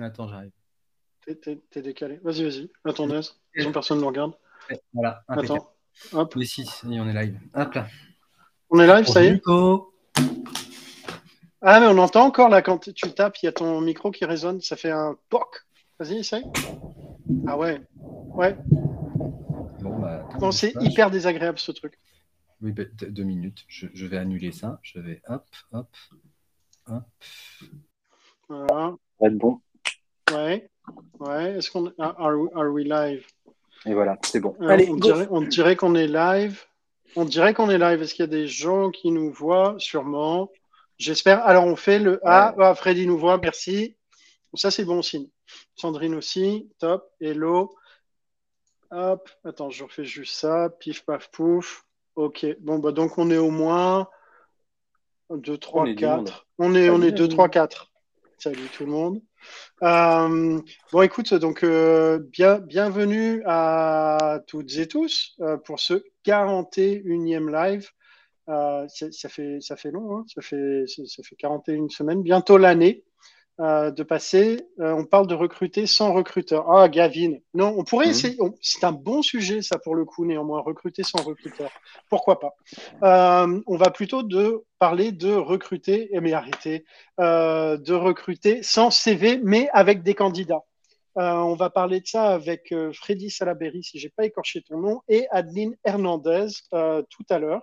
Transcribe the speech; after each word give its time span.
Attends, 0.00 0.28
j'arrive. 0.28 0.50
T'es 1.24 1.82
décalé. 1.82 2.20
Vas-y, 2.22 2.44
vas-y. 2.44 2.70
Attends, 2.84 3.08
Sinon, 3.56 3.72
personne 3.72 3.98
ne 3.98 4.02
nous 4.02 4.08
regarde. 4.08 4.34
Voilà. 4.92 5.22
Attends. 5.28 5.70
Hop. 6.12 6.36
Mais 6.36 6.44
si, 6.44 6.68
on 6.84 7.08
est 7.08 7.24
live. 7.24 7.38
Hop 7.54 7.74
là. 7.74 7.86
On 8.70 8.80
est 8.80 8.86
live, 8.86 9.06
ça 9.06 9.22
y 9.22 9.28
est 9.28 9.42
Ah, 11.60 11.80
mais 11.80 11.86
on 11.86 11.98
entend 11.98 12.26
encore 12.26 12.48
là 12.48 12.62
quand 12.62 12.92
tu 12.92 13.12
tapes, 13.12 13.38
il 13.42 13.46
y 13.46 13.48
a 13.48 13.52
ton 13.52 13.80
micro 13.80 14.10
qui 14.10 14.24
résonne, 14.24 14.60
ça 14.60 14.76
fait 14.76 14.90
un 14.90 15.16
POC. 15.28 15.64
Vas-y, 15.98 16.18
essaye. 16.18 16.44
Ah 17.46 17.56
ouais. 17.56 17.80
Ouais. 17.96 18.56
Bon, 19.80 20.00
bah, 20.00 20.28
c'est 20.50 20.74
hyper 20.80 21.10
désagréable 21.10 21.58
ce 21.58 21.72
truc. 21.72 21.98
Oui, 22.60 22.72
bah, 22.72 22.84
deux 23.08 23.22
minutes. 23.22 23.64
Je, 23.68 24.06
vais 24.06 24.18
annuler 24.18 24.50
ça. 24.50 24.80
Je 24.82 24.98
vais 24.98 25.22
hop, 25.28 25.46
hop, 25.72 25.88
hop. 26.86 27.06
Voilà. 28.48 28.94
Va 29.20 29.28
être 29.28 29.38
bon. 29.38 29.60
Ouais. 30.34 30.68
Ouais. 31.20 31.52
Est-ce 31.56 31.70
qu'on 31.70 31.92
ah, 31.98 32.14
are, 32.18 32.34
are, 32.54 32.70
we 32.70 32.86
live? 32.86 33.26
Et 33.86 33.94
voilà, 33.94 34.18
c'est 34.22 34.40
bon. 34.40 34.56
Euh, 34.60 34.68
Allez, 34.68 34.88
on 34.88 34.96
dirait, 35.42 35.76
qu'on 35.76 35.94
est 35.94 36.06
live. 36.06 36.64
On 37.16 37.24
dirait 37.24 37.54
qu'on 37.54 37.70
est 37.70 37.78
live. 37.78 38.02
Est-ce 38.02 38.14
qu'il 38.14 38.22
y 38.24 38.28
a 38.28 38.30
des 38.30 38.46
gens 38.46 38.90
qui 38.90 39.10
nous 39.10 39.30
voient? 39.30 39.76
Sûrement. 39.78 40.50
J'espère. 40.98 41.44
Alors, 41.46 41.64
on 41.64 41.76
fait 41.76 41.98
le 41.98 42.20
Ah, 42.24 42.54
ah 42.58 42.74
Freddy 42.74 43.06
nous 43.06 43.18
voit. 43.18 43.38
Merci. 43.38 43.96
Ça, 44.54 44.70
c'est 44.70 44.84
bon 44.84 45.02
signe. 45.02 45.28
Sandrine 45.76 46.14
aussi. 46.14 46.70
Top. 46.78 47.10
Hello. 47.20 47.74
Hop. 48.90 49.28
Attends, 49.44 49.70
je 49.70 49.84
refais 49.84 50.04
juste 50.04 50.34
ça. 50.34 50.70
Pif, 50.70 51.04
paf, 51.04 51.30
pouf. 51.30 51.84
OK. 52.16 52.46
Bon, 52.60 52.78
bah, 52.78 52.92
donc, 52.92 53.18
on 53.18 53.30
est 53.30 53.38
au 53.38 53.50
moins 53.50 54.08
2, 55.30 55.58
3, 55.58 55.94
4. 55.94 56.46
On 56.58 56.74
est, 56.74 56.88
on 56.90 57.02
est 57.02 57.12
2, 57.12 57.28
3, 57.28 57.48
4. 57.48 57.90
Salut 58.38 58.68
tout 58.76 58.84
le 58.84 58.90
monde. 58.90 59.22
Euh, 59.82 60.60
bon, 60.92 61.02
écoute, 61.02 61.34
donc 61.34 61.64
euh, 61.64 62.18
bien, 62.18 62.58
bienvenue 62.58 63.42
à 63.46 64.40
toutes 64.46 64.76
et 64.76 64.86
tous 64.86 65.34
euh, 65.40 65.56
pour 65.56 65.80
ce 65.80 66.04
41e 66.24 67.50
live. 67.50 67.90
ça, 68.46 69.28
fait, 69.28 69.60
ça 69.60 69.76
fait 69.76 69.90
long, 69.90 70.18
hein, 70.18 70.24
ça, 70.32 70.42
fait, 70.42 70.84
ça 70.86 71.22
fait 71.22 71.36
41 71.36 71.88
semaines, 71.88 72.22
bientôt 72.22 72.56
l'année. 72.56 73.04
Euh, 73.60 73.92
de 73.92 74.02
passer. 74.02 74.66
Euh, 74.80 74.92
on 74.94 75.04
parle 75.04 75.28
de 75.28 75.34
recruter 75.34 75.86
sans 75.86 76.12
recruteur. 76.12 76.68
Ah, 76.68 76.88
Gavin. 76.88 77.34
Non, 77.54 77.72
on 77.78 77.84
pourrait 77.84 78.06
mhm. 78.06 78.10
essayer. 78.10 78.38
C'est 78.60 78.82
un 78.82 78.90
bon 78.90 79.22
sujet, 79.22 79.62
ça, 79.62 79.78
pour 79.78 79.94
le 79.94 80.04
coup, 80.04 80.24
néanmoins. 80.24 80.60
Recruter 80.60 81.04
sans 81.04 81.22
recruteur. 81.22 81.70
Pourquoi 82.10 82.40
pas? 82.40 82.56
Euh, 83.04 83.60
On 83.68 83.76
va 83.76 83.90
plutôt 83.92 84.24
de 84.24 84.64
parler 84.80 85.12
de 85.12 85.32
recruter, 85.32 86.12
et 86.12 86.20
mais 86.20 86.32
arrêtez, 86.32 86.84
de 87.18 87.92
recruter 87.92 88.64
sans 88.64 88.90
CV, 88.90 89.38
mais 89.40 89.68
avec 89.72 90.02
des 90.02 90.14
candidats. 90.14 90.64
on 91.14 91.54
va 91.54 91.70
parler 91.70 92.00
de 92.00 92.06
ça 92.06 92.34
avec 92.34 92.74
Freddy 92.92 93.30
Salaberry, 93.30 93.84
si 93.84 94.00
j'ai 94.00 94.10
pas 94.10 94.24
écorché 94.24 94.62
ton 94.62 94.78
nom, 94.78 95.00
et 95.08 95.26
Adeline 95.30 95.76
Hernandez 95.84 96.48
tout 96.72 97.26
à 97.30 97.38
l'heure. 97.38 97.62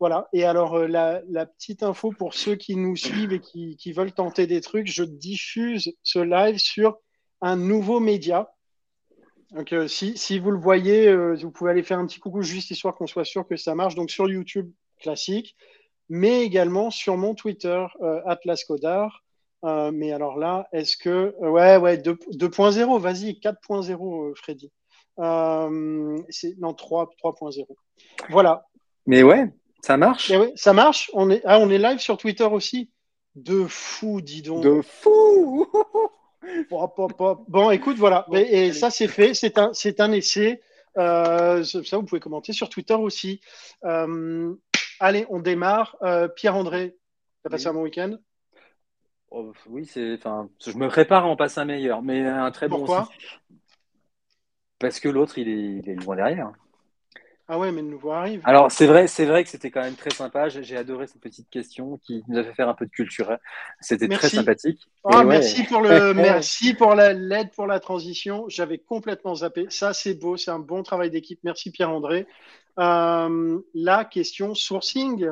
Voilà. 0.00 0.28
Et 0.32 0.44
alors, 0.44 0.74
euh, 0.74 0.86
la, 0.86 1.46
petite 1.46 1.82
info 1.82 2.10
pour 2.10 2.34
ceux 2.34 2.56
qui 2.56 2.76
nous 2.76 2.96
suivent 2.96 3.32
et 3.32 3.40
qui, 3.40 3.92
veulent 3.92 4.12
tenter 4.12 4.46
des 4.46 4.60
trucs, 4.60 4.86
je 4.86 5.04
diffuse 5.04 5.94
ce 6.02 6.18
live 6.18 6.58
sur 6.58 6.98
un 7.40 7.56
nouveau 7.56 8.00
média. 8.00 8.52
Donc, 9.52 9.72
euh, 9.72 9.86
si, 9.86 10.38
vous 10.38 10.50
le 10.50 10.58
voyez, 10.58 11.08
euh, 11.08 11.36
vous 11.40 11.50
pouvez 11.50 11.70
aller 11.70 11.84
faire 11.84 11.98
un 11.98 12.06
petit 12.06 12.18
coucou 12.18 12.42
juste 12.42 12.70
histoire 12.70 12.94
qu'on 12.94 13.06
soit 13.06 13.24
sûr 13.24 13.46
que 13.46 13.56
ça 13.56 13.74
marche. 13.74 13.94
Donc, 13.94 14.10
sur 14.10 14.28
YouTube 14.28 14.70
classique, 15.00 15.56
mais 16.08 16.42
également 16.42 16.90
sur 16.90 17.16
mon 17.16 17.34
Twitter, 17.34 17.86
Atlas 18.26 18.64
Codar. 18.64 19.22
mais 19.62 20.12
alors 20.12 20.38
là, 20.38 20.68
est-ce 20.72 20.96
que. 20.96 21.34
ouais, 21.40 21.76
ouais, 21.76 21.98
2.0, 21.98 23.00
vas-y, 23.00 23.38
4.0, 23.38 24.34
Freddy. 24.34 24.72
non, 25.18 26.72
3.0. 26.72 27.66
Voilà. 28.30 28.66
Mais 29.06 29.22
ouais, 29.22 29.50
ça 29.84 29.98
marche 29.98 30.30
eh 30.30 30.52
Ça 30.56 30.72
marche. 30.72 31.10
On 31.12 31.28
est, 31.28 31.42
ah, 31.44 31.58
on 31.58 31.68
est 31.68 31.76
live 31.76 31.98
sur 31.98 32.16
Twitter 32.16 32.44
aussi. 32.44 32.90
De 33.34 33.66
fou, 33.66 34.22
dis 34.22 34.40
donc. 34.40 34.62
De 34.62 34.80
fou 34.80 35.70
Bon, 37.48 37.70
écoute, 37.70 37.98
voilà. 37.98 38.26
et, 38.32 38.72
ça, 38.72 38.90
c'est 38.90 39.08
fait. 39.08 39.34
C'est 39.34 39.58
un, 39.58 39.74
c'est 39.74 40.00
un 40.00 40.10
essai. 40.12 40.62
Euh, 40.96 41.62
ça, 41.64 41.98
vous 41.98 42.04
pouvez 42.04 42.20
commenter 42.20 42.54
sur 42.54 42.70
Twitter 42.70 42.94
aussi. 42.94 43.42
Euh, 43.84 44.54
allez, 45.00 45.26
on 45.28 45.40
démarre. 45.40 45.96
Euh, 46.02 46.28
Pierre-André, 46.28 46.96
tu 47.42 47.46
as 47.46 47.50
passé 47.50 47.66
un 47.66 47.74
bon 47.74 47.82
week-end? 47.82 48.16
Oh, 49.30 49.52
Oui, 49.66 49.84
c'est, 49.84 50.14
enfin, 50.14 50.48
je 50.64 50.78
me 50.78 50.88
prépare 50.88 51.24
à 51.24 51.28
en 51.28 51.36
passer 51.36 51.60
un 51.60 51.66
meilleur, 51.66 52.00
mais 52.00 52.24
un 52.24 52.50
très 52.52 52.68
bon 52.68 52.78
Pourquoi? 52.78 53.10
Parce 54.78 54.98
que 54.98 55.10
l'autre, 55.10 55.36
il 55.36 55.48
est, 55.48 55.82
il 55.82 55.90
est 55.90 55.94
loin 55.96 56.16
derrière. 56.16 56.52
Ah 57.46 57.58
ouais, 57.58 57.72
mais 57.72 57.82
le 57.82 57.88
nouveau 57.88 58.12
arrive. 58.12 58.40
Alors, 58.44 58.72
c'est 58.72 58.86
vrai, 58.86 59.06
c'est 59.06 59.26
vrai 59.26 59.44
que 59.44 59.50
c'était 59.50 59.70
quand 59.70 59.82
même 59.82 59.96
très 59.96 60.10
sympa. 60.10 60.48
J'ai 60.48 60.76
adoré 60.76 61.06
cette 61.06 61.20
petite 61.20 61.50
question 61.50 61.98
qui 61.98 62.24
nous 62.26 62.38
a 62.38 62.44
fait 62.44 62.54
faire 62.54 62.70
un 62.70 62.74
peu 62.74 62.86
de 62.86 62.90
culture. 62.90 63.36
C'était 63.80 64.08
très 64.08 64.30
sympathique. 64.30 64.80
Ah, 65.04 65.24
merci 65.24 65.64
pour 65.64 65.82
le, 65.82 66.14
merci 66.14 66.72
pour 66.72 66.94
l'aide 66.94 67.50
pour 67.50 67.66
la 67.66 67.80
transition. 67.80 68.46
J'avais 68.48 68.78
complètement 68.78 69.34
zappé. 69.34 69.66
Ça, 69.68 69.92
c'est 69.92 70.14
beau. 70.14 70.38
C'est 70.38 70.50
un 70.50 70.58
bon 70.58 70.82
travail 70.82 71.10
d'équipe. 71.10 71.40
Merci 71.44 71.70
Pierre-André. 71.70 72.26
Euh, 72.78 73.58
la 73.74 74.04
question 74.06 74.54
sourcing. 74.54 75.28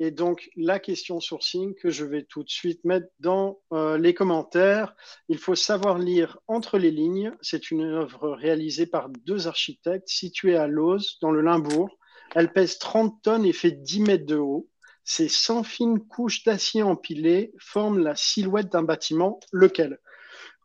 Et 0.00 0.10
donc, 0.10 0.50
la 0.56 0.80
question 0.80 1.20
sourcing 1.20 1.74
que 1.74 1.90
je 1.90 2.04
vais 2.04 2.24
tout 2.24 2.42
de 2.42 2.50
suite 2.50 2.84
mettre 2.84 3.06
dans 3.20 3.60
euh, 3.72 3.96
les 3.96 4.12
commentaires. 4.12 4.96
Il 5.28 5.38
faut 5.38 5.54
savoir 5.54 5.98
lire 5.98 6.38
entre 6.48 6.78
les 6.78 6.90
lignes. 6.90 7.32
C'est 7.42 7.70
une 7.70 7.82
œuvre 7.82 8.30
réalisée 8.32 8.86
par 8.86 9.08
deux 9.08 9.46
architectes 9.46 10.08
située 10.08 10.56
à 10.56 10.66
Loz, 10.66 11.18
dans 11.20 11.30
le 11.30 11.42
Limbourg. 11.42 11.96
Elle 12.34 12.52
pèse 12.52 12.78
30 12.78 13.22
tonnes 13.22 13.44
et 13.44 13.52
fait 13.52 13.70
10 13.70 14.00
mètres 14.00 14.26
de 14.26 14.36
haut. 14.36 14.68
Ces 15.04 15.28
100 15.28 15.62
fines 15.62 16.00
couches 16.00 16.42
d'acier 16.44 16.82
empilées 16.82 17.52
forment 17.58 17.98
la 17.98 18.16
silhouette 18.16 18.72
d'un 18.72 18.82
bâtiment, 18.82 19.38
lequel? 19.52 20.00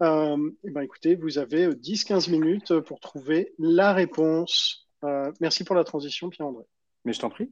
Euh, 0.01 0.37
eh 0.63 0.71
ben, 0.71 0.81
Écoutez, 0.81 1.15
vous 1.15 1.37
avez 1.37 1.67
10-15 1.67 2.31
minutes 2.31 2.79
pour 2.79 2.99
trouver 2.99 3.53
la 3.59 3.93
réponse. 3.93 4.87
Euh, 5.03 5.31
merci 5.39 5.63
pour 5.63 5.75
la 5.75 5.83
transition, 5.83 6.29
Pierre-André. 6.29 6.63
Mais 7.05 7.13
je 7.13 7.19
t'en 7.19 7.29
prie. 7.29 7.51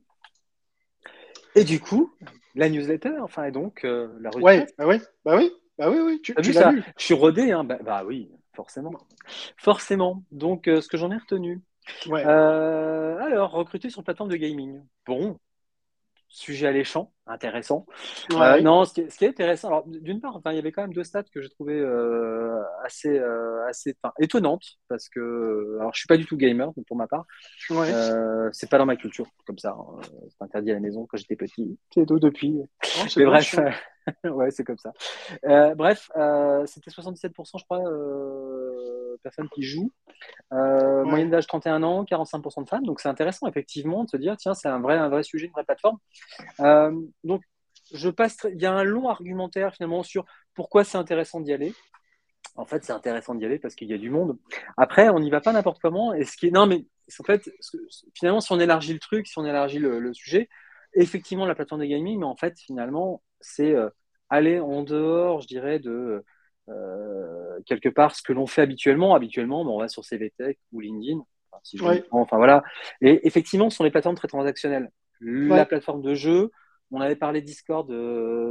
Et 1.58 1.64
du 1.64 1.80
coup, 1.80 2.14
la 2.54 2.70
newsletter, 2.70 3.20
enfin, 3.22 3.46
et 3.46 3.52
donc 3.52 3.84
euh, 3.84 4.10
la 4.22 4.30
revue. 4.30 4.44
Ouais, 4.44 4.68
bah 4.78 4.86
oui, 4.88 5.02
bah 5.26 5.36
oui, 5.36 5.52
bah 5.78 5.90
oui, 5.90 6.00
oui. 6.06 6.22
Tu, 6.22 6.36
as 6.38 6.42
vu 6.42 6.54
ça 6.54 6.72
Lu. 6.72 6.84
Je 6.98 7.04
suis 7.04 7.14
rodé, 7.16 7.52
hein. 7.52 7.64
Bah, 7.64 7.80
bah, 7.84 8.04
oui, 8.06 8.30
forcément, 8.54 8.94
forcément. 9.58 10.24
Donc, 10.32 10.68
euh, 10.68 10.82
ce 10.82 10.88
que 10.88 10.98
j'en 10.98 11.12
ai 11.12 11.18
retenu. 11.18 11.62
Ouais. 12.08 12.24
Euh, 12.26 13.18
alors, 13.20 13.52
recruter 13.52 13.90
sur 13.90 14.04
plateforme 14.04 14.30
de 14.30 14.36
gaming. 14.36 14.82
Bon, 15.06 15.40
sujet 16.30 16.68
alléchant, 16.68 17.12
intéressant. 17.26 17.86
Euh, 18.34 18.62
non, 18.62 18.86
ce 18.86 18.94
qui, 18.94 19.02
est, 19.02 19.28
intéressant, 19.28 19.68
alors 19.70 19.88
d'une 19.88 20.22
part, 20.22 20.36
enfin, 20.36 20.52
il 20.52 20.56
y 20.56 20.60
avait 20.60 20.72
quand 20.72 20.82
même 20.82 20.94
deux 20.94 21.04
stats 21.04 21.24
que 21.24 21.42
j'ai 21.42 21.50
trouvé 21.50 21.74
euh, 21.80 22.62
assez, 22.84 23.18
euh, 23.18 23.66
assez 23.68 23.96
étonnantes 24.20 24.66
parce 24.88 25.10
que, 25.10 25.78
alors, 25.80 25.94
je 25.94 26.00
suis 26.00 26.08
pas 26.08 26.18
du 26.18 26.26
tout 26.26 26.38
gamer 26.38 26.72
pour 26.88 26.98
ma 26.98 27.08
part. 27.08 27.26
Ouais. 27.70 27.92
c'est 28.52 28.70
pas 28.70 28.78
dans 28.78 28.86
ma 28.86 28.96
culture, 28.96 29.28
comme 29.46 29.58
ça. 29.58 29.76
Hein. 29.78 30.02
c'est 30.30 30.44
interdit 30.44 30.72
à 30.72 30.76
la 30.76 30.80
maison 30.80 31.06
quand 31.06 31.18
j'étais 31.18 31.36
petit. 31.36 31.78
C'est 31.94 32.06
tout 32.06 32.20
depuis. 32.20 32.58
Oh, 32.84 33.06
Mais 33.18 33.26
bref, 33.26 33.56
ouais, 34.26 34.52
c'est 34.52 34.64
comme 34.64 34.78
ça. 34.78 34.94
bref, 35.76 36.10
c'était 36.66 36.92
77%, 36.92 37.60
je 37.60 37.64
crois, 37.64 37.82
personnes 39.28 39.50
qui 39.50 39.64
jouent. 39.64 39.92
Moyenne 40.52 41.30
d'âge 41.30 41.48
31 41.48 41.84
ans, 41.84 42.04
45% 42.04 42.64
de 42.64 42.70
femmes. 42.70 42.86
Donc 42.86 43.00
c'est 43.00 43.10
intéressant 43.10 43.48
effectivement 43.48 44.04
de 44.04 44.10
se 44.10 44.18
dire 44.18 44.36
tiens, 44.38 44.54
c'est 44.54 44.68
un 44.68 44.80
vrai, 44.80 44.98
un 44.98 45.10
vrai 45.10 45.24
sujet, 45.24 45.48
une 45.48 45.52
vraie 45.52 45.64
plateforme. 45.64 45.98
Euh, 46.60 46.92
donc, 47.24 47.42
je 47.94 48.10
passe. 48.10 48.38
Il 48.54 48.62
y 48.62 48.66
a 48.66 48.74
un 48.74 48.84
long 48.84 49.10
argumentaire 49.10 49.74
finalement 49.74 50.04
sur 50.04 50.26
pourquoi 50.54 50.84
c'est 50.84 50.98
intéressant 50.98 51.40
d'y 51.40 51.54
aller. 51.54 51.74
En 52.56 52.66
fait, 52.66 52.84
c'est 52.84 52.94
intéressant 52.94 53.36
d'y 53.36 53.46
aller 53.46 53.60
parce 53.60 53.76
qu'il 53.76 53.88
y 53.90 53.94
a 53.94 53.98
du 53.98 54.10
monde. 54.10 54.38
Après, 54.78 55.10
on 55.10 55.20
n'y 55.20 55.30
va 55.30 55.42
pas 55.42 55.54
n'importe 55.54 55.80
comment. 55.80 56.14
Et 56.14 56.26
ce 56.26 56.36
qui 56.38 56.48
est 56.48 56.52
non, 56.52 56.66
mais 56.66 56.86
en 57.20 57.24
fait, 57.24 57.50
finalement, 58.14 58.42
si 58.42 58.52
on 58.52 58.60
élargit 58.60 58.94
le 58.94 59.00
truc, 59.00 59.28
si 59.28 59.38
on 59.38 59.46
élargit 59.46 59.80
le, 59.80 60.14
sujet, 60.14 60.50
effectivement, 60.94 61.46
la 61.46 61.56
plateforme 61.56 61.82
de 61.82 61.86
gaming, 61.86 62.20
mais 62.20 62.26
en 62.26 62.36
fait, 62.36 62.60
finalement, 62.60 63.22
c'est 63.40 63.76
euh, 63.76 63.90
aller 64.30 64.60
en 64.60 64.84
dehors, 64.84 65.42
je 65.42 65.48
dirais, 65.48 65.80
de 65.80 65.92
euh, 65.92 66.26
quelque 67.66 67.90
part 67.90 68.16
ce 68.16 68.22
que 68.22 68.34
l'on 68.34 68.48
fait 68.48 68.62
habituellement. 68.62 69.16
Habituellement, 69.16 69.62
on 69.62 69.80
va 69.80 69.88
sur 69.88 70.04
CVTech 70.04 70.58
ou 70.72 70.80
LinkedIn. 70.80 71.20
Enfin, 71.52 71.62
si 71.64 71.80
enfin 72.12 72.38
voilà. 72.38 72.64
Et 73.02 73.26
effectivement, 73.28 73.70
ce 73.70 73.78
sont 73.78 73.84
les 73.84 73.92
plateformes 73.92 74.18
très 74.18 74.28
transactionnelles 74.28 74.90
la 75.20 75.66
plateforme 75.66 76.02
de 76.02 76.14
jeu, 76.14 76.52
On 76.92 77.02
avait 77.02 77.16
parlé 77.16 77.42
Discord 77.42 77.88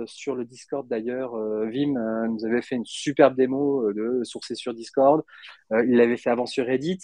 sur 0.06 0.34
le 0.34 0.44
Discord 0.44 0.86
d'ailleurs. 0.88 1.36
Vim 1.68 1.94
nous 2.28 2.44
avait 2.44 2.62
fait 2.62 2.76
une 2.76 2.84
superbe 2.84 3.34
démo 3.34 3.92
de 3.92 4.22
sourcer 4.24 4.54
sur 4.54 4.74
Discord. 4.74 5.22
il 5.70 5.96
l'avait 5.96 6.18
fait 6.18 6.30
avant 6.30 6.46
sur 6.46 6.66
Reddit. 6.66 6.98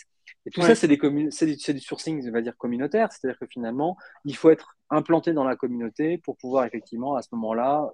Et 0.44 0.50
tout 0.50 0.60
ça, 0.60 0.74
c'est 0.74 0.88
des 0.88 0.98
du, 0.98 1.28
du 1.74 1.80
sourcing, 1.80 2.28
on 2.28 2.32
va 2.32 2.42
dire, 2.42 2.56
communautaire. 2.56 3.10
C'est-à-dire 3.12 3.38
que 3.38 3.46
finalement, 3.46 3.96
il 4.24 4.36
faut 4.36 4.50
être 4.50 4.76
implanté 4.90 5.32
dans 5.32 5.44
la 5.44 5.56
communauté 5.56 6.18
pour 6.18 6.36
pouvoir 6.36 6.64
effectivement, 6.64 7.16
à 7.16 7.22
ce 7.22 7.28
moment-là, 7.32 7.90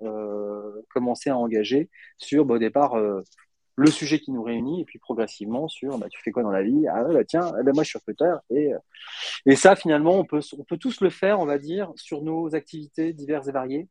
commencer 0.90 1.30
à 1.30 1.36
engager 1.36 1.90
sur, 2.16 2.48
au 2.48 2.58
départ, 2.58 2.96
le 3.78 3.90
sujet 3.92 4.18
qui 4.18 4.32
nous 4.32 4.42
réunit 4.42 4.80
et 4.80 4.84
puis 4.84 4.98
progressivement 4.98 5.68
sur 5.68 5.98
bah, 5.98 6.08
tu 6.10 6.20
fais 6.20 6.32
quoi 6.32 6.42
dans 6.42 6.50
la 6.50 6.62
vie? 6.62 6.86
Ah 6.88 7.04
bah, 7.04 7.24
tiens 7.24 7.52
eh 7.60 7.62
ben, 7.62 7.72
moi 7.72 7.84
je 7.84 7.90
suis 7.90 7.98
recruteur 7.98 8.40
et 8.50 8.74
euh, 8.74 8.78
et 9.46 9.54
ça 9.54 9.76
finalement 9.76 10.14
on 10.14 10.24
peut 10.24 10.40
on 10.58 10.64
peut 10.64 10.76
tous 10.76 11.00
le 11.00 11.10
faire 11.10 11.38
on 11.38 11.46
va 11.46 11.58
dire 11.58 11.92
sur 11.94 12.22
nos 12.22 12.54
activités 12.56 13.12
diverses 13.12 13.46
et 13.46 13.52
variées 13.52 13.88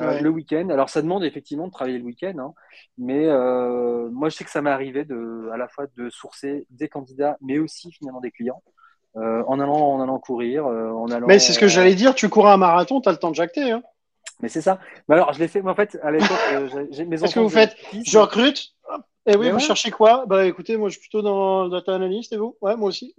euh, 0.00 0.20
le 0.20 0.30
week-end. 0.30 0.68
Alors 0.70 0.90
ça 0.90 1.00
demande 1.00 1.24
effectivement 1.24 1.66
de 1.68 1.72
travailler 1.72 1.98
le 1.98 2.04
week-end 2.04 2.34
hein, 2.38 2.52
mais 2.98 3.26
euh, 3.26 4.10
moi 4.10 4.30
je 4.30 4.36
sais 4.36 4.44
que 4.44 4.50
ça 4.50 4.62
m'est 4.62 4.70
arrivé 4.70 5.04
de 5.04 5.48
à 5.52 5.56
la 5.56 5.68
fois 5.68 5.86
de 5.96 6.10
sourcer 6.10 6.66
des 6.70 6.88
candidats 6.88 7.36
mais 7.40 7.58
aussi 7.58 7.92
finalement 7.92 8.20
des 8.20 8.32
clients 8.32 8.62
en 9.14 9.58
allant 9.58 9.94
en 9.94 10.00
allant 10.00 10.18
courir 10.18 10.66
en 10.66 11.10
allant 11.10 11.26
mais 11.26 11.40
c'est 11.40 11.52
ce 11.52 11.58
que 11.58 11.66
j'allais 11.68 11.94
dire 11.94 12.14
tu 12.14 12.28
cours 12.28 12.48
un 12.48 12.56
marathon 12.56 13.00
tu 13.00 13.08
as 13.08 13.12
le 13.12 13.18
temps 13.18 13.30
de 13.30 13.34
jacter 13.34 13.72
hein. 13.72 13.82
mais 14.40 14.48
c'est 14.48 14.60
ça. 14.60 14.78
Mais 15.08 15.16
alors 15.16 15.32
je 15.32 15.40
l'ai 15.40 15.48
fait 15.48 15.62
moi 15.62 15.72
en 15.72 15.74
fait 15.74 15.98
à 16.02 16.12
l'époque 16.12 16.38
j'ai 16.90 17.04
mes 17.04 17.16
Qu'est-ce 17.16 17.34
que 17.34 17.40
vous 17.40 17.48
faites 17.48 17.76
je 18.06 18.18
recrute 18.18 18.72
et 19.26 19.32
eh 19.32 19.36
oui, 19.36 19.50
vous 19.50 19.58
cherchez 19.58 19.90
quoi? 19.90 20.24
Bah 20.26 20.46
écoutez, 20.46 20.76
moi 20.76 20.88
je 20.88 20.94
suis 20.94 21.00
plutôt 21.00 21.22
dans 21.22 21.68
data 21.68 21.94
analyst 21.94 22.32
et 22.32 22.36
vous? 22.36 22.56
Ouais, 22.60 22.76
moi 22.76 22.88
aussi. 22.88 23.14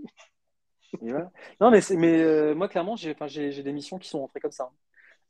Non, 1.60 1.72
mais, 1.72 1.80
mais 1.96 2.22
euh, 2.22 2.56
moi 2.56 2.68
clairement, 2.68 2.96
j'ai 2.96 3.64
des 3.64 3.72
missions 3.72 3.98
qui 3.98 4.10
sont 4.10 4.20
rentrées 4.20 4.40
comme 4.40 4.52
ça. 4.52 4.70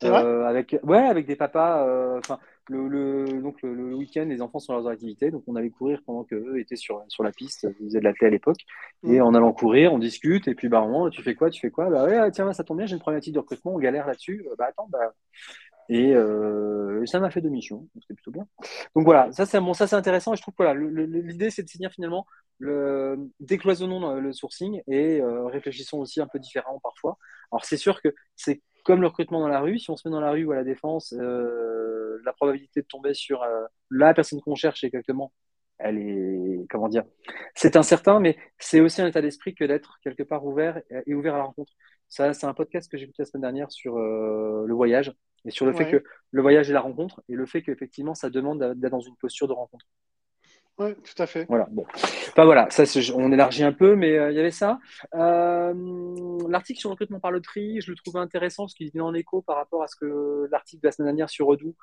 Euh, 0.04 0.46
avec, 0.46 0.76
ouais, 0.84 0.98
avec 0.98 1.28
des 1.28 1.36
papas. 1.36 1.86
Euh, 1.86 2.18
enfin, 2.18 2.40
le, 2.70 3.42
donc 3.42 3.62
le, 3.62 3.96
week-end, 3.96 4.26
les 4.28 4.42
enfants 4.42 4.60
sont 4.60 4.74
dans 4.74 4.80
leurs 4.80 4.88
activités, 4.88 5.30
donc 5.30 5.44
on 5.48 5.56
allait 5.56 5.70
courir 5.70 6.02
pendant 6.06 6.24
qu'eux 6.24 6.60
étaient 6.60 6.76
sur, 6.76 7.04
sur 7.08 7.24
la 7.24 7.32
piste. 7.32 7.68
Ils 7.80 7.86
faisaient 7.86 8.00
de 8.00 8.04
l'athlé 8.04 8.28
à 8.28 8.30
l'époque. 8.30 8.62
Et 9.04 9.20
mm. 9.20 9.24
en 9.24 9.34
allant 9.34 9.54
courir, 9.54 9.94
on 9.94 10.00
discute. 10.00 10.48
Et 10.48 10.56
puis, 10.56 10.70
bah, 10.70 10.88
tu 11.12 11.22
fais 11.22 11.36
quoi? 11.36 11.50
Tu 11.50 11.62
fais 11.62 11.70
quoi? 11.70 11.90
Bah 11.90 12.06
ouais, 12.06 12.32
tiens, 12.32 12.52
ça 12.54 12.64
tombe 12.64 12.78
bien, 12.78 12.86
j'ai 12.86 12.96
une 12.96 13.02
problématique 13.02 13.34
de 13.34 13.40
recrutement, 13.40 13.76
on 13.76 13.80
galère 13.80 14.08
là-dessus. 14.08 14.46
Bah 14.58 14.66
attends, 14.70 14.88
bah, 14.90 15.14
euh, 15.92 17.04
et 17.04 17.08
ça 17.08 17.20
m'a 17.20 17.30
fait 17.30 17.42
deux 17.42 17.50
missions, 17.50 17.88
c'était 18.00 18.14
plutôt 18.14 18.32
bien. 18.32 18.48
Donc 18.96 19.06
voilà, 19.06 19.32
ça 19.34 19.46
c'est 19.46 19.60
bon, 19.60 19.74
ça 19.74 19.88
c'est 19.88 19.96
intéressant. 19.96 20.34
Et 20.34 20.38
je 20.38 20.42
trouve 20.42 20.54
que 20.54 20.64
voilà, 20.64 20.80
l'idée 20.80 21.50
c'est 21.50 21.64
de 21.64 21.70
se 21.70 21.78
dire 21.78 21.92
finalement, 21.92 22.26
le, 22.60 23.18
décloisonnons 23.40 24.16
le 24.16 24.34
sourcing 24.34 24.82
et 24.88 25.20
euh, 25.20 25.46
réfléchissons 25.48 26.00
aussi 26.00 26.22
un 26.22 26.28
peu 26.28 26.40
différemment 26.40 26.80
parfois. 26.82 27.18
Alors 27.52 27.66
c'est 27.66 27.78
sûr 27.78 28.02
que 28.02 28.10
c'est 28.36 28.62
comme 28.86 29.02
le 29.02 29.08
recrutement 29.08 29.42
dans 29.42 29.48
la 29.48 29.60
rue. 29.60 29.80
Si 29.80 29.90
on 29.92 29.98
se 29.98 30.08
met 30.08 30.12
dans 30.12 30.22
la 30.22 30.32
rue 30.32 30.46
ou 30.46 30.52
à 30.52 30.56
la 30.56 30.64
défense, 30.64 31.14
euh, 31.20 32.20
la 32.26 32.34
probabilité 32.34 32.82
de 32.82 32.88
tomber 32.88 33.14
sur 33.14 33.46
la 33.90 34.14
personne 34.14 34.40
qu'on 34.42 34.56
cherche 34.56 34.84
exactement, 34.84 35.34
elle 35.78 35.98
est 35.98 36.66
comment 36.70 36.88
dire, 36.88 37.04
c'est 37.56 37.76
incertain, 37.76 38.20
mais 38.20 38.38
c'est 38.60 38.80
aussi 38.80 39.02
un 39.02 39.08
état 39.08 39.22
d'esprit 39.22 39.56
que 39.56 39.66
d'être 39.66 40.00
quelque 40.04 40.24
part 40.24 40.46
ouvert 40.46 40.82
et 41.06 41.14
ouvert 41.14 41.36
à 41.36 41.40
la 41.40 41.44
rencontre. 41.44 41.74
Ça, 42.12 42.34
c'est 42.34 42.46
un 42.46 42.54
podcast 42.54 42.92
que 42.92 42.98
j'ai 42.98 43.06
écouté 43.06 43.24
la 43.24 43.26
semaine 43.26 43.42
dernière 43.42 43.72
sur 43.72 43.98
le 43.98 44.74
voyage 44.74 45.14
et 45.46 45.50
sur 45.50 45.66
le 45.66 45.74
fait 45.74 45.90
que 45.90 46.04
le 46.30 46.42
voyage 46.42 46.70
est 46.70 46.74
la 46.74 46.82
rencontre 46.82 47.24
et 47.30 47.34
le 47.34 47.46
fait 47.46 47.64
qu'effectivement 47.64 48.14
ça 48.14 48.30
demande 48.30 48.60
d'être 48.76 48.92
dans 48.92 49.00
une 49.00 49.16
posture 49.16 49.48
de 49.48 49.54
rencontre. 49.54 49.86
Oui, 50.78 50.96
tout 50.96 51.22
à 51.22 51.28
fait. 51.28 51.46
Voilà. 51.48 51.68
Bon. 51.70 51.86
Enfin 51.94 52.46
voilà, 52.46 52.68
ça, 52.70 52.84
on 53.16 53.32
élargit 53.32 53.64
un 53.64 53.74
peu, 53.74 53.96
mais 53.96 54.18
euh, 54.18 54.32
il 54.32 54.38
y 54.38 54.40
avait 54.40 54.52
ça. 54.52 54.80
Euh, 55.14 55.74
l'article 56.50 56.80
sur 56.80 56.90
le 56.90 56.94
recrutement 56.94 57.20
par 57.20 57.32
loterie, 57.32 57.82
je 57.82 57.92
le 57.92 57.98
trouvais 57.98 58.20
intéressant 58.20 58.64
parce 58.64 58.74
qu'il 58.74 58.90
vient 58.90 59.04
en 59.04 59.14
écho 59.14 59.42
par 59.42 59.58
rapport 59.58 59.84
à 59.84 59.88
ce 59.88 59.96
que 59.96 60.48
l'article 60.52 60.82
de 60.82 60.88
la 60.88 60.92
semaine 60.92 61.08
dernière 61.08 61.30
sur 61.30 61.48
Odoo 61.48 61.76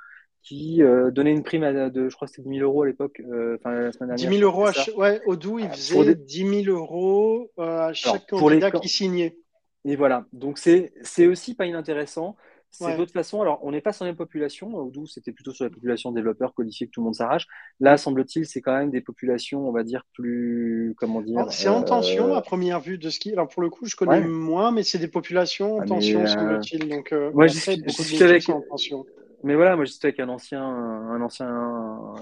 qui 0.43 0.83
euh, 0.83 1.11
donnait 1.11 1.33
une 1.33 1.43
prime 1.43 1.91
de, 1.91 2.09
je 2.09 2.15
crois 2.15 2.27
que 2.27 2.35
c'était 2.35 2.49
10 2.49 2.59
000 2.59 2.71
euros 2.71 2.83
à 2.83 2.87
l'époque, 2.87 3.21
enfin 3.25 3.73
la 3.73 3.93
semaine 3.93 4.11
dernière. 4.11 4.31
10 4.31 4.39
000 4.39 4.51
euros, 4.51 4.67
à 4.67 4.73
ouais, 4.97 5.21
Odoo, 5.27 5.59
il 5.59 5.69
faisait 5.69 6.15
10 6.15 6.65
000 6.65 6.77
euros 6.77 7.51
à 7.59 7.93
chaque 7.93 8.27
candidat 8.29 8.71
qui 8.71 8.89
signait. 8.89 9.37
Et 9.85 9.97
voilà, 9.97 10.27
donc 10.33 10.59
c'est 10.59 11.27
aussi 11.27 11.55
pas 11.55 11.67
inintéressant. 11.67 12.37
C'est 12.71 12.97
d'autres 12.97 13.13
façons. 13.13 13.41
Alors, 13.41 13.61
on 13.63 13.73
n'est 13.73 13.81
pas 13.81 13.93
sur 13.93 14.05
la 14.05 14.11
même 14.11 14.17
population. 14.17 14.77
Odoo, 14.77 15.07
c'était 15.07 15.33
plutôt 15.33 15.53
sur 15.53 15.65
la 15.65 15.71
population 15.71 16.13
développeur 16.13 16.55
codifié 16.55 16.87
que 16.87 16.93
tout 16.93 17.01
le 17.01 17.07
monde 17.07 17.15
s'arrache. 17.15 17.47
Là, 17.81 17.97
semble-t-il, 17.97 18.47
c'est 18.47 18.61
quand 18.61 18.77
même 18.77 18.91
des 18.91 19.01
populations, 19.01 19.67
on 19.69 19.73
va 19.73 19.83
dire, 19.83 20.05
plus. 20.13 20.95
Comment 20.99 21.23
dire 21.23 21.51
C'est 21.51 21.69
en 21.69 21.83
tension, 21.83 22.35
à 22.35 22.43
première 22.43 22.81
vue 22.81 22.99
de 22.99 23.09
ce 23.09 23.19
qui. 23.19 23.33
Alors, 23.33 23.49
pour 23.49 23.63
le 23.63 23.71
coup, 23.71 23.87
je 23.87 23.97
connais 23.97 24.21
moins, 24.21 24.71
mais 24.71 24.83
c'est 24.83 24.99
des 24.99 25.09
populations 25.09 25.77
en 25.77 25.81
ah, 25.81 25.87
tension, 25.87 26.21
euh, 26.21 26.27
semble-t-il. 26.27 26.89
Donc, 26.89 27.13
euh, 27.13 27.31
moi, 27.33 27.47
j'y 27.47 28.23
avec. 28.23 28.49
En 28.49 28.61
tension. 28.61 29.07
Mais 29.45 29.55
voilà, 29.55 29.77
moi, 29.77 29.85
j'étais 29.85 30.09
avec 30.09 30.21
un 30.21 30.29
ancien, 30.29 30.63
un 30.63 31.21
ancien, 31.23 31.47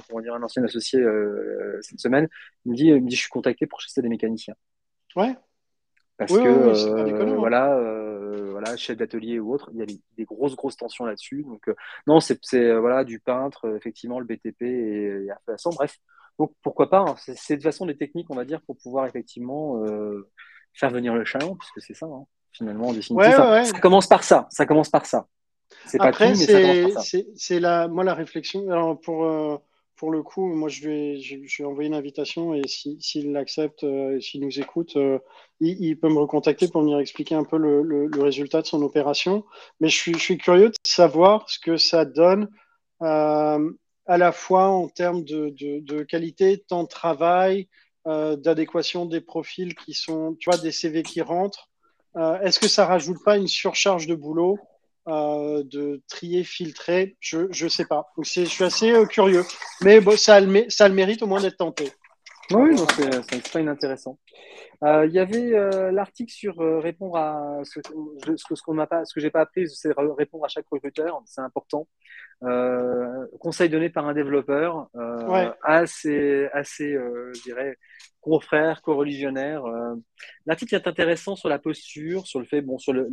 comment 0.08 0.20
dire, 0.20 0.34
un 0.34 0.42
ancien 0.42 0.62
associé 0.62 1.00
euh, 1.00 1.78
cette 1.80 1.98
semaine. 1.98 2.28
Il 2.64 2.72
me 2.72 2.76
dit, 2.76 2.86
il 2.86 3.02
me 3.02 3.08
dit, 3.08 3.16
je 3.16 3.22
suis 3.22 3.30
contacté 3.30 3.66
pour 3.66 3.80
chasser 3.80 4.00
des 4.00 4.08
mécaniciens. 4.08 4.54
Ouais. 5.16 5.34
Parce 6.18 6.32
que 6.32 6.38
euh, 6.38 7.20
hein. 7.20 7.34
voilà, 7.36 7.76
euh, 7.76 8.48
voilà, 8.52 8.76
chef 8.76 8.96
d'atelier 8.96 9.38
ou 9.38 9.52
autre, 9.52 9.70
il 9.74 9.78
y 9.78 9.82
a 9.82 9.86
des, 9.86 10.24
grosses 10.24 10.56
grosses 10.56 10.76
tensions 10.76 11.04
là-dessus. 11.04 11.42
Donc 11.42 11.68
euh, 11.68 11.74
non, 12.06 12.20
c'est 12.20 12.38
voilà 12.78 13.04
du 13.04 13.20
peintre, 13.20 13.74
effectivement 13.76 14.18
le 14.18 14.24
BTP 14.24 14.62
et, 14.62 15.26
et 15.26 15.28
façon, 15.44 15.70
bref. 15.70 15.98
Donc 16.38 16.52
pourquoi 16.62 16.88
pas 16.88 17.00
hein. 17.00 17.14
C'est 17.18 17.56
de 17.56 17.62
façon 17.62 17.84
des 17.86 17.96
techniques, 17.96 18.28
on 18.30 18.34
va 18.34 18.44
dire, 18.44 18.62
pour 18.62 18.76
pouvoir 18.78 19.06
effectivement 19.06 19.82
faire 20.72 20.90
venir 20.90 21.14
le 21.14 21.24
chaland, 21.24 21.56
puisque 21.56 21.80
c'est 21.86 21.94
ça, 21.94 22.06
hein, 22.06 22.24
finalement, 22.52 22.88
en 22.88 22.92
définitive. 22.92 23.32
Ça 23.32 23.80
commence 23.80 24.06
par 24.06 24.22
ça. 24.22 24.46
Ça 24.50 24.64
commence 24.64 24.88
par 24.88 25.04
ça. 25.04 25.26
C'est 25.84 25.98
pas 25.98 26.12
tout, 26.12 26.22
mais 26.22 26.34
ça 26.34 26.60
commence 26.60 26.94
par 26.94 27.02
ça. 27.02 27.18
C'est 27.34 27.60
la, 27.60 27.88
moi 27.88 28.04
la 28.04 28.14
réflexion. 28.14 28.70
Alors 28.70 28.98
pour 29.00 29.26
pour 29.96 30.10
le 30.10 30.22
coup, 30.22 30.46
moi, 30.46 30.68
je 30.68 30.86
vais, 30.86 31.20
je, 31.20 31.36
vais 31.58 31.64
envoyer 31.64 31.88
une 31.88 31.94
invitation 31.94 32.54
et 32.54 32.66
s'il 32.68 33.00
si, 33.00 33.22
l'accepte, 33.22 33.82
euh, 33.84 34.20
s'il 34.20 34.42
nous 34.42 34.60
écoute, 34.60 34.96
euh, 34.96 35.18
il, 35.60 35.98
peut 35.98 36.10
me 36.10 36.18
recontacter 36.18 36.68
pour 36.68 36.82
venir 36.82 36.98
expliquer 36.98 37.34
un 37.34 37.44
peu 37.44 37.56
le, 37.56 38.08
résultat 38.20 38.60
de 38.60 38.66
son 38.66 38.82
opération. 38.82 39.44
Mais 39.80 39.88
je 39.88 39.96
suis, 39.96 40.18
je 40.18 40.34
curieux 40.34 40.68
de 40.68 40.74
savoir 40.84 41.48
ce 41.48 41.58
que 41.58 41.78
ça 41.78 42.04
donne 42.04 42.48
euh, 43.02 43.72
à 44.06 44.18
la 44.18 44.32
fois 44.32 44.68
en 44.68 44.88
termes 44.88 45.24
de, 45.24 45.48
de, 45.50 46.02
qualité, 46.02 46.58
temps 46.58 46.84
de 46.84 46.88
travail, 46.88 47.68
euh, 48.06 48.36
d'adéquation 48.36 49.06
des 49.06 49.22
profils 49.22 49.74
qui 49.74 49.94
sont, 49.94 50.36
tu 50.38 50.50
vois, 50.50 50.58
des 50.58 50.72
CV 50.72 51.02
qui 51.02 51.22
rentrent. 51.22 51.70
Est-ce 52.42 52.58
que 52.58 52.68
ça 52.68 52.86
rajoute 52.86 53.22
pas 53.26 53.36
une 53.36 53.46
surcharge 53.46 54.06
de 54.06 54.14
boulot 54.14 54.58
euh, 55.08 55.62
de 55.64 56.02
trier, 56.08 56.42
filtrer, 56.42 57.16
je 57.20 57.46
ne 57.46 57.68
sais 57.68 57.84
pas. 57.84 58.06
Donc 58.16 58.26
je 58.26 58.44
suis 58.44 58.64
assez 58.64 58.90
euh, 58.90 59.06
curieux. 59.06 59.44
Mais 59.80 60.00
bon, 60.00 60.16
ça, 60.16 60.34
a 60.34 60.40
le, 60.40 60.64
ça 60.68 60.88
le 60.88 60.94
mérite 60.94 61.22
au 61.22 61.28
moins 61.28 61.40
d'être 61.40 61.58
tenté. 61.58 61.92
Oui, 62.50 62.76
c'est 63.30 63.52
pas 63.52 63.60
inintéressant. 63.60 64.18
Euh, 64.82 65.06
il 65.06 65.12
y 65.12 65.20
avait 65.20 65.50
l'article 65.92 66.32
sur 66.32 66.56
répondre 66.58 67.16
à 67.16 67.60
ce, 67.62 67.80
ce, 68.36 68.54
ce 68.54 68.62
qu'on 68.62 68.74
n'a 68.74 68.86
pas, 68.86 69.04
ce 69.04 69.14
que 69.14 69.20
j'ai 69.20 69.30
pas 69.30 69.42
appris, 69.42 69.68
c'est 69.68 69.92
répondre 69.96 70.44
à 70.44 70.48
chaque 70.48 70.66
recruteur, 70.70 71.22
c'est 71.24 71.40
important. 71.40 71.86
conseil 73.40 73.68
donné 73.68 73.90
par 73.90 74.08
un 74.08 74.14
développeur, 74.14 74.88
assez, 75.62 76.48
assez, 76.52 76.92
je 77.32 77.42
dirais, 77.42 77.76
confrère, 78.20 78.82
co-religionnaire. 78.82 79.62
l'article 80.46 80.74
est 80.74 80.88
intéressant 80.88 81.36
sur 81.36 81.48
la 81.48 81.60
posture, 81.60 82.26
sur 82.26 82.40
le 82.40 82.46
fait, 82.46 82.60
bon, 82.60 82.78
sur 82.78 82.92
le 82.92 83.08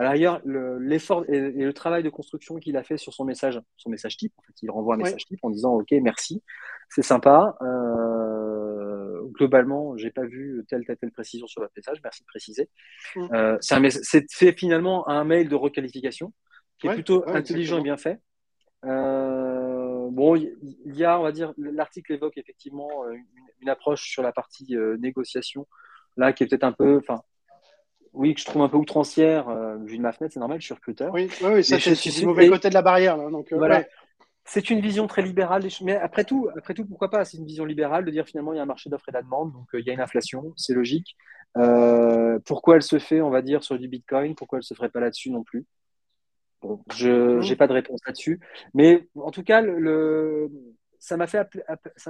à 0.00 0.04
l'arrière, 0.04 0.40
l'effort 0.46 1.26
et, 1.28 1.50
le 1.50 1.72
travail 1.74 2.02
de 2.02 2.08
construction 2.08 2.56
qu'il 2.56 2.78
a 2.78 2.82
fait 2.82 2.96
sur 2.96 3.12
son 3.12 3.26
message, 3.26 3.60
son 3.76 3.90
message 3.90 4.16
type, 4.16 4.32
en 4.38 4.42
fait, 4.44 4.54
il 4.62 4.70
renvoie 4.70 4.94
un 4.94 4.98
message 4.98 5.26
type 5.26 5.40
en 5.42 5.50
disant 5.50 5.74
OK, 5.74 5.90
merci, 6.00 6.42
c'est 6.88 7.02
sympa. 7.02 7.58
Euh, 7.60 9.20
globalement, 9.32 9.98
j'ai 9.98 10.10
pas 10.10 10.24
vu 10.24 10.64
telle, 10.70 10.86
telle, 10.86 10.96
telle 10.96 11.12
précision 11.12 11.46
sur 11.46 11.60
votre 11.60 11.74
message, 11.76 12.00
merci 12.02 12.22
de 12.22 12.26
préciser. 12.28 12.70
Euh, 13.18 13.58
c'est 13.60 14.58
finalement 14.58 15.06
un 15.06 15.24
mail 15.24 15.50
de 15.50 15.54
requalification 15.54 16.32
qui 16.78 16.86
est 16.86 16.94
plutôt 16.94 17.28
intelligent 17.28 17.78
et 17.80 17.82
bien 17.82 17.98
fait. 17.98 18.20
Euh, 18.86 20.08
bon, 20.10 20.34
il 20.34 20.96
y, 20.96 21.04
a, 21.04 21.20
on 21.20 21.24
va 21.24 21.32
dire, 21.32 21.52
l'article 21.58 22.14
évoque 22.14 22.38
effectivement 22.38 23.06
une, 23.10 23.22
une, 23.60 23.68
approche 23.68 24.08
sur 24.08 24.22
la 24.22 24.32
partie 24.32 24.74
euh, 24.74 24.96
négociation, 24.96 25.66
là, 26.16 26.32
qui 26.32 26.44
est 26.44 26.46
peut-être 26.46 26.64
un 26.64 26.72
peu, 26.72 26.96
enfin, 26.96 27.20
oui, 28.12 28.34
que 28.34 28.40
je 28.40 28.46
trouve 28.46 28.62
un 28.62 28.68
peu 28.68 28.76
outrancière, 28.76 29.48
euh, 29.48 29.76
vu 29.76 29.96
de 29.96 30.02
ma 30.02 30.12
fenêtre, 30.12 30.34
c'est 30.34 30.40
normal, 30.40 30.60
je 30.60 30.66
suis 30.66 30.74
recruteur. 30.74 31.12
Oui, 31.12 31.30
oui, 31.42 31.64
ça 31.64 31.78
c'est 31.78 32.10
du 32.10 32.26
mauvais 32.26 32.48
côté 32.48 32.68
de 32.68 32.74
la 32.74 32.82
barrière. 32.82 33.16
donc, 33.30 33.52
euh, 33.52 33.56
voilà. 33.56 33.84
C'est 34.44 34.70
une 34.70 34.80
vision 34.80 35.06
très 35.06 35.22
libérale, 35.22 35.62
mais 35.82 35.94
après 35.94 36.24
tout, 36.24 36.48
après 36.56 36.74
tout 36.74 36.84
pourquoi 36.84 37.08
pas 37.08 37.24
C'est 37.24 37.36
une 37.36 37.46
vision 37.46 37.64
libérale 37.64 38.04
de 38.04 38.10
dire 38.10 38.26
finalement 38.26 38.52
il 38.52 38.56
y 38.56 38.58
a 38.58 38.62
un 38.62 38.66
marché 38.66 38.90
d'offres 38.90 39.08
et 39.08 39.12
de 39.12 39.16
la 39.16 39.22
demande, 39.22 39.52
donc 39.52 39.66
euh, 39.74 39.80
il 39.80 39.86
y 39.86 39.90
a 39.90 39.92
une 39.92 40.00
inflation, 40.00 40.52
c'est 40.56 40.74
logique. 40.74 41.16
pourquoi 42.46 42.76
elle 42.76 42.82
se 42.82 42.98
fait, 42.98 43.20
on 43.20 43.30
va 43.30 43.42
dire, 43.42 43.62
sur 43.62 43.78
du 43.78 43.86
Bitcoin 43.86 44.34
Pourquoi 44.34 44.58
elle 44.58 44.62
ne 44.62 44.64
se 44.64 44.74
ferait 44.74 44.88
pas 44.88 45.00
là-dessus 45.00 45.30
non 45.30 45.44
plus? 45.44 45.66
Bon, 46.62 46.82
Je 46.92 47.38
n'ai 47.38 47.52
mmh. 47.52 47.56
pas 47.56 47.68
de 47.68 47.72
réponse 47.72 48.00
là-dessus. 48.06 48.40
Mais 48.74 49.08
en 49.14 49.30
tout 49.30 49.44
cas, 49.44 49.60
le, 49.60 50.50
ça 50.98 51.16
m'a 51.16 51.24
appelé, 51.24 51.62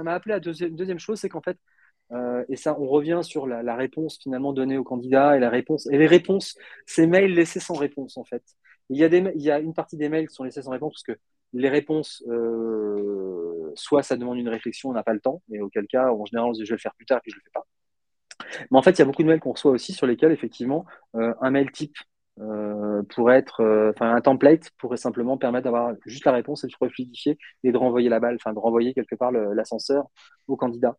appelé 0.07 0.33
à 0.33 0.39
deuxième, 0.39 0.75
deuxième 0.75 0.99
chose, 0.99 1.19
c'est 1.19 1.29
qu'en 1.29 1.41
fait, 1.41 1.57
euh, 2.11 2.43
et 2.49 2.55
ça, 2.55 2.77
on 2.79 2.87
revient 2.87 3.21
sur 3.23 3.47
la, 3.47 3.75
réponse 3.75 4.17
finalement 4.21 4.53
donnée 4.53 4.77
au 4.77 4.83
candidat 4.83 5.37
et 5.37 5.39
la 5.39 5.49
réponse. 5.49 5.87
Et 5.91 5.97
les 5.97 6.07
réponses, 6.07 6.57
ces 6.85 7.07
mails 7.07 7.33
laissés 7.33 7.59
sans 7.59 7.75
réponse 7.75 8.17
en 8.17 8.23
fait. 8.23 8.43
Il 8.89 8.97
y, 8.97 9.03
a 9.03 9.09
des, 9.09 9.23
il 9.35 9.41
y 9.41 9.51
a 9.51 9.59
une 9.59 9.73
partie 9.73 9.95
des 9.95 10.09
mails 10.09 10.27
qui 10.27 10.35
sont 10.35 10.43
laissés 10.43 10.61
sans 10.61 10.71
réponse 10.71 10.93
parce 10.93 11.17
que 11.17 11.21
les 11.53 11.69
réponses, 11.69 12.23
soit 13.75 14.03
ça 14.03 14.17
demande 14.17 14.37
une 14.37 14.49
réflexion, 14.49 14.89
on 14.89 14.93
n'a 14.93 15.03
pas 15.03 15.13
le 15.13 15.19
temps, 15.19 15.41
et 15.51 15.61
auquel 15.61 15.85
cas, 15.87 16.11
en 16.11 16.25
général, 16.25 16.49
on 16.49 16.53
se 16.53 16.59
dit 16.59 16.65
je 16.65 16.71
vais 16.71 16.77
le 16.77 16.81
faire 16.81 16.93
plus 16.95 17.05
tard, 17.05 17.17
et 17.19 17.21
puis 17.21 17.31
je 17.31 17.37
le 17.37 17.41
fais 17.43 17.51
pas. 17.53 17.65
Mais 18.71 18.77
en 18.77 18.81
fait, 18.81 18.91
il 18.91 18.99
y 18.99 19.01
a 19.01 19.05
beaucoup 19.05 19.23
de 19.23 19.27
mails 19.27 19.39
qu'on 19.39 19.51
reçoit 19.51 19.71
aussi 19.71 19.93
sur 19.93 20.07
lesquels, 20.07 20.31
effectivement, 20.31 20.85
un 21.13 21.51
mail 21.51 21.71
type 21.71 21.95
euh, 22.39 23.03
pour 23.13 23.31
être, 23.31 23.61
euh, 23.61 23.91
enfin, 23.91 24.15
un 24.15 24.21
template 24.21 24.71
pourrait 24.77 24.97
simplement 24.97 25.37
permettre 25.37 25.65
d'avoir 25.65 25.93
juste 26.05 26.25
la 26.25 26.31
réponse 26.31 26.63
et 26.63 26.67
de 26.67 26.89
fluidifier 26.89 27.37
et 27.63 27.71
de 27.71 27.77
renvoyer 27.77 28.09
la 28.09 28.19
balle, 28.19 28.35
enfin, 28.35 28.53
de 28.53 28.59
renvoyer 28.59 28.93
quelque 28.93 29.15
part 29.15 29.31
l'ascenseur 29.31 30.05
au 30.47 30.55
candidat. 30.55 30.97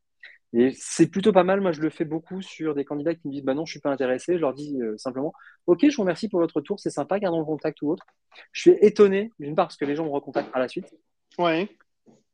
Et 0.55 0.73
c'est 0.77 1.07
plutôt 1.07 1.33
pas 1.33 1.45
mal. 1.45 1.61
Moi, 1.61 1.73
je 1.73 1.81
le 1.81 1.89
fais 1.91 2.05
beaucoup 2.05 2.43
sur 2.43 2.75
des 2.75 2.85
candidats 2.85 3.15
qui 3.15 3.27
me 3.27 3.33
disent 3.33 3.45
Bah 3.45 3.55
non, 3.55 3.65
je 3.65 3.73
suis 3.73 3.81
pas 3.81 3.91
intéressé. 3.91 4.35
Je 4.35 4.41
leur 4.41 4.53
dis 4.53 4.81
euh, 4.83 4.97
simplement 4.99 5.33
Ok, 5.67 5.87
je 5.89 5.97
vous 5.97 6.03
remercie 6.03 6.29
pour 6.29 6.41
votre 6.41 6.61
tour, 6.61 6.79
c'est 6.79 6.91
sympa, 6.91 7.19
gardons 7.19 7.39
le 7.39 7.45
contact 7.45 7.81
ou 7.83 7.91
autre. 7.91 8.05
Je 8.53 8.61
suis 8.61 8.79
étonné, 8.81 9.33
d'une 9.39 9.55
part, 9.55 9.69
parce 9.69 9.77
que 9.77 9.85
les 9.85 9.97
gens 9.97 10.05
me 10.05 10.11
recontactent 10.11 10.51
à 10.53 10.59
la 10.59 10.69
suite. 10.69 10.95
Ouais. 11.39 11.69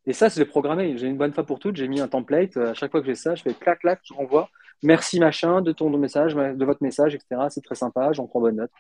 Et 0.07 0.13
ça, 0.13 0.31
c'est 0.31 0.45
programmé. 0.47 0.97
J'ai 0.97 1.07
une 1.07 1.19
bonne 1.19 1.33
fois 1.33 1.45
pour 1.45 1.59
toutes. 1.59 1.77
J'ai 1.77 1.87
mis 1.87 2.01
un 2.01 2.09
template. 2.09 2.57
À 2.57 2.75
chaque 2.75 2.91
fois 2.91 3.01
que 3.01 3.07
j'ai 3.07 3.15
ça, 3.15 3.35
je 3.35 3.43
fais 3.43 3.55
clac, 3.55 3.81
clac, 3.81 4.01
je 4.03 4.15
renvoie. 4.15 4.49
Merci, 4.83 5.21
machin, 5.21 5.61
de 5.61 5.73
ton 5.73 5.91
message, 5.91 6.35
de 6.35 6.65
votre 6.65 6.83
message, 6.83 7.15
etc. 7.15 7.43
C'est 7.51 7.63
très 7.63 7.75
sympa. 7.75 8.13
J'en 8.13 8.27
prends 8.27 8.41
bonne 8.41 8.57
note. 8.57 8.71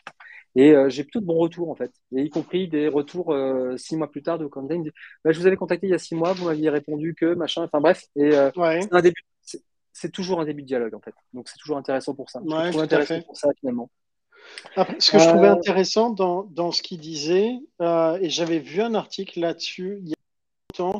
Et 0.58 0.72
euh, 0.72 0.88
j'ai 0.88 1.04
plutôt 1.04 1.20
de 1.20 1.24
bons 1.24 1.38
retours, 1.38 1.70
en 1.70 1.76
fait. 1.76 1.92
Et 2.10 2.22
y 2.22 2.30
compris 2.30 2.66
des 2.66 2.88
retours 2.88 3.32
euh, 3.32 3.76
six 3.76 3.94
mois 3.94 4.10
plus 4.10 4.22
tard 4.22 4.40
de 4.40 4.46
candidats. 4.48 4.74
Me 4.74 4.82
disent 4.82 4.92
bah, 5.24 5.30
Je 5.30 5.38
vous 5.38 5.46
avais 5.46 5.54
contacté 5.54 5.86
il 5.86 5.90
y 5.90 5.94
a 5.94 5.98
six 5.98 6.16
mois, 6.16 6.32
vous 6.32 6.46
m'aviez 6.46 6.68
répondu 6.68 7.14
que, 7.14 7.32
machin. 7.34 7.62
Enfin, 7.62 7.80
bref. 7.80 8.06
Et 8.16 8.34
euh, 8.34 8.50
c'est 8.52 8.92
un 8.92 9.00
début. 9.00 9.22
C'est 9.92 10.10
toujours 10.10 10.40
un 10.40 10.44
début 10.44 10.62
de 10.62 10.66
dialogue, 10.66 10.96
en 10.96 11.00
fait. 11.00 11.14
Donc, 11.32 11.48
c'est 11.48 11.58
toujours 11.58 11.76
intéressant 11.76 12.12
pour 12.12 12.28
ça. 12.28 12.40
Ouais, 12.42 12.72
je 12.72 12.78
intéressant 12.80 13.22
pour 13.22 13.36
ça, 13.36 13.50
finalement. 13.60 13.88
ce 14.98 15.12
que 15.12 15.20
je 15.20 15.28
trouvais 15.28 15.46
intéressant 15.46 16.10
dans, 16.10 16.42
dans 16.42 16.72
ce 16.72 16.82
qu'il 16.82 16.98
disait, 16.98 17.52
et 17.80 18.28
j'avais 18.28 18.58
vu 18.58 18.80
un 18.80 18.94
article 18.94 19.38
là-dessus 19.38 19.98
il 20.02 20.08
y 20.08 20.12
a 20.12 20.82
longtemps, 20.82 20.98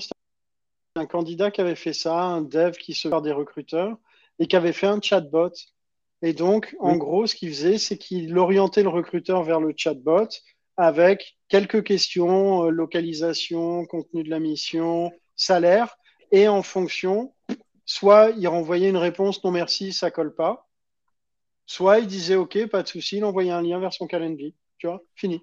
un 0.95 1.07
candidat 1.07 1.51
qui 1.51 1.61
avait 1.61 1.75
fait 1.75 1.93
ça, 1.93 2.15
un 2.23 2.43
dev 2.43 2.73
qui 2.73 2.95
se 2.95 3.09
fait 3.09 3.23
des 3.23 3.33
recruteurs 3.33 3.97
et 4.39 4.47
qui 4.47 4.55
avait 4.55 4.73
fait 4.73 4.87
un 4.87 5.01
chatbot. 5.01 5.51
Et 6.23 6.33
donc, 6.33 6.75
en 6.81 6.97
gros, 6.97 7.27
ce 7.27 7.35
qu'il 7.35 7.51
faisait, 7.51 7.79
c'est 7.79 7.97
qu'il 7.97 8.37
orientait 8.37 8.83
le 8.83 8.89
recruteur 8.89 9.43
vers 9.45 9.61
le 9.61 9.73
chatbot 9.77 10.29
avec 10.77 11.37
quelques 11.49 11.85
questions, 11.85 12.65
euh, 12.65 12.71
localisation, 12.71 13.85
contenu 13.87 14.23
de 14.23 14.31
la 14.31 14.39
mission, 14.39 15.13
salaire, 15.37 15.97
et 16.31 16.49
en 16.49 16.63
fonction, 16.63 17.35
soit 17.85 18.31
il 18.37 18.47
renvoyait 18.49 18.91
une 18.91 18.97
réponse 18.97 19.43
non 19.45 19.51
merci, 19.51 19.93
ça 19.93 20.11
colle 20.11 20.35
pas, 20.35 20.69
soit 21.67 21.99
il 21.99 22.07
disait 22.07 22.37
ok, 22.37 22.67
pas 22.67 22.83
de 22.83 22.89
souci, 22.89 23.19
il 23.19 23.25
envoyait 23.25 23.51
un 23.51 23.63
lien 23.63 23.79
vers 23.79 23.93
son 23.93 24.07
calendrier. 24.07 24.55
Tu 24.79 24.87
vois, 24.87 25.03
fini. 25.15 25.43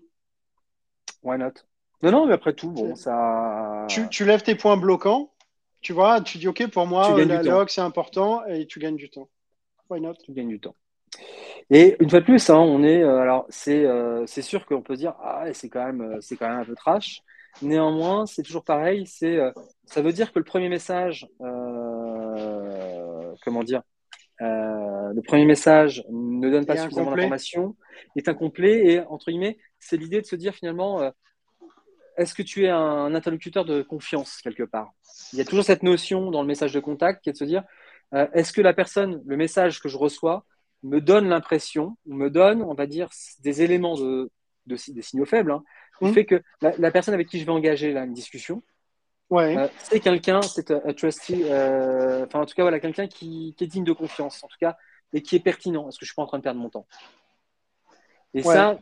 Why 1.23 1.37
not? 1.37 1.53
Non, 2.01 2.11
non, 2.11 2.25
mais 2.27 2.33
après 2.33 2.53
tout, 2.53 2.71
bon, 2.71 2.95
ça. 2.95 3.85
Tu, 3.89 4.07
tu 4.09 4.25
lèves 4.25 4.43
tes 4.43 4.55
points 4.55 4.77
bloquants, 4.77 5.33
tu 5.81 5.91
vois, 5.91 6.21
tu 6.21 6.37
dis, 6.37 6.47
OK, 6.47 6.67
pour 6.67 6.85
moi, 6.87 7.17
la 7.25 7.43
log, 7.43 7.69
c'est 7.69 7.81
important 7.81 8.45
et 8.45 8.67
tu 8.67 8.79
gagnes 8.79 8.95
du 8.95 9.09
temps. 9.09 9.29
Why 9.89 10.01
not? 10.01 10.15
Tu 10.23 10.31
gagnes 10.31 10.49
du 10.49 10.59
temps. 10.59 10.75
Et 11.69 11.95
une 11.99 12.09
fois 12.09 12.19
de 12.19 12.25
plus, 12.25 12.49
hein, 12.49 12.57
on 12.57 12.83
est, 12.83 13.01
euh, 13.01 13.19
alors 13.19 13.45
c'est 13.49 13.85
euh, 13.85 14.25
c'est 14.27 14.41
sûr 14.41 14.65
qu'on 14.65 14.81
peut 14.81 14.95
dire, 14.95 15.15
ah, 15.21 15.45
c'est 15.53 15.69
quand 15.69 15.83
même, 15.83 16.01
euh, 16.01 16.17
c'est 16.21 16.35
quand 16.35 16.47
même 16.47 16.59
un 16.59 16.65
peu 16.65 16.75
trash. 16.75 17.21
Néanmoins, 17.61 18.25
c'est 18.25 18.43
toujours 18.43 18.65
pareil. 18.65 19.07
C'est, 19.07 19.39
ça 19.85 20.01
veut 20.01 20.11
dire 20.11 20.33
que 20.33 20.39
le 20.39 20.43
premier 20.43 20.67
message, 20.67 21.25
comment 21.39 21.53
dire, 23.63 23.81
le 24.41 25.21
premier 25.21 25.45
message 25.45 26.03
ne 26.11 26.49
donne 26.49 26.65
pas 26.65 26.75
suffisamment 26.75 27.15
d'informations, 27.15 27.77
est 28.17 28.27
incomplet 28.27 28.87
et 28.87 28.99
entre 28.99 29.31
guillemets, 29.31 29.57
c'est 29.79 29.95
l'idée 29.95 30.19
de 30.19 30.25
se 30.25 30.35
dire 30.35 30.53
finalement, 30.53 31.09
est-ce 32.17 32.33
que 32.33 32.43
tu 32.43 32.65
es 32.65 32.69
un 32.69 33.15
interlocuteur 33.15 33.63
de 33.63 33.83
confiance 33.83 34.41
quelque 34.41 34.63
part? 34.63 34.91
Il 35.31 35.39
y 35.39 35.41
a 35.41 35.45
toujours 35.45 35.63
cette 35.63 35.83
notion 35.83 36.31
dans 36.31 36.41
le 36.41 36.47
message 36.47 36.73
de 36.73 36.81
contact 36.81 37.23
qui 37.23 37.29
est 37.29 37.33
de 37.33 37.37
se 37.37 37.45
dire 37.45 37.63
euh, 38.15 38.27
est-ce 38.33 38.53
que 38.53 38.61
la 38.61 38.73
personne, 38.73 39.21
le 39.25 39.37
message 39.37 39.79
que 39.79 39.89
je 39.89 39.97
reçois, 39.97 40.45
me 40.83 41.01
donne 41.01 41.27
l'impression, 41.27 41.97
ou 42.05 42.13
me 42.13 42.29
donne, 42.29 42.61
on 42.61 42.73
va 42.73 42.85
dire, 42.87 43.09
des 43.39 43.61
éléments 43.61 43.95
de, 43.95 44.31
des 44.65 45.01
signaux 45.01 45.25
faibles, 45.25 45.51
hein, 45.51 45.63
qui 45.99 46.05
mmh. 46.05 46.13
fait 46.13 46.25
que 46.25 46.41
la, 46.61 46.91
personne 46.91 47.13
avec 47.13 47.27
qui 47.27 47.39
je 47.39 47.45
vais 47.45 47.51
engager 47.51 47.91
là, 47.91 48.03
une 48.05 48.13
discussion, 48.13 48.63
euh, 49.31 49.67
c'est 49.79 49.99
quelqu'un, 49.99 50.41
c'est 50.43 50.69
un 50.71 50.93
trustee, 50.93 51.45
euh, 51.45 52.25
enfin 52.25 52.41
en 52.41 52.45
tout 52.45 52.53
cas 52.53 52.61
voilà, 52.61 52.79
quelqu'un 52.79 53.07
qui, 53.07 53.55
est 53.59 53.67
digne 53.67 53.83
de 53.83 53.91
confiance, 53.91 54.43
en 54.43 54.47
tout 54.47 54.57
cas, 54.59 54.77
et 55.13 55.23
qui 55.23 55.35
est 55.35 55.39
pertinent. 55.39 55.89
Est-ce 55.89 55.97
que 55.97 56.05
je 56.05 56.11
suis 56.11 56.15
pas 56.15 56.21
en 56.21 56.27
train 56.27 56.37
de 56.37 56.43
perdre 56.43 56.59
mon 56.59 56.69
temps? 56.69 56.85
Et 58.35 58.43
ça, 58.43 58.77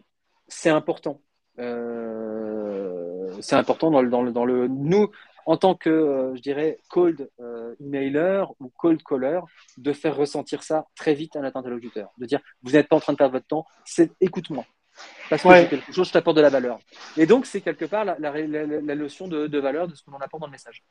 c'est 0.48 0.70
important. 0.70 1.22
C'est 1.58 3.56
important 3.56 3.90
dans 3.90 4.02
le, 4.02 4.10
dans, 4.10 4.22
le, 4.22 4.32
dans 4.32 4.46
le, 4.46 4.68
Nous, 4.68 5.10
en 5.46 5.58
tant 5.58 5.76
que, 5.76 5.90
euh, 5.90 6.36
je 6.36 6.42
dirais, 6.42 6.80
cold 6.90 7.30
euh, 7.40 7.76
emailer 7.80 8.46
ou 8.60 8.70
cold 8.78 9.02
caller, 9.04 9.40
de 9.78 9.94
faire 9.94 10.16
ressentir 10.16 10.64
ça 10.64 10.86
très 10.96 11.14
vite 11.14 11.36
à 11.36 11.42
notre 11.42 11.58
interlocuteur. 11.58 12.12
De 12.18 12.26
dire, 12.26 12.40
vous 12.62 12.72
n'êtes 12.72 12.88
pas 12.88 12.96
en 12.96 13.00
train 13.00 13.14
de 13.14 13.18
perdre 13.18 13.34
votre 13.34 13.48
temps, 13.48 13.66
c'est 13.86 14.12
écoute-moi. 14.22 14.66
Parce 15.30 15.42
que 15.42 15.50
j'ai 15.56 15.68
quelque 15.68 15.92
chose, 15.92 16.08
je 16.08 16.14
t'apporte 16.14 16.38
de 16.38 16.42
la 16.42 16.50
valeur. 16.50 16.80
Et 17.18 17.26
donc, 17.26 17.46
c'est 17.46 17.62
quelque 17.62 17.86
part 17.86 18.06
la, 18.06 18.18
la, 18.20 18.32
la, 18.32 18.96
notion 18.96 19.28
de, 19.28 19.48
de, 19.48 19.60
valeur 19.60 19.88
de 19.88 19.96
ce 19.96 20.04
que 20.04 20.12
l'on 20.12 20.20
apporte 20.20 20.42
dans 20.42 20.48
le 20.48 20.52
message. 20.52 20.84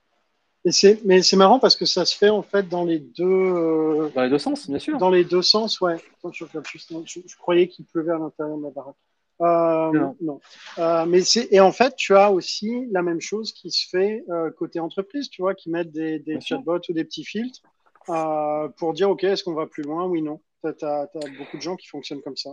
Et 0.64 0.70
mais 1.04 1.22
c'est 1.22 1.36
marrant 1.36 1.58
parce 1.58 1.76
que 1.76 1.84
ça 1.84 2.04
se 2.04 2.16
fait 2.16 2.28
en 2.28 2.42
fait 2.42 2.68
dans 2.68 2.84
les 2.84 2.98
deux. 2.98 4.10
dans 4.14 4.22
les 4.22 4.30
deux 4.30 4.38
sens, 4.38 4.68
bien 4.68 4.78
sûr. 4.78 4.98
Dans 4.98 5.10
les 5.10 5.24
deux 5.24 5.42
sens, 5.42 5.80
ouais. 5.80 5.96
Je, 6.32 6.44
je, 6.44 7.20
je 7.26 7.36
croyais 7.36 7.68
qu'il 7.68 7.84
pleuvait 7.84 8.12
à 8.12 8.18
l'intérieur 8.18 8.58
de 8.58 8.64
la 8.64 8.70
baraque. 8.70 8.96
Euh, 9.42 10.12
non. 10.20 10.40
Euh, 10.78 11.04
mais 11.06 11.22
c'est 11.22 11.48
et 11.50 11.60
en 11.60 11.72
fait, 11.72 11.94
tu 11.96 12.14
as 12.14 12.30
aussi 12.30 12.86
la 12.92 13.02
même 13.02 13.20
chose 13.20 13.52
qui 13.52 13.70
se 13.70 13.88
fait 13.88 14.24
euh, 14.30 14.50
côté 14.50 14.78
entreprise, 14.78 15.28
tu 15.30 15.42
vois, 15.42 15.54
qui 15.54 15.70
mettent 15.70 15.90
des, 15.90 16.20
des 16.20 16.40
chatbots 16.40 16.80
ou 16.88 16.92
des 16.92 17.04
petits 17.04 17.24
filtres 17.24 17.60
pour 18.06 18.92
dire 18.92 19.10
ok, 19.10 19.24
est-ce 19.24 19.44
qu'on 19.44 19.54
va 19.54 19.66
plus 19.66 19.82
loin 19.82 20.06
Oui, 20.06 20.22
non. 20.22 20.40
Tu 20.62 20.84
as, 20.84 21.08
beaucoup 21.38 21.56
de 21.56 21.62
gens 21.62 21.76
qui 21.76 21.88
fonctionnent 21.88 22.22
comme 22.22 22.36
ça. 22.36 22.50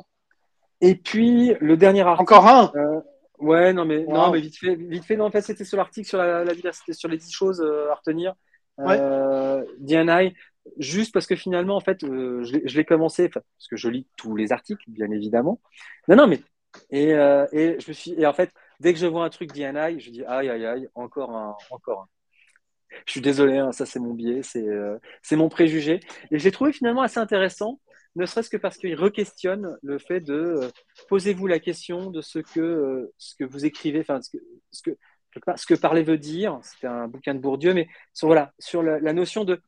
Et 0.81 0.95
puis 0.95 1.53
le 1.59 1.77
dernier 1.77 2.01
article. 2.01 2.21
Encore 2.21 2.47
un? 2.47 2.71
ouais, 3.39 3.71
non 3.71 3.85
mais 3.85 4.03
non 4.05 4.31
mais 4.31 4.41
vite 4.41 4.57
fait, 4.57 4.75
vite 4.75 5.05
fait. 5.05 5.15
Non, 5.15 5.25
en 5.25 5.31
fait, 5.31 5.41
c'était 5.41 5.65
sur 5.65 5.77
l'article 5.77 6.07
sur 6.07 6.17
la, 6.17 6.53
diversité, 6.53 6.93
sur 6.93 7.09
les 7.09 7.17
10 7.17 7.31
choses 7.31 7.61
à 7.61 7.93
retenir. 7.93 8.33
Ouais. 8.77 8.97
DNI, 9.79 10.33
juste 10.77 11.13
parce 11.13 11.27
que 11.27 11.35
finalement, 11.35 11.75
en 11.75 11.81
fait, 11.81 11.99
je 12.01 12.75
l'ai 12.75 12.85
commencé, 12.85 13.29
parce 13.29 13.45
que 13.69 13.75
je 13.75 13.89
lis 13.89 14.07
tous 14.15 14.35
les 14.35 14.51
articles, 14.51 14.83
bien 14.87 15.11
évidemment. 15.11 15.59
Non, 16.07 16.15
non, 16.15 16.27
mais 16.27 16.39
et, 16.89 17.13
euh, 17.13 17.45
et, 17.51 17.79
je 17.79 17.87
me 17.89 17.93
suis, 17.93 18.11
et 18.13 18.25
en 18.25 18.33
fait, 18.33 18.51
dès 18.79 18.93
que 18.93 18.99
je 18.99 19.05
vois 19.05 19.23
un 19.25 19.29
truc 19.29 19.51
d'INI, 19.51 19.99
je 19.99 20.11
dis 20.11 20.23
aïe, 20.25 20.49
aïe, 20.49 20.65
aïe, 20.65 20.89
encore 20.95 21.31
un, 21.31 21.55
encore 21.71 22.01
un. 22.01 22.07
Je 23.05 23.11
suis 23.11 23.21
désolé, 23.21 23.57
hein, 23.57 23.71
ça 23.71 23.85
c'est 23.85 23.99
mon 23.99 24.13
biais, 24.13 24.41
c'est 24.43 24.67
euh, 24.67 24.97
mon 25.31 25.49
préjugé. 25.49 25.99
Et 26.31 26.39
j'ai 26.39 26.51
trouvé 26.51 26.73
finalement 26.73 27.01
assez 27.01 27.19
intéressant, 27.19 27.79
ne 28.15 28.25
serait-ce 28.25 28.49
que 28.49 28.57
parce 28.57 28.77
qu'il 28.77 28.95
requestionne 28.95 29.77
le 29.83 29.99
fait 29.99 30.21
de 30.21 30.33
euh, 30.33 30.69
posez-vous 31.07 31.45
la 31.47 31.59
question 31.59 32.09
de 32.09 32.21
ce 32.21 32.39
que, 32.39 33.11
ce 33.17 33.35
que 33.35 33.43
vous 33.43 33.65
écrivez, 33.65 33.99
enfin, 33.99 34.21
ce 34.21 34.31
que, 34.31 34.37
ce 34.71 34.81
que, 34.81 34.97
ce 35.55 35.65
que 35.67 35.75
parler 35.75 36.03
veut 36.03 36.17
dire. 36.17 36.59
C'était 36.63 36.87
un 36.87 37.07
bouquin 37.07 37.35
de 37.35 37.39
Bourdieu, 37.39 37.73
mais 37.73 37.87
sur, 38.13 38.27
voilà, 38.27 38.53
sur 38.57 38.81
la, 38.81 38.99
la, 38.99 39.13
notion 39.13 39.45
de 39.45 39.61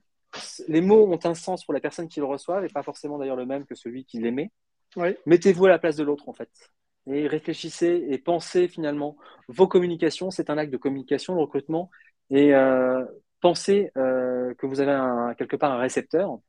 les 0.67 0.81
mots 0.81 1.11
ont 1.11 1.19
un 1.23 1.35
sens 1.35 1.63
pour 1.63 1.73
la 1.73 1.79
personne 1.79 2.07
qui 2.07 2.19
le 2.19 2.25
reçoit, 2.25 2.65
et 2.65 2.69
pas 2.69 2.83
forcément 2.83 3.19
d'ailleurs 3.19 3.35
le 3.35 3.45
même 3.45 3.65
que 3.65 3.75
celui 3.75 4.05
qui 4.05 4.19
l'émet. 4.19 4.51
Oui. 4.95 5.15
Mettez-vous 5.25 5.65
à 5.67 5.69
la 5.69 5.79
place 5.79 5.95
de 5.95 6.03
l'autre, 6.03 6.27
en 6.27 6.33
fait 6.33 6.49
et 7.07 7.27
réfléchissez 7.27 8.07
et 8.09 8.17
pensez 8.17 8.67
finalement 8.67 9.17
vos 9.47 9.67
communications. 9.67 10.31
C'est 10.31 10.49
un 10.49 10.57
acte 10.57 10.71
de 10.71 10.77
communication, 10.77 11.35
le 11.35 11.41
recrutement. 11.41 11.89
Et 12.29 12.53
euh, 12.55 13.03
pensez 13.41 13.91
euh, 13.97 14.53
que 14.55 14.65
vous 14.65 14.79
avez 14.79 15.35
quelque 15.35 15.55
part 15.55 15.71
un 15.71 15.79
récepteur 15.79 16.39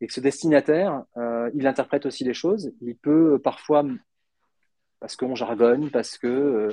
et 0.00 0.06
que 0.06 0.12
ce 0.12 0.20
destinataire, 0.20 1.04
euh, 1.16 1.50
il 1.54 1.66
interprète 1.66 2.06
aussi 2.06 2.24
les 2.24 2.34
choses. 2.34 2.72
Il 2.80 2.96
peut 2.96 3.38
parfois, 3.42 3.84
parce 4.98 5.16
qu'on 5.16 5.34
jargonne, 5.34 5.90
parce 5.90 6.18
que 6.18 6.68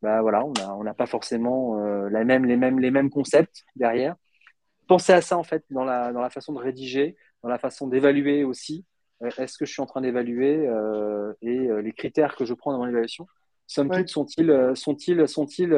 bah 0.00 0.22
voilà, 0.22 0.44
on 0.44 0.84
n'a 0.84 0.94
pas 0.94 1.06
forcément 1.06 1.76
les, 2.08 2.24
mêmes, 2.24 2.44
les 2.44 2.90
mêmes 2.90 3.10
concepts 3.10 3.64
derrière. 3.74 4.14
Pensez 4.86 5.12
à 5.12 5.20
ça 5.20 5.36
en 5.36 5.42
fait 5.42 5.64
dans 5.70 5.84
la, 5.84 6.12
dans 6.12 6.20
la 6.20 6.30
façon 6.30 6.52
de 6.52 6.60
rédiger, 6.60 7.16
dans 7.42 7.48
la 7.48 7.58
façon 7.58 7.88
d'évaluer 7.88 8.44
aussi. 8.44 8.86
Euh, 9.22 9.30
est-ce 9.38 9.58
que 9.58 9.66
je 9.66 9.72
suis 9.72 9.82
en 9.82 9.86
train 9.86 10.00
d'évaluer 10.00 10.66
euh, 10.66 11.32
et 11.42 11.58
euh, 11.58 11.80
les 11.80 11.92
critères 11.92 12.36
que 12.36 12.44
je 12.44 12.54
prends 12.54 12.72
dans 12.72 12.78
mon 12.78 12.88
évaluation, 12.88 13.26
somme 13.66 13.90
toute, 13.90 14.08
sont-ils, 14.08 14.72
sont-ils, 14.74 15.28
sont-ils 15.28 15.74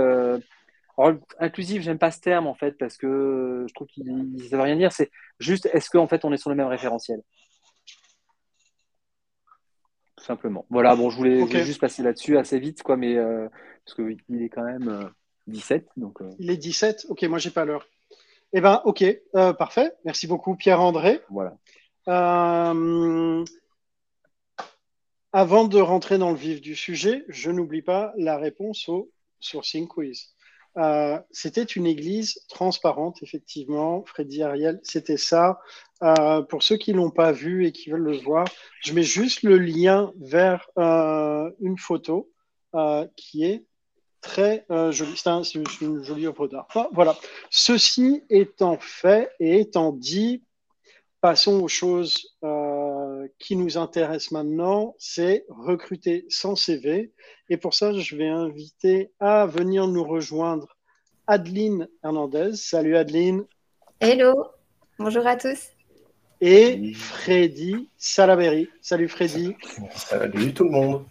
alors, 0.99 1.19
inclusif, 1.39 1.83
j'aime 1.83 1.99
pas 1.99 2.11
ce 2.11 2.21
terme 2.21 2.47
en 2.47 2.55
fait 2.55 2.73
parce 2.73 2.99
que 2.99 3.65
je 3.67 3.73
trouve 3.73 3.87
qu'il 3.87 4.05
ne 4.05 4.49
veut 4.51 4.61
rien 4.61 4.77
dire. 4.77 4.93
C'est 4.93 5.11
juste, 5.39 5.67
est-ce 5.73 5.89
qu'en 5.89 6.07
fait 6.07 6.25
on 6.27 6.33
est 6.33 6.37
sur 6.37 6.51
le 6.51 6.57
même 6.57 6.67
référentiel? 6.67 7.23
Tout 10.17 10.25
simplement. 10.25 10.67
Voilà, 10.69 10.95
bon, 10.97 11.09
je 11.09 11.17
voulais, 11.17 11.47
juste 11.65 11.81
passer 11.81 12.03
là-dessus 12.03 12.37
assez 12.37 12.59
vite, 12.59 12.83
quoi, 12.83 12.99
mais 12.99 13.17
parce 13.17 13.95
qu'il 13.95 14.43
est 14.43 14.51
quand 14.51 14.65
même 14.65 15.11
17. 15.47 15.89
Donc, 15.97 16.19
Il 16.39 16.51
est 16.51 16.59
17 16.59 17.07
Ok, 17.09 17.23
moi 17.23 17.39
j'ai 17.39 17.51
pas 17.51 17.65
l'heure. 17.65 17.87
Eh 18.53 18.61
ben, 18.61 18.83
ok, 18.85 19.03
parfait. 19.59 19.93
Merci 20.05 20.27
beaucoup, 20.27 20.55
Pierre-André. 20.55 21.23
Voilà. 21.31 21.57
Euh, 22.09 23.45
avant 25.33 25.65
de 25.65 25.81
rentrer 25.81 26.19
dans 26.19 26.31
le 26.31 26.37
vif 26.37 26.61
du 26.61 26.75
sujet, 26.75 27.25
je 27.29 27.51
n'oublie 27.51 27.83
pas 27.83 28.13
la 28.17 28.39
réponse 28.39 28.89
au 28.89 29.11
sourcing 29.39 29.87
quiz. 29.87 30.35
Euh, 30.77 31.19
c'était 31.31 31.65
une 31.65 31.87
église 31.87 32.45
transparente, 32.49 33.23
effectivement, 33.23 34.05
Freddy 34.05 34.43
Ariel, 34.43 34.81
c'était 34.83 35.17
ça. 35.17 35.61
Euh, 36.03 36.43
pour 36.43 36.63
ceux 36.63 36.77
qui 36.77 36.93
l'ont 36.93 37.11
pas 37.11 37.33
vu 37.33 37.67
et 37.67 37.73
qui 37.73 37.91
veulent 37.91 38.03
le 38.03 38.17
voir, 38.17 38.47
je 38.83 38.93
mets 38.93 39.03
juste 39.03 39.43
le 39.43 39.59
lien 39.59 40.13
vers 40.19 40.69
une 40.77 41.77
photo 41.79 42.31
qui 43.17 43.45
est 43.45 43.67
très 44.21 44.65
jolie. 44.91 45.17
C'est 45.17 45.81
une 45.81 46.03
jolie 46.03 46.27
œuvre 46.27 46.49
d'art. 46.49 46.69
voilà. 46.93 47.17
Ceci 47.51 48.23
étant 48.31 48.79
fait 48.79 49.31
et 49.41 49.61
étant 49.61 49.93
dit, 49.93 50.45
passons 51.21 51.61
aux 51.61 51.69
choses 51.69 52.37
qui 53.39 53.57
nous 53.57 53.79
intéressent 53.79 54.33
maintenant, 54.33 54.95
c'est 54.99 55.45
recruter 55.49 56.27
sans 56.29 56.57
CV. 56.57 57.13
Et 57.49 57.57
pour 57.57 57.75
ça, 57.75 57.93
je 57.93 58.17
vais 58.17 58.29
inviter 58.29 59.11
à 59.19 59.47
venir 59.47 59.87
nous 59.87 60.05
rejoindre 60.05 60.77
Adeline 61.27 61.89
Hernandez. 62.03 62.53
Salut 62.55 62.97
Adeline. 62.97 63.45
Hello, 64.01 64.47
bonjour 64.99 65.27
à 65.27 65.37
tous. 65.37 65.69
Et 66.41 66.93
Freddy 66.95 67.89
Salaberry. 67.97 68.69
Salut 68.81 69.09
Freddy. 69.09 69.55
Salut 69.95 70.55
tout 70.55 70.65
le 70.65 70.71
monde. 70.71 71.05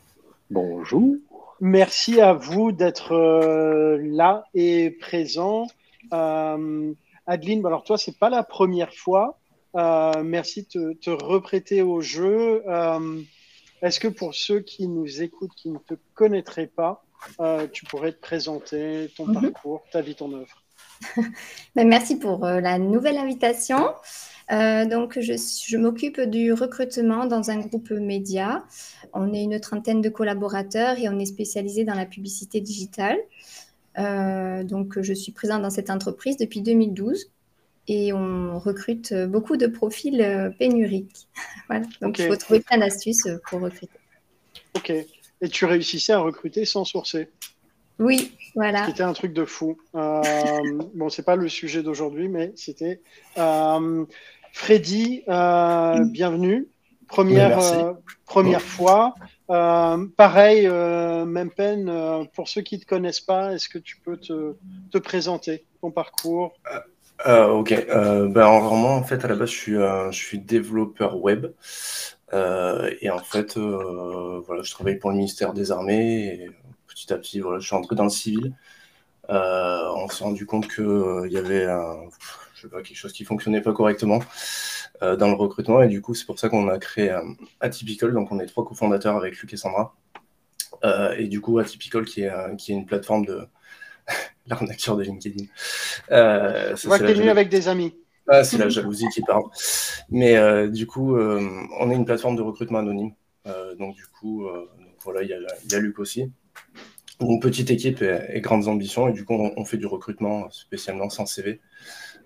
Bonjour. 0.50 1.16
Merci 1.62 2.22
à 2.22 2.34
vous 2.34 2.72
d'être 2.72 3.14
euh, 3.14 3.98
là 4.02 4.46
et 4.54 4.92
présent. 4.92 5.68
Euh, 6.14 6.94
Adeline, 7.28 7.66
alors 7.66 7.84
toi, 7.84 7.98
c'est 7.98 8.18
pas 8.18 8.30
la 8.30 8.44
première 8.44 8.94
fois. 8.94 9.39
Euh, 9.76 10.24
merci 10.24 10.68
de 10.74 10.94
te, 10.94 11.10
reprêter 11.10 11.82
au 11.82 12.02
jeu. 12.02 12.64
Est-ce 13.82 14.00
que 14.00 14.08
pour 14.08 14.36
ceux 14.36 14.60
qui 14.60 14.88
nous 14.88 15.22
écoutent, 15.22 15.56
qui 15.56 15.70
ne 15.70 15.78
te 15.78 15.94
connaîtraient 16.14 16.68
pas, 16.68 17.04
euh, 17.40 17.68
tu 17.72 17.86
pourrais 17.86 18.12
te 18.12 18.20
présenter 18.20 19.12
ton 19.16 19.28
mhm. 19.28 19.42
parcours, 19.52 19.84
ta 19.92 20.02
vie, 20.02 20.16
ton 20.16 20.34
œuvre 20.34 20.64
ben, 21.76 21.88
Merci 21.88 22.18
pour 22.18 22.46
euh, 22.46 22.60
la 22.60 22.80
nouvelle 22.80 23.18
invitation. 23.18 23.94
Euh, 24.52 24.86
donc, 24.86 25.20
je, 25.20 25.34
je 25.34 25.78
m'occupe 25.78 26.20
du 26.22 26.54
recrutement 26.54 27.26
dans 27.26 27.52
un 27.52 27.60
groupe 27.60 27.92
média. 27.92 28.66
On 29.14 29.34
est 29.34 29.44
une 29.44 29.60
trentaine 29.60 30.02
de 30.02 30.10
collaborateurs 30.10 30.98
et 30.98 31.08
on 31.08 31.20
est 31.20 31.26
spécialisé 31.26 31.84
dans 31.84 31.94
la 31.94 32.06
publicité 32.06 32.60
digitale. 32.60 33.18
donc, 33.96 35.00
je 35.02 35.14
suis 35.14 35.32
présente 35.32 35.62
dans 35.62 35.70
cette 35.70 35.90
entreprise 35.90 36.38
depuis 36.38 36.62
2012 36.62 37.32
et 37.90 38.14
on 38.14 38.58
recrute 38.60 39.14
beaucoup 39.14 39.58
de 39.58 39.68
profils 39.68 40.54
pénuriques. 40.58 41.28
voilà. 41.68 41.86
Donc, 42.02 42.20
il 42.20 42.28
faut 42.28 42.38
trouver 42.38 42.62
plein 42.62 42.78
d'astuces 42.78 43.28
pour 43.50 43.60
recruter. 43.60 44.00
Ok. 44.76 44.92
Et 45.42 45.50
tu 45.50 45.66
réussissais 45.66 46.14
à 46.14 46.20
recruter 46.20 46.66
sans 46.66 46.86
sourcer. 46.86 47.30
Oui, 48.00 48.32
voilà. 48.56 48.86
C'était 48.86 49.04
un 49.04 49.14
truc 49.14 49.34
de 49.34 49.44
fou. 49.44 49.78
Euh, 49.94 50.22
bon, 50.96 51.10
c'est 51.10 51.24
pas 51.24 51.36
le 51.36 51.50
sujet 51.50 51.84
d'aujourd'hui, 51.84 52.30
mais 52.30 52.54
c'était. 52.56 53.02
Euh, 53.38 54.06
Freddy, 54.54 55.24
euh, 55.28 56.06
bienvenue. 56.06 56.68
Première, 57.08 57.60
euh, 57.60 57.94
première 58.26 58.62
fois. 58.62 59.16
pareil, 59.48 60.68
même 60.68 61.52
peine. 61.52 62.28
pour 62.34 62.48
ceux 62.48 62.62
qui 62.62 62.76
ne 62.76 62.82
te 62.82 62.86
connaissent 62.86 63.22
pas, 63.22 63.54
est-ce 63.54 63.68
que 63.68 63.80
tu 63.80 63.98
peux 63.98 64.18
te, 64.18 64.56
te 64.92 64.98
présenter, 64.98 65.66
ton 65.82 65.92
parcours? 65.92 66.54
Ok. 67.26 67.74
ben, 67.88 68.60
vraiment, 68.60 68.96
en 68.96 69.04
fait, 69.04 69.24
à 69.26 69.28
la 69.28 69.36
base, 69.36 69.50
je 69.50 69.56
suis, 69.56 69.74
je 69.74 70.10
suis 70.12 70.40
développeur 70.40 71.18
web. 71.18 71.48
Euh, 72.34 72.92
et 73.02 73.10
en 73.10 73.20
fait, 73.20 73.58
euh, 73.58 74.42
voilà, 74.46 74.62
je 74.64 74.72
travaille 74.72 74.98
pour 74.98 75.10
le 75.12 75.18
ministère 75.18 75.54
des 75.54 75.72
Armées. 75.72 76.28
Et 76.28 76.52
petit 76.88 77.12
à 77.14 77.18
petit, 77.18 77.40
voilà, 77.40 77.60
je 77.60 77.68
suis 77.68 77.76
entré 77.76 77.96
dans 77.96 78.04
le 78.04 78.10
civil. 78.10 78.54
Euh, 79.30 79.90
on 79.96 80.10
s'est 80.10 80.24
rendu 80.24 80.46
compte 80.46 80.68
qu'il 80.74 81.32
y 81.32 81.38
avait 81.38 81.68
je 82.56 82.62
sais 82.64 82.70
pas, 82.70 82.82
quelque 82.82 82.98
chose 82.98 83.14
qui 83.14 83.24
fonctionnait 83.26 83.62
pas 83.62 83.74
correctement 83.74 84.20
dans 85.02 85.28
le 85.28 85.36
recrutement. 85.36 85.82
Et 85.82 85.88
du 85.88 86.02
coup, 86.02 86.14
c'est 86.14 86.26
pour 86.26 86.40
ça 86.40 86.50
qu'on 86.50 86.68
a 86.70 86.78
créé 86.80 87.18
Atypical. 87.62 88.14
Donc, 88.14 88.32
on 88.32 88.40
est 88.40 88.48
trois 88.48 88.66
cofondateurs 88.66 89.16
avec 89.18 89.38
Luc 89.40 89.54
et 89.54 89.58
Sandra. 89.58 89.96
et 91.18 91.28
du 91.28 91.42
coup, 91.42 91.60
Atypical, 91.60 92.06
qui 92.06 92.24
est, 92.24 92.32
qui 92.58 92.74
est 92.74 92.76
une 92.76 92.86
plateforme 92.86 93.26
de 93.26 93.48
l'arnaqueur 94.50 94.98
de 94.98 95.04
LinkedIn. 95.04 95.46
Euh, 96.12 96.76
ça, 96.76 96.88
Moi, 96.88 96.98
venu 96.98 97.30
avec 97.30 97.50
des 97.50 97.68
amis. 97.68 97.94
Ah, 98.30 98.44
c'est 98.44 98.58
la 98.60 98.70
jalousie 98.70 99.08
qui 99.10 99.22
parle. 99.22 99.44
Mais 100.10 100.38
euh, 100.38 100.70
du 100.70 100.86
coup, 100.86 101.16
euh, 101.16 101.42
on 101.80 101.90
est 101.90 101.96
une 101.96 102.06
plateforme 102.06 102.36
de 102.36 102.44
recrutement 102.44 102.80
anonyme. 102.80 103.14
Euh, 103.48 103.76
donc, 103.76 103.96
du 103.96 104.06
coup, 104.06 104.48
voilà, 105.04 105.24
il 105.24 105.30
y, 105.30 105.76
a 105.76 105.80
Luc 105.80 106.00
aussi. 106.00 106.32
Une 107.20 107.40
petite 107.40 107.72
équipe 107.72 108.02
et, 108.02 108.40
grandes 108.42 108.68
ambitions. 108.68 109.10
Et 109.10 109.14
du 109.14 109.26
coup, 109.26 109.34
on, 109.34 109.66
fait 109.66 109.78
du 109.78 109.88
recrutement 109.88 110.50
spécialement 110.52 111.10
sans 111.10 111.26
CV. 111.26 111.60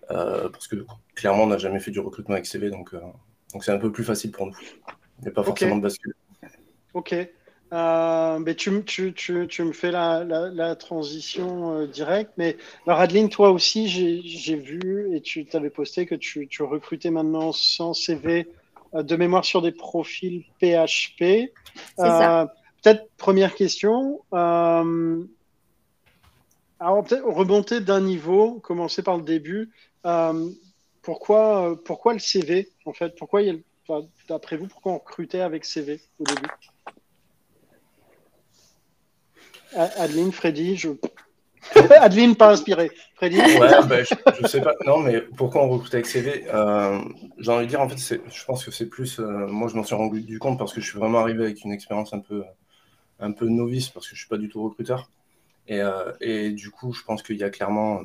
parce 0.09 0.67
que 0.67 0.85
clairement, 1.15 1.43
on 1.43 1.47
n'a 1.47 1.57
jamais 1.57 1.79
fait 1.79 1.91
du 1.91 1.99
recrutement 1.99 2.33
avec 2.33 2.45
CV. 2.45 2.69
Donc, 2.69 2.93
donc 3.53 3.63
c'est 3.63 3.71
un 3.71 3.77
peu 3.77 3.91
plus 3.91 4.03
facile 4.03 4.31
pour 4.31 4.47
nous. 4.47 4.57
Il 5.19 5.23
n'y 5.23 5.27
a 5.29 5.31
pas 5.31 5.43
forcément 5.43 5.77
de 5.77 5.81
bascule. 5.81 6.15
Ok. 6.93 7.15
Euh, 7.73 8.37
mais 8.37 8.53
tu, 8.53 8.83
tu, 8.83 9.13
tu, 9.13 9.47
tu, 9.47 9.63
me 9.63 9.71
fais 9.71 9.89
la, 9.89 10.23
la, 10.23 10.75
transition 10.75 11.73
euh, 11.73 11.87
directe. 11.87 12.31
Mais 12.37 12.55
alors, 12.85 12.99
Adeline, 12.99 13.29
toi 13.29 13.49
aussi, 13.49 13.89
j'ai 13.89 14.55
vu 14.55 15.15
et 15.15 15.21
tu 15.21 15.45
t'avais 15.45 15.71
posté 15.71 16.05
que 16.05 16.13
tu, 16.13 16.47
recrutais 16.61 17.09
maintenant 17.09 17.51
sans 17.51 17.95
CV 17.95 18.47
euh, 18.93 19.01
de 19.01 19.15
mémoire 19.15 19.43
sur 19.43 19.63
des 19.63 19.71
profils 19.71 20.43
PHP. 20.59 21.51
Peut-être 21.97 23.07
première 23.17 23.55
question. 23.55 24.21
alors, 24.31 24.85
peut-être 26.79 27.25
remonter 27.25 27.79
d'un 27.81 28.01
niveau, 28.01 28.59
commencer 28.59 29.01
par 29.01 29.17
le 29.17 29.23
début. 29.23 29.71
pourquoi, 31.01 31.75
pourquoi 31.85 32.13
le 32.13 32.19
CV, 32.19 32.69
en 32.85 32.93
fait? 32.93 33.15
Pourquoi, 33.17 33.41
d'après 34.27 34.57
vous, 34.57 34.67
pourquoi 34.67 34.91
on 34.91 34.99
recrutait 34.99 35.41
avec 35.41 35.65
CV 35.65 36.01
au 36.19 36.25
début? 36.25 36.49
Adeline, 39.75 40.31
Freddy, 40.31 40.75
je. 40.75 40.89
Adeline, 42.01 42.35
pas 42.35 42.51
inspiré. 42.51 42.91
Freddy 43.15 43.37
Ouais, 43.37 43.85
ben, 43.87 44.05
je, 44.05 44.47
sais 44.47 44.61
pas. 44.61 44.75
Non, 44.85 44.99
mais 44.99 45.21
pourquoi 45.21 45.63
on 45.63 45.69
recrute 45.69 45.93
avec 45.93 46.05
CV 46.05 46.45
euh, 46.53 46.99
J'ai 47.37 47.51
envie 47.51 47.65
de 47.65 47.69
dire, 47.69 47.81
en 47.81 47.89
fait, 47.89 48.19
je 48.29 48.45
pense 48.45 48.65
que 48.65 48.71
c'est 48.71 48.87
plus. 48.87 49.19
Euh, 49.19 49.47
moi, 49.47 49.67
je 49.69 49.75
m'en 49.75 49.83
suis 49.83 49.95
rendu 49.95 50.39
compte 50.39 50.59
parce 50.59 50.73
que 50.73 50.81
je 50.81 50.89
suis 50.89 50.99
vraiment 50.99 51.19
arrivé 51.19 51.43
avec 51.43 51.63
une 51.63 51.71
expérience 51.71 52.13
un 52.13 52.19
peu, 52.19 52.43
un 53.19 53.31
peu 53.31 53.47
novice 53.47 53.89
parce 53.89 54.07
que 54.07 54.15
je 54.15 54.19
suis 54.19 54.29
pas 54.29 54.37
du 54.37 54.49
tout 54.49 54.63
recruteur. 54.63 55.09
Et, 55.67 55.81
euh, 55.81 56.11
et 56.19 56.51
du 56.51 56.69
coup, 56.69 56.93
je 56.93 57.03
pense 57.03 57.23
qu'il 57.23 57.37
y 57.37 57.43
a 57.43 57.49
clairement 57.49 58.01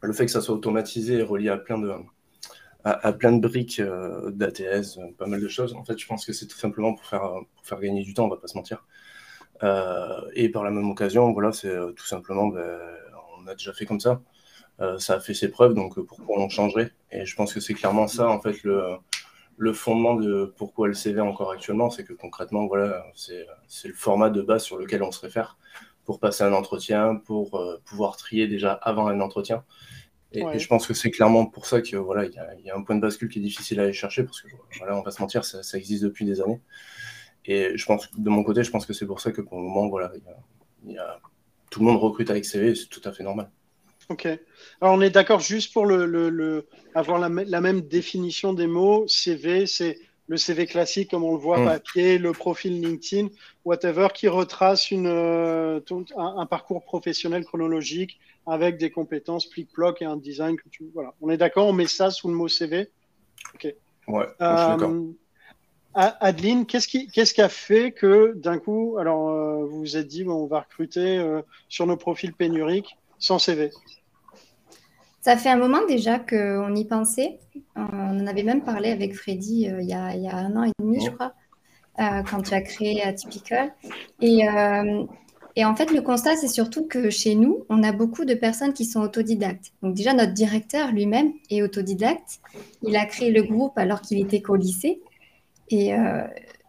le 0.00 0.12
fait 0.12 0.26
que 0.26 0.30
ça 0.30 0.40
soit 0.40 0.54
automatisé 0.54 1.14
et 1.14 1.22
relié 1.22 1.48
à 1.48 1.56
plein 1.56 1.78
de, 1.78 1.92
à, 2.84 3.12
plein 3.12 3.32
de 3.32 3.40
briques 3.40 3.82
d'ATS, 4.28 4.98
pas 5.18 5.26
mal 5.26 5.40
de 5.40 5.48
choses. 5.48 5.74
En 5.74 5.84
fait, 5.84 5.98
je 5.98 6.06
pense 6.06 6.24
que 6.24 6.32
c'est 6.32 6.46
tout 6.46 6.58
simplement 6.58 6.94
pour 6.94 7.06
faire, 7.06 7.22
pour 7.56 7.66
faire 7.66 7.80
gagner 7.80 8.04
du 8.04 8.14
temps, 8.14 8.26
on 8.26 8.28
va 8.28 8.36
pas 8.36 8.46
se 8.46 8.56
mentir. 8.56 8.84
Euh, 9.62 10.20
et 10.34 10.48
par 10.48 10.64
la 10.64 10.70
même 10.70 10.90
occasion, 10.90 11.32
voilà, 11.32 11.52
c'est 11.52 11.68
euh, 11.68 11.92
tout 11.92 12.06
simplement, 12.06 12.48
ben, 12.48 12.78
on 13.38 13.46
a 13.46 13.54
déjà 13.54 13.72
fait 13.72 13.86
comme 13.86 14.00
ça. 14.00 14.20
Euh, 14.80 14.98
ça 14.98 15.14
a 15.14 15.20
fait 15.20 15.34
ses 15.34 15.48
preuves, 15.48 15.74
donc 15.74 16.00
pourquoi 16.00 16.40
on 16.40 16.48
changerait 16.48 16.92
Et 17.12 17.24
je 17.24 17.36
pense 17.36 17.54
que 17.54 17.60
c'est 17.60 17.74
clairement 17.74 18.08
ça, 18.08 18.28
en 18.28 18.40
fait, 18.40 18.62
le, 18.64 18.96
le 19.56 19.72
fondement 19.72 20.14
de 20.14 20.52
pourquoi 20.56 20.88
le 20.88 20.94
CV 20.94 21.20
encore 21.20 21.52
actuellement, 21.52 21.90
c'est 21.90 22.04
que 22.04 22.12
concrètement, 22.12 22.66
voilà, 22.66 23.04
c'est 23.14 23.46
le 23.84 23.94
format 23.94 24.30
de 24.30 24.42
base 24.42 24.64
sur 24.64 24.76
lequel 24.76 25.02
on 25.02 25.12
se 25.12 25.20
réfère 25.20 25.56
pour 26.04 26.18
passer 26.18 26.42
un 26.42 26.52
entretien, 26.52 27.16
pour 27.16 27.80
pouvoir 27.84 28.16
trier 28.16 28.48
déjà 28.48 28.72
avant 28.72 29.06
un 29.06 29.20
entretien. 29.20 29.64
Et, 30.32 30.58
je 30.58 30.66
pense 30.66 30.86
que 30.86 30.94
c'est 30.94 31.12
clairement 31.12 31.46
pour 31.46 31.66
ça 31.66 31.80
que 31.80 31.96
voilà, 31.96 32.24
il 32.24 32.64
y, 32.64 32.70
a 32.70 32.76
un 32.76 32.82
point 32.82 32.96
de 32.96 33.00
bascule 33.00 33.28
qui 33.28 33.38
est 33.38 33.42
difficile 33.42 33.78
à 33.78 33.84
aller 33.84 33.92
chercher 33.92 34.24
parce 34.24 34.40
que 34.42 34.48
voilà, 34.78 34.96
on 34.96 35.02
va 35.02 35.12
se 35.12 35.22
mentir, 35.22 35.44
ça, 35.44 35.62
ça 35.62 35.78
existe 35.78 36.02
depuis 36.02 36.24
des 36.24 36.40
années. 36.40 36.60
Et 37.46 37.76
je 37.76 37.84
pense, 37.84 38.10
de 38.16 38.30
mon 38.30 38.42
côté, 38.42 38.64
je 38.64 38.70
pense 38.70 38.86
que 38.86 38.92
c'est 38.92 39.06
pour 39.06 39.20
ça 39.20 39.30
que 39.32 39.40
pour 39.40 39.58
le 39.58 39.64
moment, 39.64 39.88
voilà, 39.88 40.12
il 40.84 40.92
y 40.92 40.98
a, 40.98 41.20
tout 41.70 41.80
le 41.80 41.86
monde 41.86 41.98
recrute 41.98 42.30
avec 42.30 42.44
CV, 42.44 42.74
c'est 42.74 42.86
tout 42.86 43.02
à 43.04 43.12
fait 43.12 43.24
normal. 43.24 43.50
Ok. 44.10 44.26
Alors 44.80 44.94
on 44.94 45.00
est 45.00 45.10
d'accord 45.10 45.40
juste 45.40 45.72
pour 45.72 45.86
le, 45.86 46.06
le, 46.06 46.66
avoir 46.94 47.18
la, 47.18 47.28
la, 47.28 47.60
même 47.60 47.80
définition 47.80 48.52
des 48.52 48.66
mots. 48.66 49.06
CV, 49.08 49.66
c'est 49.66 49.98
le 50.26 50.36
CV 50.36 50.66
classique 50.66 51.10
comme 51.10 51.24
on 51.24 51.32
le 51.32 51.38
voit 51.38 51.58
mmh. 51.58 51.64
papier, 51.64 52.18
le 52.18 52.32
profil 52.32 52.80
LinkedIn, 52.80 53.28
whatever, 53.64 54.08
qui 54.14 54.28
retrace 54.28 54.90
une, 54.90 55.06
euh, 55.06 55.80
un, 56.16 56.46
parcours 56.46 56.84
professionnel 56.84 57.44
chronologique 57.44 58.18
avec 58.46 58.76
des 58.76 58.90
compétences 58.90 59.46
plic-ploc 59.46 60.02
et 60.02 60.04
un 60.04 60.16
design. 60.16 60.56
Que 60.56 60.68
tu, 60.68 60.90
voilà. 60.94 61.14
On 61.20 61.30
est 61.30 61.38
d'accord, 61.38 61.66
on 61.66 61.72
met 61.72 61.86
ça 61.86 62.10
sous 62.10 62.28
le 62.28 62.34
mot 62.34 62.48
CV. 62.48 62.90
Ok. 63.54 63.74
Ouais, 64.06 64.26
je 64.38 64.44
suis 64.44 64.68
d'accord. 64.68 64.92
Adeline, 65.94 66.66
qu'est-ce 66.66 66.88
qui, 66.88 67.06
qu'est-ce 67.06 67.32
qui 67.32 67.42
a 67.42 67.48
fait 67.48 67.92
que 67.92 68.34
d'un 68.34 68.58
coup, 68.58 68.96
alors 68.98 69.28
euh, 69.28 69.64
vous 69.64 69.78
vous 69.78 69.96
êtes 69.96 70.08
dit, 70.08 70.24
bon, 70.24 70.34
on 70.34 70.46
va 70.46 70.60
recruter 70.60 71.18
euh, 71.18 71.40
sur 71.68 71.86
nos 71.86 71.96
profils 71.96 72.32
pénuriques 72.32 72.96
sans 73.18 73.38
CV 73.38 73.70
Ça 75.20 75.36
fait 75.36 75.50
un 75.50 75.56
moment 75.56 75.86
déjà 75.86 76.18
qu'on 76.18 76.74
y 76.74 76.84
pensait. 76.84 77.38
On 77.76 78.20
en 78.20 78.26
avait 78.26 78.42
même 78.42 78.64
parlé 78.64 78.90
avec 78.90 79.14
Freddy 79.14 79.68
euh, 79.68 79.80
il, 79.80 79.88
y 79.88 79.94
a, 79.94 80.14
il, 80.16 80.22
y 80.22 80.28
a, 80.28 80.36
un 80.36 80.56
an 80.56 80.64
et 80.64 80.72
demi, 80.80 81.04
je 81.04 81.10
crois. 81.10 81.32
quand 81.96 82.42
tu 82.42 82.54
as 82.54 82.62
créé 82.62 83.02
Atypical. 83.02 83.72
Et, 84.20 84.48
et 85.56 85.64
en 85.64 85.76
fait, 85.76 85.92
le 85.92 86.02
constat, 86.02 86.34
c'est 86.36 86.48
surtout 86.48 86.88
que 86.88 87.10
chez 87.10 87.36
nous, 87.36 87.64
on 87.68 87.84
a 87.84 87.92
beaucoup 87.92 88.24
de 88.24 88.34
personnes 88.34 88.72
qui 88.72 88.84
sont 88.84 89.00
autodidactes. 89.00 89.72
Donc 89.82 89.94
déjà, 89.94 90.12
notre 90.12 90.32
directeur 90.32 90.90
lui-même 90.90 91.32
est 91.50 91.62
autodidacte. 91.62 92.40
Il 92.82 92.96
a 92.96 93.06
créé 93.06 93.30
le 93.30 93.44
groupe 93.44 93.78
alors 93.78 94.00
qu'il 94.00 94.18
était 94.18 94.42
qu'au 94.42 94.56
lycée. 94.56 95.00
Et, 95.70 95.92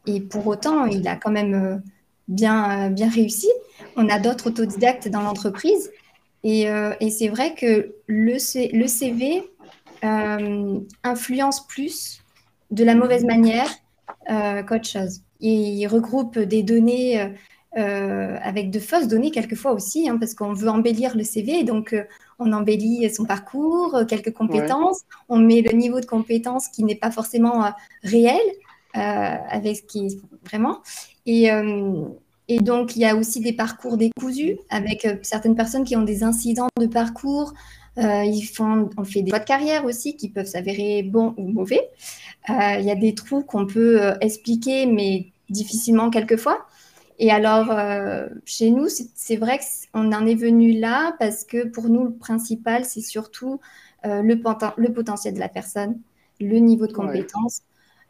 et, 0.08 0.21
pour 0.21 0.47
autant, 0.47 0.86
il 0.86 1.08
a 1.08 1.15
quand 1.15 1.31
même 1.31 1.81
bien, 2.27 2.89
bien 2.89 3.10
réussi. 3.10 3.49
On 3.95 4.10
a 4.10 4.19
d'autres 4.19 4.47
autodidactes 4.47 5.08
dans 5.10 5.21
l'entreprise. 5.21 5.91
Et, 6.43 6.67
et 6.99 7.10
c'est 7.10 7.27
vrai 7.27 7.53
que 7.55 7.95
le, 8.08 8.77
le 8.77 8.88
CV 8.88 9.43
euh, 10.05 10.79
influence 11.03 11.65
plus 11.65 12.21
de 12.69 12.84
la 12.84 12.95
mauvaise 12.95 13.23
manière 13.23 13.69
euh, 14.29 14.62
qu'autre 14.62 14.88
chose. 14.88 15.21
il 15.39 15.88
regroupe 15.88 16.38
des 16.38 16.63
données 16.63 17.34
euh, 17.77 18.38
avec 18.41 18.69
de 18.69 18.79
fausses 18.79 19.08
données 19.08 19.31
quelquefois 19.31 19.71
aussi, 19.71 20.08
hein, 20.08 20.17
parce 20.19 20.36
qu'on 20.36 20.53
veut 20.53 20.69
embellir 20.69 21.15
le 21.15 21.23
CV, 21.23 21.63
donc 21.63 21.95
on 22.38 22.51
embellit 22.53 23.10
son 23.10 23.25
parcours, 23.25 24.01
quelques 24.08 24.34
compétences, 24.34 25.01
on 25.29 25.39
met 25.39 25.62
le 25.62 25.71
niveau 25.71 26.01
de 26.01 26.05
compétences 26.05 26.67
qui 26.67 26.84
n'est 26.84 26.95
pas 26.95 27.12
forcément 27.12 27.71
réel 28.03 28.41
avec 28.95 29.77
ce 29.77 29.81
qui 29.84 30.21
vraiment. 30.45 30.79
Et, 31.25 31.49
et 32.47 32.60
donc, 32.60 32.95
il 32.95 33.01
y 33.01 33.05
a 33.05 33.15
aussi 33.15 33.41
des 33.41 33.53
parcours 33.53 33.97
décousus 33.97 34.58
avec 34.69 35.08
certaines 35.21 35.55
personnes 35.55 35.84
qui 35.84 35.95
ont 35.95 36.03
des 36.03 36.23
incidents 36.23 36.69
de 36.79 36.88
parcours 36.88 37.53
euh, 37.97 38.23
ils 38.25 38.43
font, 38.43 38.89
on 38.97 39.03
fait 39.03 39.21
des 39.21 39.29
choix 39.29 39.39
de 39.39 39.45
carrière 39.45 39.86
aussi 39.86 40.17
qui 40.17 40.29
peuvent 40.29 40.45
s'avérer 40.45 41.03
bons 41.03 41.34
ou 41.38 41.47
mauvais. 41.47 41.89
Euh, 42.49 42.75
il 42.79 42.86
y 42.86 42.91
a 42.91 42.95
des 42.95 43.15
trous 43.15 43.43
qu'on 43.43 43.65
peut 43.65 44.03
euh, 44.03 44.15
expliquer, 44.19 44.86
mais 44.86 45.27
difficilement 45.49 46.10
quelquefois. 46.10 46.65
Et 47.17 47.31
alors, 47.31 47.73
chez 48.43 48.71
nous, 48.71 48.88
c'est 48.89 49.38
vrai 49.38 49.62
qu'on 49.93 50.12
en 50.12 50.25
est 50.25 50.36
venu 50.36 50.77
là 50.77 51.15
parce 51.17 51.45
que 51.45 51.65
pour 51.65 51.88
nous, 51.88 52.03
le 52.03 52.13
principal, 52.13 52.84
c'est 52.84 52.99
surtout 52.99 53.62
le, 54.03 54.21
le, 54.77 54.93
potentiel 54.93 55.34
de 55.34 55.39
la 55.39 55.47
personne, 55.47 55.97
le 56.41 56.58
niveau 56.58 56.88
de 56.88 56.91
compétence. 56.91 57.62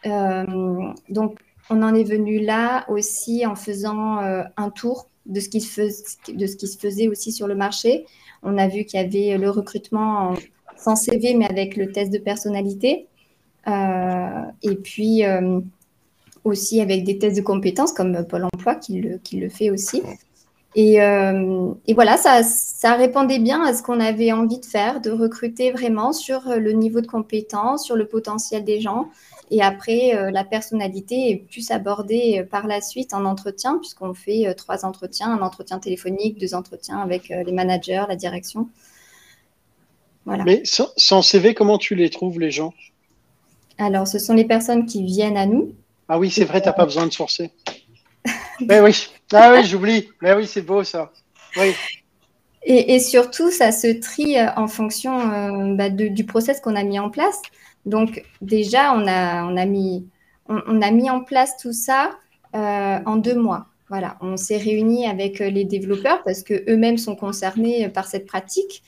Donc, 0.06 1.38
on 1.70 1.82
en 1.82 1.96
est 1.96 2.04
venu 2.04 2.40
là 2.40 2.86
aussi 2.90 3.46
en 3.46 3.56
faisant 3.56 4.20
un 4.20 4.70
tour 4.70 5.08
de 5.26 5.40
ce, 5.40 5.50
qui 5.50 5.62
se 5.62 6.78
faisait 6.80 7.08
aussi 7.08 7.32
sur 7.32 7.48
le 7.48 7.56
marché. 7.56 8.06
On 8.44 8.58
a 8.58 8.68
vu 8.68 8.86
qu'il 8.86 9.00
y 9.00 9.04
avait 9.04 9.38
le 9.38 9.50
recrutement 9.50 10.36
sans 10.78 10.96
CV, 10.96 11.34
mais 11.34 11.46
avec 11.46 11.76
le 11.78 11.92
test 11.92 12.12
de 12.12 12.20
personnalité. 12.20 13.08
Euh, 13.68 14.42
et 14.62 14.76
puis 14.76 15.26
euh, 15.26 15.60
aussi 16.44 16.82
avec 16.82 17.04
des 17.04 17.18
tests 17.18 17.36
de 17.36 17.42
compétences 17.42 17.92
comme 17.94 18.24
Pôle 18.28 18.44
emploi 18.44 18.76
qui 18.76 19.02
le, 19.02 19.50
fait 19.50 19.72
aussi. 19.72 20.04
Et, 20.76 21.02
euh, 21.02 21.74
voilà, 21.94 22.18
ça, 22.18 22.44
ça, 22.44 22.96
répondait 22.96 23.40
bien 23.40 23.64
à 23.64 23.74
ce 23.74 23.82
qu'on 23.82 24.00
avait 24.00 24.32
envie 24.34 24.60
de 24.60 24.66
faire, 24.66 25.02
de 25.02 25.10
recruter 25.10 25.72
vraiment 25.72 26.12
sur 26.12 26.42
le 26.48 26.72
niveau 26.74 27.02
de 27.02 27.08
compétence, 27.08 27.86
sur 27.86 27.96
le 27.96 28.06
potentiel 28.06 28.64
des 28.64 28.82
gens. 28.82 29.10
Et 29.52 29.62
après, 29.62 30.32
la 30.32 30.44
personnalité 30.44 31.30
est 31.30 31.36
plus 31.36 31.70
abordée 31.72 32.46
par 32.50 32.66
la 32.66 32.82
suite 32.82 33.14
en 33.14 33.26
entretien, 33.26 33.78
puisqu'on 33.78 34.14
fait 34.14 34.54
trois 34.56 34.86
entretiens, 34.86 35.32
un 35.32 35.42
entretien 35.42 35.78
téléphonique, 35.80 36.40
deux 36.40 36.56
entretiens 36.56 37.00
avec 37.00 37.30
les 37.30 37.52
managers, 37.52 38.06
la 38.08 38.16
direction. 38.16 38.70
Voilà. 40.26 40.44
Mais 40.44 40.64
sans, 40.66 41.22
CV, 41.22 41.54
comment 41.54 41.78
tu 41.78 41.96
les 41.96 42.10
trouves, 42.10 42.40
les 42.40 42.52
gens? 42.52 42.74
Alors, 43.78 44.08
ce 44.08 44.20
sont 44.20 44.34
les 44.34 44.46
personnes 44.46 44.86
qui 44.86 45.04
viennent 45.04 45.38
à 45.38 45.46
nous. 45.46 45.74
Ah 46.10 46.18
oui, 46.18 46.32
c'est 46.32 46.46
vrai, 46.46 46.62
tu 46.62 46.68
n'as 46.68 46.74
pas 46.74 46.86
besoin 46.86 47.06
de 47.06 47.14
sourcer. 47.14 47.52
Mais 48.60 48.80
oui, 48.80 49.10
ah 49.34 49.54
oui, 49.54 49.64
j'oublie. 49.66 50.10
Mais 50.22 50.34
oui, 50.34 50.48
c'est 50.48 50.62
beau 50.62 50.84
ça. 50.84 51.12
Oui. 51.58 51.74
Et, 52.68 53.00
surtout, 53.00 53.52
ça 53.52 53.72
se 53.72 54.00
trie 54.00 54.38
en 54.56 54.68
fonction 54.68 55.76
bah, 55.76 55.90
du 55.90 56.26
process 56.26 56.60
qu'on 56.62 56.76
a 56.76 56.84
mis 56.84 56.98
en 56.98 57.12
place. 57.12 57.40
Donc 57.86 58.24
déjà, 58.42 58.94
on 58.94 59.08
a, 59.08 59.46
on 59.46 59.56
a, 59.58 59.66
mis, 59.66 60.08
on, 60.48 60.82
a 60.82 60.92
mis 60.92 61.10
en 61.10 61.22
place 61.22 61.58
tout 61.58 61.74
ça 61.74 62.12
euh, 62.56 63.00
en 63.06 63.16
deux 63.18 63.36
mois. 63.36 63.68
Voilà, 63.90 64.18
on 64.22 64.36
s'est 64.36 64.58
réunis 64.58 65.06
avec 65.06 65.42
euh, 65.42 65.50
les 65.50 65.64
développeurs 65.64 66.24
parce 66.24 66.42
qu'eux-mêmes 66.42 66.98
sont 66.98 67.16
concernés 67.16 67.88
par 67.90 68.08
cette 68.08 68.26
pratique. 68.26 68.84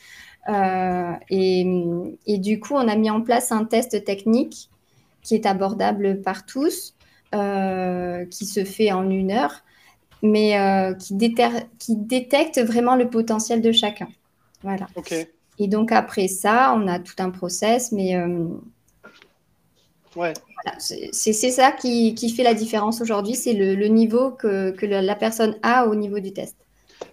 Euh, 0.49 1.11
et, 1.29 2.37
du 2.39 2.59
coup, 2.59 2.73
on 2.73 2.87
a 2.87 2.95
mis 2.95 3.11
en 3.11 3.21
place 3.21 3.51
un 3.51 3.65
test 3.65 4.03
technique 4.03 4.69
qui 5.21 5.35
est 5.35 5.45
abordable 5.45 6.21
par 6.21 6.45
tous, 6.45 6.95
qui 7.31 8.45
se 8.45 8.63
fait 8.63 8.91
en 8.93 9.09
une 9.09 9.31
heure, 9.31 9.63
mais 10.23 10.57
qui, 10.99 11.17
qui, 11.77 11.95
détecte 11.97 12.59
vraiment 12.59 12.95
le 12.95 13.09
potentiel 13.09 13.61
de 13.61 13.73
chacun. 13.73 14.07
Voilà. 14.63 14.87
Et 15.59 15.67
donc 15.67 15.91
après 15.91 16.29
ça, 16.29 16.73
on 16.77 16.87
a 16.87 16.99
tout 16.99 17.15
un 17.19 17.29
process, 17.29 17.91
mais 17.91 18.15
c'est 20.79 21.51
ça 21.51 21.71
qui, 21.71 22.29
fait 22.35 22.43
la 22.43 22.53
différence 22.53 23.01
aujourd'hui, 23.01 23.35
c'est 23.35 23.53
le, 23.53 23.87
niveau 23.87 24.31
que, 24.31 24.73
la, 24.85 25.15
personne 25.15 25.57
a 25.63 25.87
au 25.87 25.95
niveau 25.95 26.19
du 26.19 26.33
test. 26.33 26.55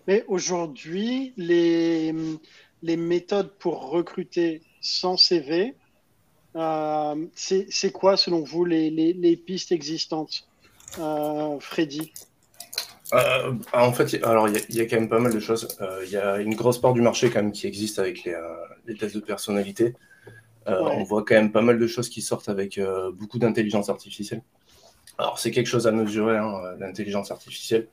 Mais 0.07 0.25
aujourd'hui, 0.29 1.33
les, 1.37 2.14
les, 2.83 2.97
méthodes 2.97 3.53
pour 3.59 3.90
recruter 3.90 4.62
sans 4.81 5.17
CV, 5.17 5.75
euh, 6.57 7.27
c'est 7.35 7.93
quoi 7.93 8.17
selon 8.17 8.43
vous 8.43 8.64
les, 8.64 8.90
les 8.90 9.37
pistes 9.37 9.73
existantes, 9.73 10.47
euh, 10.99 11.59
Freddy? 11.61 12.12
Euh, 13.12 13.53
en 13.73 13.93
fait, 13.93 14.23
alors 14.25 14.49
il 14.49 14.75
y, 14.75 14.81
a 14.81 14.87
quand 14.87 14.97
même 14.97 15.11
pas 15.11 15.19
mal 15.19 15.33
de 15.33 15.40
choses. 15.40 15.69
Il 16.05 16.11
y 16.11 16.17
a 16.17 16.38
une 16.38 16.55
grosse 16.55 16.81
part 16.81 16.95
du 16.95 17.03
marché 17.03 17.29
quand 17.31 17.43
même 17.43 17.53
qui 17.53 17.67
existe 17.67 17.99
avec 17.99 18.25
les, 18.25 18.35
les 18.87 18.97
tests 18.97 19.14
de 19.14 19.21
personnalité. 19.21 19.95
Euh, 20.68 20.81
on 20.81 21.03
voit 21.03 21.24
quand 21.24 21.35
même 21.35 21.53
pas 21.53 21.62
mal 21.62 21.79
de 21.79 21.87
choses 21.87 22.09
qui 22.09 22.22
sortent 22.22 22.48
avec 22.48 22.79
euh, 22.79 23.12
beaucoup 23.12 23.38
d'intelligence 23.38 23.88
artificielle. 23.88 24.42
Alors, 25.18 25.38
c'est 25.38 25.50
quelque 25.50 25.66
chose 25.66 25.87
à 25.87 25.92
mesurer, 25.92 26.38
hein, 26.38 26.74
l'intelligence 26.79 27.31
artificielle, 27.31 27.88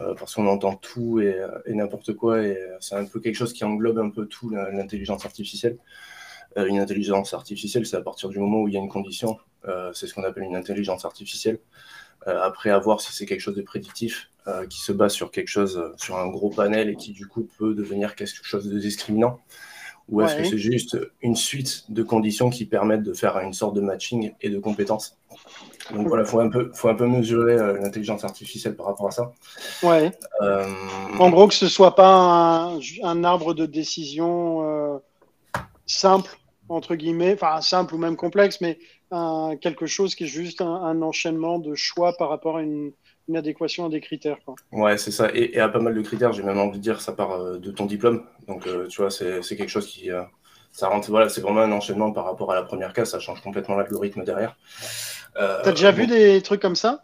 euh, 0.00 0.14
parce 0.14 0.34
qu'on 0.34 0.46
entend 0.48 0.74
tout 0.74 1.20
et, 1.20 1.38
n'importe 1.66 2.14
quoi, 2.14 2.42
et 2.42 2.58
c'est 2.80 2.96
un 2.96 3.04
peu 3.04 3.20
quelque 3.20 3.36
chose 3.36 3.52
qui 3.52 3.64
englobe 3.64 3.98
un 3.98 4.10
peu 4.10 4.26
tout 4.26 4.50
l'intelligence 4.50 5.24
artificielle. 5.24 5.78
une 6.56 6.78
intelligence 6.78 7.34
artificielle, 7.34 7.86
c'est 7.86 7.96
à 7.96 8.00
partir 8.00 8.28
du 8.28 8.38
moment 8.38 8.62
où 8.62 8.68
il 8.68 8.74
y 8.74 8.76
a 8.76 8.80
une 8.80 8.88
condition, 8.88 9.38
c'est 9.92 10.06
ce 10.06 10.14
qu'on 10.14 10.24
appelle 10.24 10.44
une 10.44 10.56
intelligence 10.56 11.04
artificielle. 11.04 11.60
après, 12.26 12.70
à 12.70 12.78
voir 12.78 13.00
si 13.00 13.12
c'est 13.12 13.26
quelque 13.26 13.40
chose 13.40 13.56
de 13.56 13.62
prédictif, 13.62 14.30
qui 14.68 14.80
se 14.80 14.90
base 14.90 15.12
sur 15.12 15.30
quelque 15.30 15.48
chose, 15.48 15.92
sur 15.96 16.16
un 16.18 16.28
gros 16.28 16.50
panel 16.50 16.88
et 16.88 16.96
qui 16.96 17.12
du 17.12 17.28
coup 17.28 17.48
peut 17.58 17.74
devenir 17.74 18.16
quelque 18.16 18.42
chose 18.42 18.68
de 18.68 18.78
discriminant. 18.78 19.40
Ou 20.10 20.20
est-ce 20.20 20.36
que 20.36 20.44
c'est 20.44 20.58
juste 20.58 20.98
une 21.22 21.34
suite 21.34 21.84
de 21.88 22.02
conditions 22.02 22.50
qui 22.50 22.66
permettent 22.66 23.02
de 23.02 23.14
faire 23.14 23.38
une 23.38 23.54
sorte 23.54 23.74
de 23.74 23.80
matching 23.80 24.32
et 24.42 24.50
de 24.50 24.58
compétences? 24.58 25.16
Donc 25.92 26.08
voilà, 26.08 26.24
il 26.24 26.28
faut, 26.28 26.40
un 26.40 26.48
peu, 26.48 26.70
faut 26.74 26.88
un 26.88 26.94
peu 26.94 27.06
mesurer 27.06 27.54
euh, 27.54 27.78
l'intelligence 27.78 28.24
artificielle 28.24 28.74
par 28.74 28.86
rapport 28.86 29.08
à 29.08 29.10
ça. 29.10 29.32
Ouais. 29.82 30.12
Euh, 30.42 30.66
en 31.18 31.30
gros, 31.30 31.48
que 31.48 31.54
ce 31.54 31.68
soit 31.68 31.94
pas 31.94 32.70
un, 33.02 33.24
arbre 33.24 33.54
de 33.54 33.66
décision 33.66 34.62
euh, 34.62 34.98
simple, 35.86 36.38
entre 36.68 36.94
guillemets, 36.94 37.34
enfin 37.34 37.60
simple 37.60 37.94
ou 37.94 37.98
même 37.98 38.16
complexe, 38.16 38.60
mais 38.60 38.78
quelque 39.60 39.86
chose 39.86 40.16
qui 40.16 40.24
est 40.24 40.28
juste 40.28 40.60
un 40.60 41.00
enchaînement 41.00 41.60
de 41.60 41.76
choix 41.76 42.16
par 42.16 42.30
rapport 42.30 42.56
à 42.56 42.62
une, 42.62 42.90
une 43.28 43.36
adéquation 43.36 43.86
à 43.86 43.88
des 43.88 44.00
critères. 44.00 44.38
Quoi. 44.44 44.54
Ouais, 44.72 44.98
c'est 44.98 45.10
ça. 45.10 45.30
Et, 45.32 45.58
à 45.58 45.68
pas 45.68 45.80
mal 45.80 45.94
de 45.94 46.02
critères, 46.02 46.32
j'ai 46.32 46.42
même 46.42 46.58
envie 46.58 46.78
de 46.78 46.82
dire, 46.82 47.00
ça 47.00 47.12
part 47.12 47.32
euh, 47.32 47.58
de 47.58 47.70
ton 47.70 47.86
diplôme. 47.86 48.24
Donc, 48.48 48.66
euh, 48.66 48.86
tu 48.86 49.00
vois, 49.00 49.10
c'est 49.10 49.40
quelque 49.56 49.68
chose 49.68 49.86
qui. 49.86 50.10
Euh, 50.10 50.22
ça 50.72 50.88
rentre, 50.88 51.08
voilà, 51.08 51.28
c'est 51.28 51.40
vraiment 51.40 51.60
un 51.60 51.70
enchaînement 51.70 52.10
par 52.10 52.24
rapport 52.24 52.50
à 52.50 52.56
la 52.56 52.64
première 52.64 52.92
case, 52.92 53.10
ça 53.10 53.20
change 53.20 53.40
complètement 53.40 53.76
l'algorithme 53.76 54.24
derrière. 54.24 54.56
T'as 55.36 55.70
déjà 55.70 55.92
vu 55.92 56.08
des 56.08 56.42
trucs 56.42 56.60
comme 56.60 56.74
ça? 56.74 57.00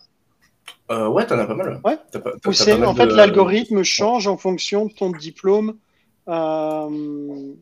Ouais, 0.88 1.24
t'en 1.24 1.38
as 1.38 1.46
pas 1.46 1.54
mal. 1.54 1.80
Ouais. 1.84 1.96
en 2.84 2.94
fait, 2.94 3.06
l'algorithme 3.06 3.84
change 3.84 4.26
en 4.26 4.36
fonction 4.36 4.86
de 4.86 4.92
ton 4.92 5.10
diplôme, 5.12 5.76
de 6.26 7.54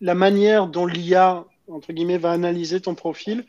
la 0.00 0.14
manière 0.16 0.66
dont 0.66 0.86
l'IA, 0.86 1.44
entre 1.68 1.92
guillemets, 1.92 2.18
va 2.18 2.32
analyser 2.32 2.80
ton 2.80 2.96
profil. 2.96 3.46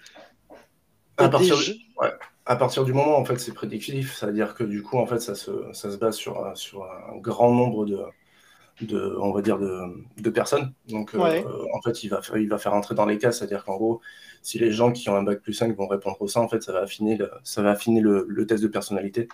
À 1.17 1.29
partir 1.29 1.57
de... 1.57 1.75
ouais 1.97 2.11
à 2.45 2.55
partir 2.55 2.83
du 2.85 2.93
moment 2.93 3.17
où 3.17 3.21
en 3.21 3.25
fait 3.25 3.39
c'est 3.39 3.53
prédictif, 3.53 4.15
c'est-à-dire 4.17 4.55
que 4.55 4.63
du 4.63 4.81
coup 4.83 4.97
en 4.97 5.05
fait 5.05 5.19
ça 5.19 5.35
se, 5.35 5.51
ça 5.73 5.91
se 5.91 5.97
base 5.97 6.15
sur, 6.15 6.51
sur 6.55 6.83
un 6.85 7.17
grand 7.17 7.53
nombre 7.53 7.85
de, 7.85 7.99
de 8.81 9.15
on 9.21 9.31
va 9.31 9.41
dire 9.41 9.59
de, 9.59 9.81
de 10.17 10.29
personnes. 10.29 10.73
Donc 10.89 11.15
euh, 11.15 11.43
en 11.73 11.81
fait 11.81 12.03
il 12.03 12.09
va, 12.09 12.21
il 12.35 12.49
va 12.49 12.57
faire 12.57 12.73
entrer 12.73 12.95
dans 12.95 13.05
les 13.05 13.17
cas, 13.17 13.31
c'est-à-dire 13.31 13.65
qu'en 13.65 13.77
gros 13.77 14.01
si 14.41 14.59
les 14.59 14.71
gens 14.71 14.91
qui 14.91 15.09
ont 15.09 15.15
un 15.15 15.23
bac 15.23 15.41
plus 15.41 15.53
5 15.53 15.75
vont 15.77 15.87
répondre 15.87 16.17
au 16.21 16.27
ça, 16.27 16.41
en 16.41 16.47
fait 16.49 16.63
ça 16.63 16.73
va 16.73 16.79
affiner 16.81 17.17
le, 17.17 17.31
ça 17.43 17.61
va 17.61 17.71
affiner 17.71 18.01
le, 18.01 18.25
le 18.27 18.47
test 18.47 18.63
de 18.63 18.67
personnalité. 18.69 19.27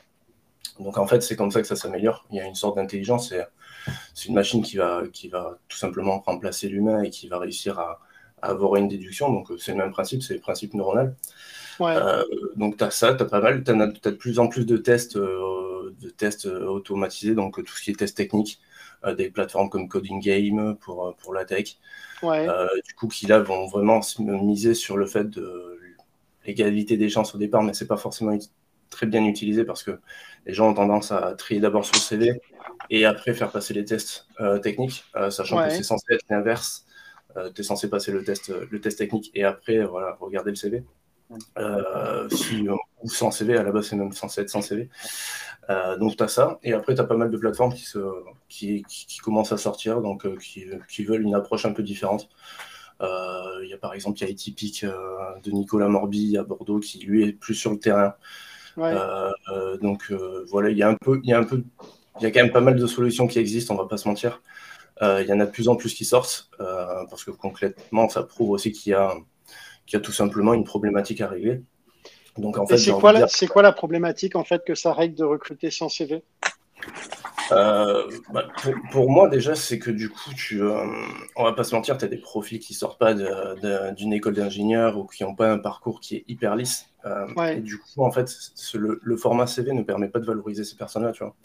Donc 0.80 0.98
en 0.98 1.08
fait 1.08 1.22
c'est 1.22 1.36
comme 1.36 1.52
ça 1.52 1.62
que 1.62 1.68
ça 1.68 1.76
s'améliore. 1.76 2.26
Il 2.32 2.38
y 2.38 2.42
a 2.42 2.46
une 2.46 2.56
sorte 2.56 2.76
d'intelligence, 2.78 3.34
c'est 4.14 4.28
une 4.28 4.36
machine 4.36 4.62
qui 4.64 4.78
va, 4.78 5.04
qui 5.14 5.30
va 5.30 5.58
tout 5.68 5.78
simplement 5.78 6.20
remplacer 6.20 6.70
l'humain 6.70 7.02
et 7.04 7.10
qui 7.10 7.28
va 7.28 7.40
réussir 7.40 7.80
à, 7.80 8.00
à 8.42 8.50
avoir 8.50 8.76
une 8.76 8.88
déduction. 8.88 9.32
Donc 9.32 9.52
c'est 9.60 9.72
le 9.72 9.78
même 9.78 9.92
principe, 9.92 10.24
c'est 10.24 10.34
le 10.36 10.40
principe 10.42 10.74
neuronal. 10.74 11.16
Donc 12.56 12.78
tu 12.78 12.84
as 12.84 12.92
ça, 12.92 13.14
tu 13.14 13.24
as 13.24 13.26
pas 13.26 13.42
mal, 13.42 13.64
tu 13.64 13.72
as, 13.72 13.76
de 13.76 14.16
plus 14.16 14.40
en 14.40 14.48
plus 14.48 14.66
de 14.66 14.78
tests, 14.78 15.18
de 15.18 16.10
tests 16.16 16.46
automatisés, 16.46 17.36
donc 17.36 17.64
tout 17.64 17.76
ce 17.76 17.82
qui 17.84 17.92
est 17.92 17.96
test 17.96 18.18
technique, 18.18 18.60
des 19.18 19.30
plateformes 19.30 19.70
comme 19.70 19.88
Coding 19.88 20.22
Game 20.22 20.76
pour, 20.78 21.16
pour 21.18 21.34
la 21.34 21.46
tech, 21.46 21.78
du 22.24 22.94
coup 22.98 23.08
qui 23.08 23.28
là 23.28 23.40
vont 23.40 23.68
vraiment 23.68 24.02
miser 24.20 24.74
sur 24.74 24.98
le 24.98 25.06
fait 25.06 25.30
de 25.30 25.80
l'égalité 26.46 26.98
des 26.98 27.10
chances 27.10 27.36
au 27.36 27.38
départ, 27.38 27.62
mais 27.62 27.74
c'est 27.74 27.88
pas 27.88 27.98
forcément 27.98 28.38
très 28.90 29.06
bien 29.06 29.24
utilisé 29.26 29.64
parce 29.66 29.84
que 29.84 30.00
les 30.46 30.54
gens 30.54 30.70
ont 30.70 30.74
tendance 30.74 31.12
à 31.12 31.34
trier 31.36 31.60
d'abord 31.60 31.86
sur 31.86 31.96
le 31.96 32.00
CV 32.00 32.42
et 32.90 33.06
après 33.06 33.34
faire 33.34 33.52
passer 33.52 33.74
les 33.74 33.86
tests 33.86 34.28
euh, 34.40 34.60
techniques, 34.60 35.04
euh, 35.16 35.30
sachant 35.30 35.64
que 35.64 35.70
c'est 35.70 35.84
censé 35.84 36.06
être 36.14 36.26
l'inverse. 36.30 36.86
Euh, 37.36 37.52
tu 37.54 37.62
es 37.62 37.64
censé 37.64 37.90
passer 37.90 38.12
le 38.12 38.24
test, 38.24 38.50
le 38.50 38.82
test 38.82 38.98
technique 38.98 39.30
et 39.36 39.44
après 39.44 39.84
voilà, 39.86 40.18
regarder 40.20 40.52
le 40.52 40.56
CV. 40.56 40.84
Si, 42.32 42.68
ou 43.04 43.10
sans 43.10 43.32
CV, 43.32 43.58
à 43.58 43.64
la 43.64 43.72
base 43.72 43.88
c'est 43.88 43.96
même 43.96 44.12
censé 44.12 44.42
être 44.42 44.50
sans 44.50 44.62
CV. 44.62 44.90
donc 46.00 46.18
tu 46.18 46.24
as 46.24 46.28
ça, 46.28 46.60
et 46.64 46.74
après 46.74 46.96
tu 46.96 47.02
as 47.02 47.06
pas 47.06 47.18
mal 47.18 47.30
de 47.30 47.38
plateformes 47.38 47.74
qui, 47.74 47.84
se, 47.84 48.00
qui, 48.50 48.84
qui, 48.88 49.18
commencent 49.20 49.52
à 49.52 49.58
sortir, 49.58 50.02
donc 50.02 50.28
qui, 50.40 50.66
qui, 50.90 51.04
veulent 51.04 51.24
une 51.24 51.36
approche 51.36 51.66
un 51.66 51.74
peu 51.74 51.84
différente. 51.84 52.30
Il 53.02 53.68
y 53.70 53.74
a 53.74 53.78
par 53.78 53.94
exemple 53.94 54.18
il 54.20 54.22
y 54.22 54.30
a 54.30 54.32
Atypique 54.32 54.86
de 54.86 55.52
Nicolas 55.52 55.88
Morbi 55.88 56.38
à 56.38 56.44
Bordeaux 56.44 56.80
qui 56.80 57.00
lui 57.00 57.28
est 57.28 57.34
plus 57.34 57.56
sur 57.56 57.72
le 57.72 57.80
terrain. 57.80 58.16
donc 59.82 60.12
voilà, 60.50 60.70
il 60.70 60.78
y 60.78 60.84
a 60.84 60.90
un 60.90 60.96
peu, 60.96 61.20
il 61.24 61.30
y 61.30 61.34
a 61.34 61.40
un 61.40 61.44
peu 61.44 61.64
il 62.20 62.24
y 62.24 62.26
a 62.26 62.32
quand 62.32 62.42
même 62.42 62.52
pas 62.52 62.62
mal 62.62 62.76
de 62.76 62.88
solutions 62.88 63.28
qui 63.28 63.40
existent, 63.40 63.74
on 63.74 63.78
va 63.78 63.88
pas 63.88 63.98
se 63.98 64.08
mentir. 64.08 64.42
Euh, 65.02 65.22
il 65.22 65.30
y 65.30 65.34
en 65.34 65.40
a 65.40 65.46
de 65.46 65.52
plus 65.52 65.68
en 65.68 65.76
plus 65.76 65.94
qui 65.94 66.06
sortent, 66.06 66.50
euh, 66.60 67.06
parce 67.10 67.24
que 67.24 67.32
concrètement, 67.32 68.10
ça 68.10 68.24
prouve 68.24 68.52
aussi 68.52 68.72
qu'il 68.72 68.92
y, 68.92 68.96
a, 68.96 69.14
y 69.94 69.96
a 69.96 70.00
tout 70.00 70.12
simplement 70.12 70.54
une 70.54 70.64
problématique 70.64 71.22
à 71.22 71.28
régler. 71.28 71.62
Donc, 72.38 72.58
en 72.58 72.68
fait, 72.68 72.78
c'est 72.78 72.92
quoi, 72.92 73.14
la, 73.14 73.28
quoi 73.50 73.62
la 73.64 73.72
problématique 73.72 74.36
en 74.36 74.44
fait 74.44 74.64
que 74.64 74.76
ça 74.76 74.94
règle 74.94 75.16
de 75.16 75.24
recruter 75.24 75.72
sans 75.72 75.90
CV 75.90 76.24
euh, 77.52 78.04
bah, 78.32 78.46
pour, 78.92 79.10
moi, 79.10 79.30
déjà, 79.30 79.56
c'est 79.56 79.80
que 79.80 79.90
du 79.90 80.10
coup, 80.10 80.32
tu, 80.36 80.62
on 80.62 81.44
va 81.44 81.54
pas 81.54 81.64
se 81.64 81.74
mentir, 81.74 81.98
tu 81.98 82.06
as 82.06 82.08
des 82.10 82.18
profils 82.18 82.60
qui 82.60 82.74
sortent 82.74 83.00
pas 83.00 83.14
d'une 83.14 84.14
école 84.14 84.34
d'ingénieur 84.34 84.98
ou 84.98 85.06
qui 85.06 85.24
n'ont 85.24 85.34
pas 85.34 85.50
un 85.50 85.58
parcours 85.58 86.00
qui 86.00 86.18
est 86.18 86.26
hyper 86.28 86.56
lisse. 86.56 86.90
Et 87.50 87.62
du 87.62 87.80
coup, 87.80 88.04
en 88.04 88.12
fait, 88.12 88.30
le, 88.74 89.00
le, 89.02 89.18
format 89.18 89.48
CV 89.48 89.72
ne 89.72 89.82
permet 89.82 90.10
pas 90.10 90.20
de 90.20 90.26
valoriser 90.26 90.66
ces 90.66 90.76
personnes-là, 90.76 91.14
tu 91.14 91.24
vois. 91.24 91.36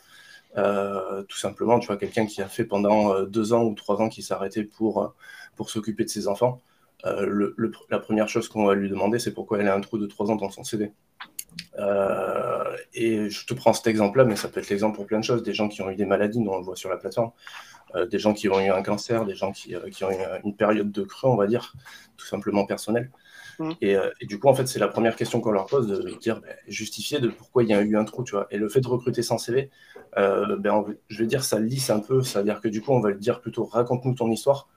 Euh, 0.59 1.23
tout 1.23 1.39
simplement, 1.39 1.79
tu 1.79 1.87
vois, 1.87 1.97
quelqu'un 1.97 2.27
qui 2.27 2.43
a 2.43 2.49
fait 2.49 2.65
pendant 2.65 3.15
euh, 3.15 3.25
deux 3.25 3.55
ans 3.55 3.65
ou 3.65 3.75
trois 3.75 4.01
ans 4.03 4.09
qui 4.09 4.23
s'est 4.23 4.35
arrêté 4.35 4.65
pour, 4.65 5.03
euh, 5.03 5.09
pour 5.57 5.71
s'occuper 5.71 6.05
de 6.05 6.11
ses 6.11 6.29
enfants, 6.29 6.61
le, 7.05 7.55
la 7.91 7.99
première 7.99 8.29
chose 8.29 8.49
qu'on 8.49 8.67
va 8.67 8.75
lui 8.75 8.89
demander, 8.89 9.19
c'est 9.19 9.33
pourquoi 9.33 9.59
elle 9.59 9.69
a 9.69 9.75
un 9.75 9.81
trou 9.81 9.99
de 9.99 10.07
trois 10.07 10.31
ans 10.31 10.37
dans 10.37 10.51
son 10.51 10.65
CV. 10.65 10.93
et 12.95 13.31
je 13.31 13.47
te 13.47 13.55
prends 13.55 13.73
cet 13.73 13.87
exemple-là, 13.87 14.25
mais 14.25 14.37
ça 14.37 14.49
peut 14.49 14.61
être 14.61 14.71
l'exemple 14.71 14.97
pour 14.97 15.07
plein 15.07 15.21
de 15.21 15.25
choses. 15.25 15.43
Des 15.43 15.55
gens 15.55 15.69
qui 15.69 15.83
ont 15.83 15.91
eu 15.91 15.97
des 15.97 16.07
maladies, 16.07 16.43
dont 16.43 16.55
on 16.55 16.59
le 16.59 16.65
voit 16.65 16.77
sur 16.77 16.91
la 16.91 16.97
plateforme, 16.97 17.33
des 18.11 18.19
gens 18.19 18.35
qui 18.35 18.49
ont 18.49 18.61
eu 18.61 18.71
un 18.71 18.83
cancer, 18.83 19.25
des 19.25 19.35
gens 19.35 19.53
qui, 19.53 19.75
qui 19.91 20.05
ont 20.05 20.11
eu 20.11 20.23
une 20.45 20.57
période 20.57 20.93
de 20.93 21.03
creux, 21.03 21.29
on 21.29 21.37
va 21.37 21.47
dire, 21.47 21.75
tout 22.17 22.27
simplement 22.27 22.67
personnel. 22.67 23.11
Mm. 23.59 23.73
Euh, 23.85 24.11
et, 24.21 24.27
du 24.27 24.39
coup, 24.39 24.49
en 24.49 24.55
fait, 24.55 24.67
c'est 24.67 24.79
la 24.79 24.89
première 24.89 25.17
question 25.17 25.41
qu'on 25.41 25.51
leur 25.51 25.67
pose, 25.67 25.87
de 25.87 26.19
dire, 26.19 26.41
ben, 26.41 26.55
justifier 26.69 27.21
de 27.21 27.29
pourquoi 27.29 27.63
il 27.63 27.69
y 27.69 27.75
a 27.75 27.81
eu 27.81 27.97
un 27.97 28.05
trou, 28.05 28.25
tu 28.25 28.33
vois. 28.33 28.47
Et 28.51 28.59
le 28.59 28.69
fait 28.69 28.81
de 28.81 28.89
recruter 28.89 29.23
sans 29.23 29.39
CV, 29.39 29.71
euh, 30.19 30.57
ben, 30.57 30.85
je 31.09 31.19
vais 31.19 31.27
dire, 31.27 31.45
ça 31.45 31.59
lisse 31.59 31.91
un 31.91 32.01
peu, 32.01 32.23
c'est-à-dire 32.23 32.61
que 32.61 32.69
du 32.69 32.83
coup, 32.83 32.93
on 32.93 33.01
va 33.01 33.11
le 33.11 33.19
dire 33.19 33.41
plutôt, 33.41 33.65
raconte-nous 33.65 34.15
ton 34.15 34.31
histoire, 34.31 34.69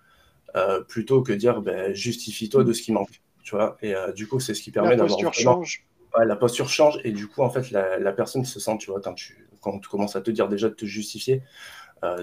euh, 0.56 0.82
plutôt 0.82 1.22
que 1.22 1.34
dire, 1.34 1.62
ben, 1.62 1.94
justifie-toi 1.94 2.64
de 2.64 2.74
ce 2.74 2.82
qui 2.82 2.92
manque, 2.92 3.22
tu 3.44 3.56
vois. 3.56 3.78
Et 3.82 3.94
du 4.16 4.28
coup, 4.28 4.40
c'est 4.40 4.54
ce 4.54 4.62
qui 4.62 4.72
permet 4.72 4.96
d'avoir... 4.96 5.20
La 5.20 5.26
posture 5.26 5.34
change. 5.34 5.86
la 6.18 6.36
posture 6.36 6.70
change, 6.70 7.00
et 7.04 7.12
du 7.12 7.28
coup, 7.28 7.42
en 7.42 7.50
fait, 7.50 7.72
la, 7.72 8.12
personne 8.14 8.46
se 8.46 8.60
sent, 8.60 8.78
tu 8.80 8.92
vois, 8.92 9.02
quand 9.02 9.14
tu, 9.14 9.48
quand 9.62 9.80
tu 9.80 9.90
commences 9.90 10.16
à 10.16 10.22
te 10.22 10.32
dire 10.32 10.48
déjà 10.48 10.70
de 10.70 10.76
te 10.76 10.86
justifier, 10.86 11.42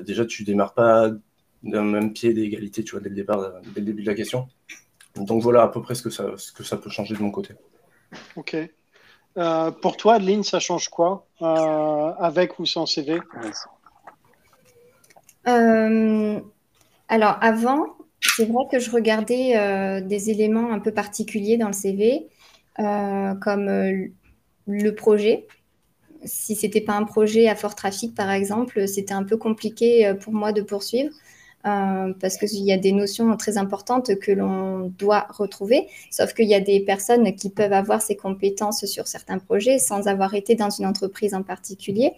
déjà, 0.05 0.25
tu 0.25 0.45
démarres 0.45 0.75
pas 0.75 1.11
d'un 1.63 1.85
même 1.85 2.13
pied 2.13 2.33
d'égalité, 2.33 2.85
tu 2.85 2.93
vois, 2.93 3.01
dès 3.01 3.09
le 3.09 3.15
départ, 3.15 3.53
dès 3.75 3.81
le 3.81 3.87
début 3.87 4.03
de 4.03 4.09
la 4.09 4.15
question. 4.15 4.49
Donc 5.15 5.43
voilà 5.43 5.63
à 5.63 5.69
peu 5.69 5.83
près 5.83 5.95
ce 5.95 6.03
que 6.03 6.11
ça, 6.11 6.27
ce 6.37 6.53
que 6.53 6.65
ça 6.65 6.77
peut 6.77 6.91
changer 6.91 7.15
de 7.15 7.23
mon 7.23 7.31
côté. 7.31 7.55
Ok. 8.37 8.57
Euh, 9.39 9.71
pour 9.71 9.97
toi, 9.97 10.15
Adeline, 10.15 10.43
ça 10.43 10.61
change 10.61 10.89
quoi 10.89 11.27
euh, 11.41 12.13
avec 12.19 12.59
ou 12.59 12.67
sans 12.67 12.87
CV 12.87 13.21
euh, 15.49 16.41
Alors 17.09 17.39
avant, 17.41 17.97
c'est 18.37 18.45
vrai 18.47 18.65
que 18.71 18.79
je 18.79 18.91
regardais 18.91 20.03
des 20.03 20.31
éléments 20.31 20.73
un 20.73 20.79
peu 20.79 20.93
particuliers 20.93 21.57
dans 21.57 21.69
le 21.69 21.73
CV, 21.73 22.29
comme 22.77 24.11
le 24.67 24.91
projet. 24.91 25.47
Si 26.25 26.55
c'était 26.55 26.81
pas 26.81 26.95
un 26.95 27.05
projet 27.05 27.49
à 27.49 27.57
fort 27.57 27.75
trafic, 27.75 28.15
par 28.15 28.31
exemple, 28.31 28.87
c'était 28.87 29.15
un 29.15 29.25
peu 29.25 29.37
compliqué 29.37 30.13
pour 30.21 30.33
moi 30.33 30.53
de 30.53 30.63
poursuivre. 30.63 31.13
Euh, 31.65 32.13
parce 32.21 32.39
qu'il 32.39 32.65
y 32.65 32.73
a 32.73 32.77
des 32.77 32.91
notions 32.91 33.37
très 33.37 33.57
importantes 33.57 34.19
que 34.19 34.33
l'on 34.33 34.93
doit 34.99 35.29
retrouver, 35.31 35.87
sauf 36.11 36.35
qu'il 36.35 36.49
y 36.49 36.57
a 36.57 36.61
des 36.61 36.81
personnes 36.81 37.37
qui 37.37 37.51
peuvent 37.51 37.73
avoir 37.73 38.03
ces 38.03 38.17
compétences 38.17 38.85
sur 38.87 39.07
certains 39.07 39.39
projets 39.39 39.79
sans 39.79 40.09
avoir 40.09 40.35
été 40.35 40.57
dans 40.57 40.71
une 40.71 40.87
entreprise 40.87 41.35
en 41.35 41.45
particulier. 41.45 42.15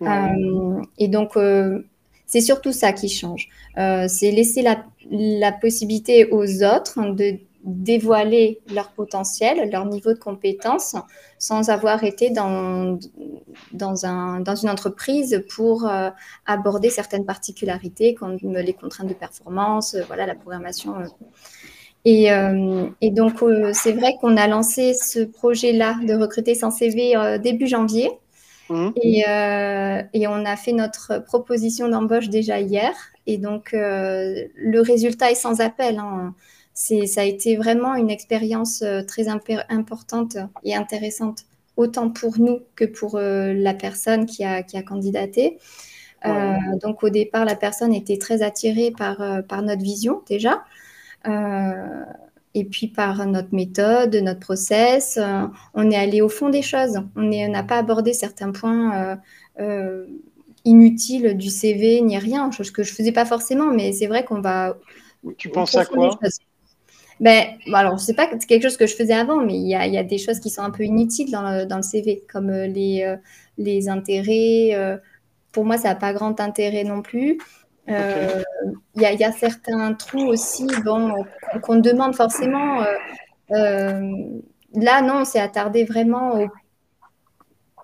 Euh, 0.00 0.80
et 0.96 1.08
donc, 1.08 1.36
euh, 1.36 1.82
c'est 2.28 2.40
surtout 2.40 2.72
ça 2.72 2.92
qui 2.92 3.08
change. 3.08 3.48
c'est 3.74 4.30
laisser 4.30 4.62
la, 4.62 5.52
possibilité 5.52 6.28
aux 6.30 6.62
autres 6.62 7.00
de 7.14 7.38
dévoiler 7.68 8.60
leur 8.72 8.90
potentiel, 8.90 9.70
leur 9.70 9.84
niveau 9.84 10.12
de 10.12 10.18
compétence, 10.18 10.96
sans 11.38 11.70
avoir 11.70 12.04
été 12.04 12.30
dans, 12.30 12.98
dans, 13.72 14.06
un, 14.06 14.40
dans 14.40 14.54
une 14.54 14.70
entreprise 14.70 15.42
pour 15.54 15.86
euh, 15.86 16.10
aborder 16.46 16.88
certaines 16.88 17.26
particularités 17.26 18.14
comme 18.14 18.38
les 18.42 18.72
contraintes 18.72 19.08
de 19.08 19.14
performance, 19.14 19.94
euh, 19.94 20.02
voilà, 20.06 20.26
la 20.26 20.34
programmation. 20.34 20.94
Euh. 22.06 22.86
Et, 23.00 23.10
donc, 23.10 23.44
c'est 23.74 23.92
vrai 23.92 24.14
qu'on 24.18 24.36
a 24.38 24.46
lancé 24.46 24.94
ce 24.94 25.20
projet-là 25.20 25.96
de 26.06 26.14
recruter 26.14 26.54
sans 26.54 26.70
CV 26.70 27.12
début 27.42 27.66
janvier. 27.66 28.08
Mmh. 28.70 28.90
Et, 29.02 29.24
et, 30.12 30.26
on 30.28 30.44
a 30.44 30.56
fait 30.56 30.72
notre 30.72 31.18
proposition 31.24 31.88
d'embauche 31.88 32.28
déjà 32.28 32.60
hier. 32.60 32.92
Et 33.26 33.38
donc, 33.38 33.70
le 33.72 34.80
résultat 34.80 35.30
est 35.30 35.36
sans 35.36 35.60
appel. 35.60 35.98
Hein 35.98 36.34
ça 36.78 37.22
a 37.22 37.24
été 37.24 37.56
vraiment 37.56 37.94
une 37.94 38.10
expérience 38.10 38.82
euh, 38.82 39.02
très 39.02 39.28
importante 39.28 40.36
et 40.62 40.76
intéressante, 40.76 41.44
autant 41.76 42.10
pour 42.10 42.38
nous 42.38 42.60
que 42.76 42.84
pour 42.84 43.16
euh, 43.16 43.52
la 43.52 43.74
personne 43.74 44.26
qui 44.26 44.44
a, 44.44 44.62
qui 44.62 44.76
a 44.76 44.82
candidaté. 44.82 45.58
Euh, 46.24 46.56
donc 46.82 47.02
au 47.02 47.10
départ, 47.10 47.44
la 47.44 47.56
personne 47.56 47.92
était 47.92 48.18
très 48.18 48.42
attirée 48.42 48.92
par, 48.96 49.22
par 49.48 49.62
notre 49.62 49.82
vision 49.82 50.22
déjà, 50.28 50.64
et 52.58 52.64
puis 52.64 52.88
par 52.88 53.26
notre 53.26 53.54
méthode, 53.54 54.14
notre 54.16 54.40
process. 54.40 55.18
on 55.74 55.90
est 55.90 55.96
allé 55.96 56.20
au 56.20 56.28
fond 56.28 56.48
des 56.48 56.62
choses. 56.62 57.00
On 57.16 57.22
n'a 57.22 57.62
pas 57.62 57.78
abordé 57.78 58.12
certains 58.12 58.52
points 58.52 59.18
inutiles 60.64 61.36
du 61.36 61.48
CV 61.48 62.00
ni 62.00 62.18
rien, 62.18 62.50
chose 62.50 62.70
que 62.70 62.82
je 62.82 62.92
faisais 62.92 63.12
pas 63.12 63.24
forcément, 63.24 63.72
mais 63.72 63.92
c'est 63.92 64.06
vrai 64.06 64.24
qu'on 64.24 64.40
va. 64.40 64.76
Tu 65.36 65.48
penses 65.48 65.74
à 65.76 65.84
quoi? 65.84 66.18
ben, 67.20 67.46
alors, 67.72 67.98
je 67.98 68.04
sais 68.04 68.14
pas, 68.14 68.28
c'est 68.38 68.46
quelque 68.46 68.62
chose 68.62 68.76
que 68.76 68.86
je 68.86 68.94
faisais 68.94 69.14
avant, 69.14 69.44
mais 69.44 69.54
il 69.54 69.66
y 69.66 69.74
a, 69.74 69.86
y 69.86 69.98
a, 69.98 70.04
des 70.04 70.18
choses 70.18 70.38
qui 70.38 70.50
sont 70.50 70.62
un 70.62 70.70
peu 70.70 70.84
inutiles 70.84 71.30
dans 71.30 71.42
le, 71.42 71.64
dans 71.64 71.76
le 71.76 71.82
CV, 71.82 72.22
comme 72.32 72.50
euh, 72.50 72.66
les, 72.66 73.02
euh, 73.02 73.16
les 73.56 73.88
intérêts. 73.88 74.70
Euh, 74.74 74.96
pour 75.50 75.64
moi, 75.64 75.78
ça 75.78 75.88
n'a 75.88 75.94
pas 75.96 76.12
grand 76.12 76.38
intérêt 76.40 76.84
non 76.84 77.02
plus. 77.02 77.38
Il 77.88 79.02
y, 79.02 79.06
a, 79.06 79.12
y, 79.12 79.24
a, 79.24 79.32
certains 79.32 79.94
trous 79.94 80.26
aussi 80.26 80.66
bon, 80.84 81.24
qu'on 81.62 81.76
demande 81.76 82.14
forcément. 82.14 82.84
là, 83.50 85.02
non, 85.02 85.24
c'est 85.24 85.40
attarder 85.40 85.84
vraiment, 85.84 86.40
au, 86.40 86.48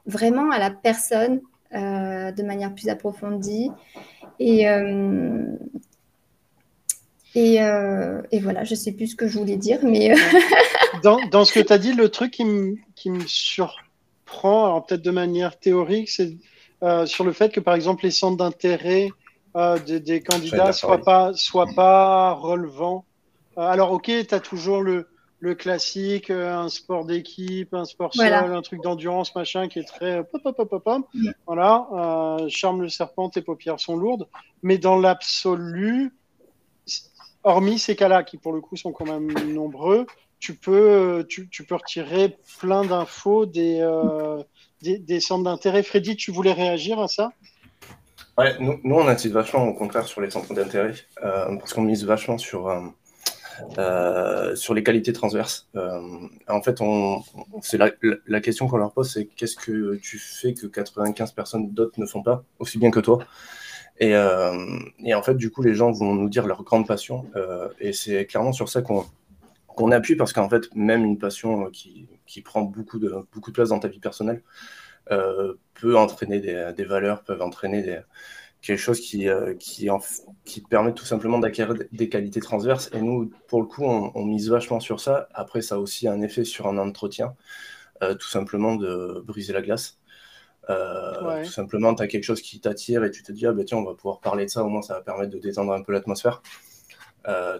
vraiment 0.07 0.51
à 0.51 0.59
la 0.59 0.71
personne 0.71 1.41
de 1.73 2.43
manière 2.43 2.75
plus 2.75 2.89
approfondie. 2.89 3.71
Et, 4.39 4.69
euh, 7.61 8.23
et, 8.31 8.39
voilà, 8.39 8.65
je 8.65 8.75
ne 8.75 8.79
sais 8.79 8.93
plus 8.93 9.09
ce 9.09 9.17
que 9.17 9.27
je 9.27 9.39
voulais 9.39 9.57
dire, 9.57 9.81
mais... 9.83 10.13
Euh, 10.13 10.17
dans, 11.03 11.19
dans, 11.29 11.45
ce 11.45 11.53
que 11.53 11.61
tu 11.61 11.73
as 11.73 11.79
dit, 11.79 11.93
le 11.93 12.09
truc 12.09 12.33
qui 12.33 12.45
me, 12.45 12.77
qui 12.95 13.11
me 13.11 13.27
surprend, 13.27 14.65
alors 14.67 14.87
peut-être 14.87 15.03
de 15.03 15.11
manière 15.11 15.59
théorique, 15.59 16.11
c'est 16.11 16.37
euh, 16.83 17.07
sur 17.07 17.25
le 17.25 17.33
fait 17.33 17.53
que, 17.53 17.61
par 17.61 17.75
exemple, 17.75 18.05
les 18.05 18.11
centres 18.11 18.37
d'intérêt 18.37 19.11
des, 19.55 20.01
des, 20.01 20.21
candidats 20.21 20.69
ne 20.69 20.73
soient 20.73 20.99
pas, 20.99 21.33
soient 21.35 21.73
pas 21.75 22.33
relevants. 22.33 23.05
alors, 23.57 23.93
ok, 23.93 24.11
tu 24.27 24.35
as 24.35 24.41
toujours 24.41 24.83
le, 24.83 25.09
le 25.45 25.55
classique, 25.55 26.31
un 26.31 26.69
sport 26.69 27.05
d'équipe, 27.05 27.75
un 27.75 27.85
sport 27.85 28.15
seul, 28.15 28.33
un 28.33 28.63
truc 28.63 28.83
d'endurance, 28.83 29.35
machin, 29.35 29.69
qui 29.69 29.79
est 29.79 29.85
très 29.85 30.25
pop, 30.25 30.43
pop, 30.43 30.57
pop, 30.57 30.83
pop, 30.83 31.07
Voilà, 31.47 31.87
charme 32.49 32.83
le 32.83 32.89
serpent, 32.89 33.29
tes 33.29 33.43
paupières 33.43 33.79
sont 33.79 33.97
lourdes. 33.97 34.27
Mais 34.63 34.79
dans 34.79 34.97
l'absolu, 34.99 36.15
hormis 37.43 37.79
ces 37.79 37.95
cas-là, 37.95 38.25
qui 38.25 38.39
pour 38.39 38.53
le 38.53 38.61
coup 38.61 38.77
sont 38.77 38.93
quand 38.93 39.05
même 39.05 39.33
nombreux, 39.53 40.07
tu 40.41 40.55
peux, 40.55 41.27
tu, 41.29 41.65
peux 41.65 41.75
retirer 41.75 42.37
plein 42.59 42.85
d'infos 42.85 43.47
des, 43.47 43.87
des, 44.81 45.21
centres 45.21 45.45
d'intérêt. 45.45 45.83
Freddy, 45.83 46.17
tu 46.17 46.33
voulais 46.33 46.53
réagir 46.53 47.01
à 47.01 47.09
ça? 47.09 47.33
Ouais, 48.37 48.57
nous, 48.59 48.81
on 48.85 49.07
insiste 49.07 49.35
vachement 49.35 49.65
au 49.65 49.75
contraire 49.75 50.07
sur 50.07 50.21
les 50.21 50.31
centres 50.31 50.55
d'intérêt, 50.55 50.95
parce 51.21 51.73
qu'on 51.73 51.83
mise 51.83 52.05
vachement 52.05 52.39
sur, 52.39 52.69
euh, 53.79 54.57
sur 54.57 54.75
les 54.75 54.83
qualités 54.83 55.13
transverses. 55.13 55.69
Euh, 55.77 56.01
en 56.49 56.63
fait, 56.63 56.81
c'est 57.63 57.79
la, 57.79 58.41
question 58.41 58.67
qu'on 58.67 58.79
leur 58.79 58.93
pose, 58.93 59.13
c'est 59.13 59.27
qu'est-ce 59.27 59.57
que 59.57 59.97
tu 59.97 60.19
fais 60.19 60.55
que 60.55 60.67
95 60.67 61.33
personnes 61.33 61.71
d'autres 61.71 62.01
ne 62.01 62.07
font 62.07 62.23
pas 62.23 62.45
aussi 62.59 62.79
bien 62.79 62.91
que 62.91 63.01
toi? 63.01 63.19
Et, 64.01 64.15
euh, 64.15 64.79
et, 65.05 65.15
en 65.15 65.23
fait, 65.23 65.35
du 65.35 65.51
coup, 65.51 65.63
les 65.63 65.75
gens 65.75 65.93
vont 65.93 66.15
nous 66.15 66.29
dire 66.29 66.47
leur 66.47 66.65
grande 66.65 66.87
passion. 66.87 67.27
et 67.81 67.93
c'est 67.93 68.27
clairement 68.27 68.53
sur 68.53 68.69
ça 68.69 68.83
qu'on 68.83 69.05
qu'on 69.67 69.91
appuie 69.91 70.15
parce 70.15 70.33
qu'en 70.33 70.49
fait, 70.49 70.73
même 70.77 71.05
une 71.05 71.19
passion 71.19 71.69
qui, 71.71 72.07
qui, 72.27 72.43
prend 72.43 72.63
beaucoup 72.63 73.01
de, 73.01 73.13
beaucoup 73.33 73.51
de 73.51 73.55
place 73.55 73.71
dans 73.71 73.81
ta 73.81 73.89
vie 73.89 73.99
personnelle 73.99 74.41
peut 75.07 75.97
entraîner 75.97 76.41
des, 76.41 76.73
des, 76.77 76.85
valeurs, 76.85 77.23
peuvent 77.23 77.43
entraîner 77.43 77.83
des, 77.83 78.01
quelque 78.65 78.79
chose 78.79 79.01
qui, 79.01 79.29
euh, 79.29 79.55
qui, 79.55 79.89
qui, 80.45 80.61
permet 80.63 80.95
tout 80.95 81.05
simplement 81.05 81.39
d'acquérir 81.39 81.75
des 81.93 82.09
qualités 82.09 82.41
transverses. 82.41 82.91
Et 82.95 83.01
nous, 83.01 83.31
pour 83.47 83.61
le 83.61 83.67
coup, 83.67 83.85
on, 83.85 84.25
mise 84.25 84.49
vachement 84.49 84.81
sur 84.81 85.01
ça. 85.01 85.29
Après, 85.35 85.61
ça 85.61 85.75
a 85.75 85.79
aussi 85.79 86.09
un 86.09 86.23
effet 86.23 86.45
sur 86.45 86.67
un 86.67 86.79
entretien, 86.79 87.35
euh, 88.03 88.15
tout 88.15 88.29
simplement 88.29 88.77
de 88.77 89.23
briser 89.27 89.53
la 89.53 89.61
glace. 89.61 89.99
Euh, 90.71 91.45
tout 91.45 91.51
simplement, 91.51 91.95
tu 91.95 92.03
as 92.03 92.07
quelque 92.07 92.25
chose 92.25 92.41
qui 92.41 92.59
t'attire 92.59 93.05
et 93.05 93.11
tu 93.11 93.23
te 93.23 93.33
dis, 93.33 93.47
ah 93.47 93.53
bah 93.53 93.65
tiens, 93.65 93.79
on 93.79 93.85
va 93.85 93.95
pouvoir 93.95 94.21
parler 94.21 94.47
de 94.47 94.51
ça, 94.51 94.65
au 94.65 94.69
moins 94.71 94.81
ça 94.81 94.95
va 94.95 95.03
permettre 95.03 95.31
de 95.31 95.39
détendre 95.39 95.73
un 95.75 95.83
peu 95.83 95.93
l'atmosphère. 95.93 96.43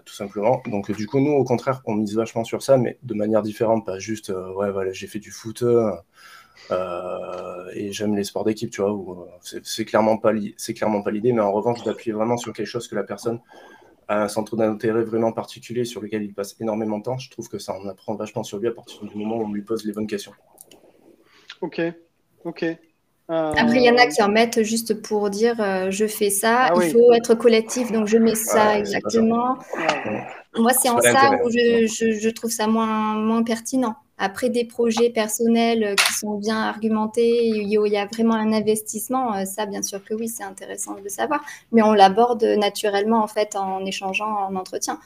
tout 0.05 0.13
simplement. 0.13 0.63
Donc, 0.65 0.91
du 0.91 1.05
coup, 1.05 1.19
nous, 1.19 1.33
au 1.33 1.43
contraire, 1.43 1.83
on 1.85 1.93
mise 1.93 2.15
vachement 2.15 2.43
sur 2.43 2.63
ça, 2.63 2.77
mais 2.77 2.97
de 3.03 3.13
manière 3.13 3.43
différente, 3.43 3.85
pas 3.85 3.99
juste, 3.99 4.29
ouais, 4.29 4.71
voilà, 4.71 4.91
j'ai 4.91 5.07
fait 5.07 5.19
du 5.19 5.29
foot, 5.31 5.63
euh, 6.71 7.69
et 7.73 7.91
j'aime 7.91 8.15
les 8.15 8.23
sports 8.23 8.43
d'équipe, 8.43 8.69
tu 8.69 8.81
vois, 8.81 8.91
où 8.91 9.23
euh, 9.23 9.59
c'est 9.63 9.85
clairement 9.85 10.17
pas 10.17 10.31
c'est 10.57 10.73
clairement 10.73 11.01
pas 11.01 11.11
l'idée, 11.11 11.33
mais 11.33 11.41
en 11.41 11.51
revanche, 11.51 11.83
d'appuyer 11.83 12.13
vraiment 12.13 12.37
sur 12.37 12.53
quelque 12.53 12.67
chose 12.67 12.87
que 12.87 12.95
la 12.95 13.03
personne 13.03 13.39
a 14.07 14.23
un 14.23 14.27
centre 14.27 14.55
d'intérêt 14.55 15.03
vraiment 15.03 15.31
particulier 15.31 15.85
sur 15.85 16.01
lequel 16.01 16.23
il 16.23 16.33
passe 16.33 16.55
énormément 16.59 16.99
de 16.99 17.03
temps. 17.03 17.17
Je 17.17 17.29
trouve 17.29 17.49
que 17.49 17.59
ça 17.59 17.73
en 17.73 17.87
apprend 17.87 18.15
vachement 18.15 18.43
sur 18.43 18.59
lui 18.59 18.67
à 18.67 18.71
partir 18.71 19.03
du 19.03 19.15
moment 19.15 19.37
où 19.37 19.45
on 19.45 19.51
lui 19.51 19.63
pose 19.63 19.85
les 19.85 19.93
bonnes 19.93 20.07
questions. 20.07 20.33
Ok, 21.61 21.81
ok. 22.43 22.63
Euh, 22.63 23.51
Après, 23.57 23.77
il 23.77 23.83
y 23.83 23.89
en 23.89 23.97
a 23.97 24.05
qui 24.05 24.21
en 24.21 24.29
mettent 24.29 24.61
juste 24.61 25.01
pour 25.01 25.31
dire 25.31 25.55
je 25.89 26.05
fais 26.05 26.29
ça, 26.29 26.65
ah 26.65 26.73
il 26.75 26.91
faut 26.91 27.11
être 27.13 27.33
collectif, 27.33 27.91
donc 27.91 28.07
je 28.07 28.17
mets 28.17 28.35
ça 28.35 28.77
exactement. 28.77 29.57
Moi, 30.57 30.71
c'est 30.73 30.89
en 30.89 31.01
ça 31.01 31.31
où 31.43 31.49
je, 31.49 31.87
je, 31.87 32.11
je, 32.11 32.29
trouve 32.29 32.51
ça 32.51 32.67
moins, 32.67 33.15
moins 33.15 33.43
pertinent. 33.43 33.95
Après, 34.17 34.49
des 34.49 34.63
projets 34.63 35.09
personnels 35.09 35.83
euh, 35.83 35.95
qui 35.95 36.13
sont 36.13 36.37
bien 36.37 36.55
argumentés, 36.57 37.47
il 37.47 37.67
y 37.67 37.97
a 37.97 38.05
vraiment 38.05 38.35
un 38.35 38.53
investissement, 38.53 39.35
euh, 39.35 39.43
ça, 39.43 39.65
bien 39.65 39.81
sûr 39.81 40.03
que 40.03 40.13
oui, 40.13 40.29
c'est 40.29 40.43
intéressant 40.43 40.95
de 40.95 41.09
savoir. 41.09 41.41
Mais 41.73 41.81
on 41.81 41.91
l'aborde 41.91 42.43
naturellement, 42.43 43.21
en 43.21 43.27
fait, 43.27 43.57
en 43.57 43.85
échangeant 43.85 44.47
en 44.47 44.55
entretien. 44.55 44.99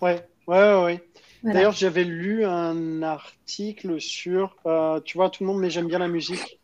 Ouais, 0.00 0.24
ouais, 0.46 0.82
ouais. 0.84 1.04
D'ailleurs, 1.42 1.72
j'avais 1.72 2.04
lu 2.04 2.44
un 2.44 3.02
article 3.02 4.00
sur, 4.00 4.56
euh, 4.66 5.00
tu 5.00 5.16
vois, 5.16 5.30
tout 5.30 5.42
le 5.42 5.48
monde, 5.48 5.60
mais 5.60 5.70
j'aime 5.70 5.86
bien 5.86 5.98
la 5.98 6.08
musique. 6.08 6.60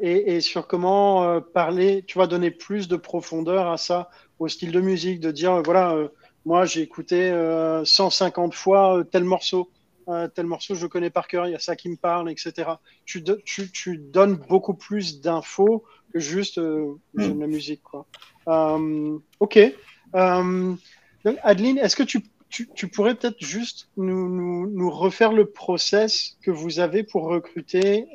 et, 0.00 0.40
sur 0.40 0.66
comment 0.66 1.40
parler, 1.40 2.04
tu 2.06 2.14
vois, 2.14 2.26
donner 2.26 2.50
plus 2.50 2.88
de 2.88 2.96
profondeur 2.96 3.70
à 3.70 3.76
ça, 3.76 4.10
au 4.38 4.48
style 4.48 4.72
de 4.72 4.80
musique, 4.80 5.20
de 5.20 5.30
dire, 5.30 5.62
voilà, 5.62 5.96
moi, 6.44 6.64
j'ai 6.64 6.80
écouté 6.80 7.32
150 7.84 8.54
fois 8.54 9.02
tel 9.10 9.24
morceau. 9.24 9.70
Euh, 10.08 10.28
tel 10.28 10.46
morceau, 10.46 10.74
je 10.74 10.86
connais 10.86 11.10
par 11.10 11.28
cœur, 11.28 11.46
il 11.46 11.52
y 11.52 11.54
a 11.54 11.60
ça 11.60 11.76
qui 11.76 11.88
me 11.88 11.96
parle, 11.96 12.30
etc. 12.30 12.70
Tu, 13.06 13.22
tu, 13.44 13.98
donnes 13.98 14.36
beaucoup 14.36 14.74
plus 14.74 15.20
d'infos 15.20 15.84
que 16.12 16.18
juste 16.18 16.58
euh, 16.58 16.94
j'aime 17.16 17.40
la 17.40 17.46
musique. 17.46 17.82
Quoi. 17.82 18.06
Euh, 18.48 19.18
ok. 19.40 19.58
Adeline, 20.12 21.78
est-ce 21.78 21.96
que 21.96 22.02
tu, 22.02 22.20
pourrais 22.88 23.14
peut-être 23.14 23.42
juste 23.42 23.88
nous, 23.96 24.68
nous, 24.68 24.90
refaire 24.90 25.32
le 25.32 25.46
process 25.46 26.36
que 26.42 26.50
vous 26.50 26.80
avez 26.80 27.02
pour 27.02 27.24
recruter 27.24 28.06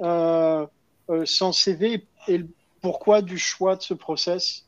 sans 1.26 1.52
CV 1.52 2.06
et 2.28 2.42
pourquoi 2.82 3.22
du 3.22 3.38
choix 3.38 3.76
de 3.76 3.82
ce 3.82 3.96
process? 3.96 4.66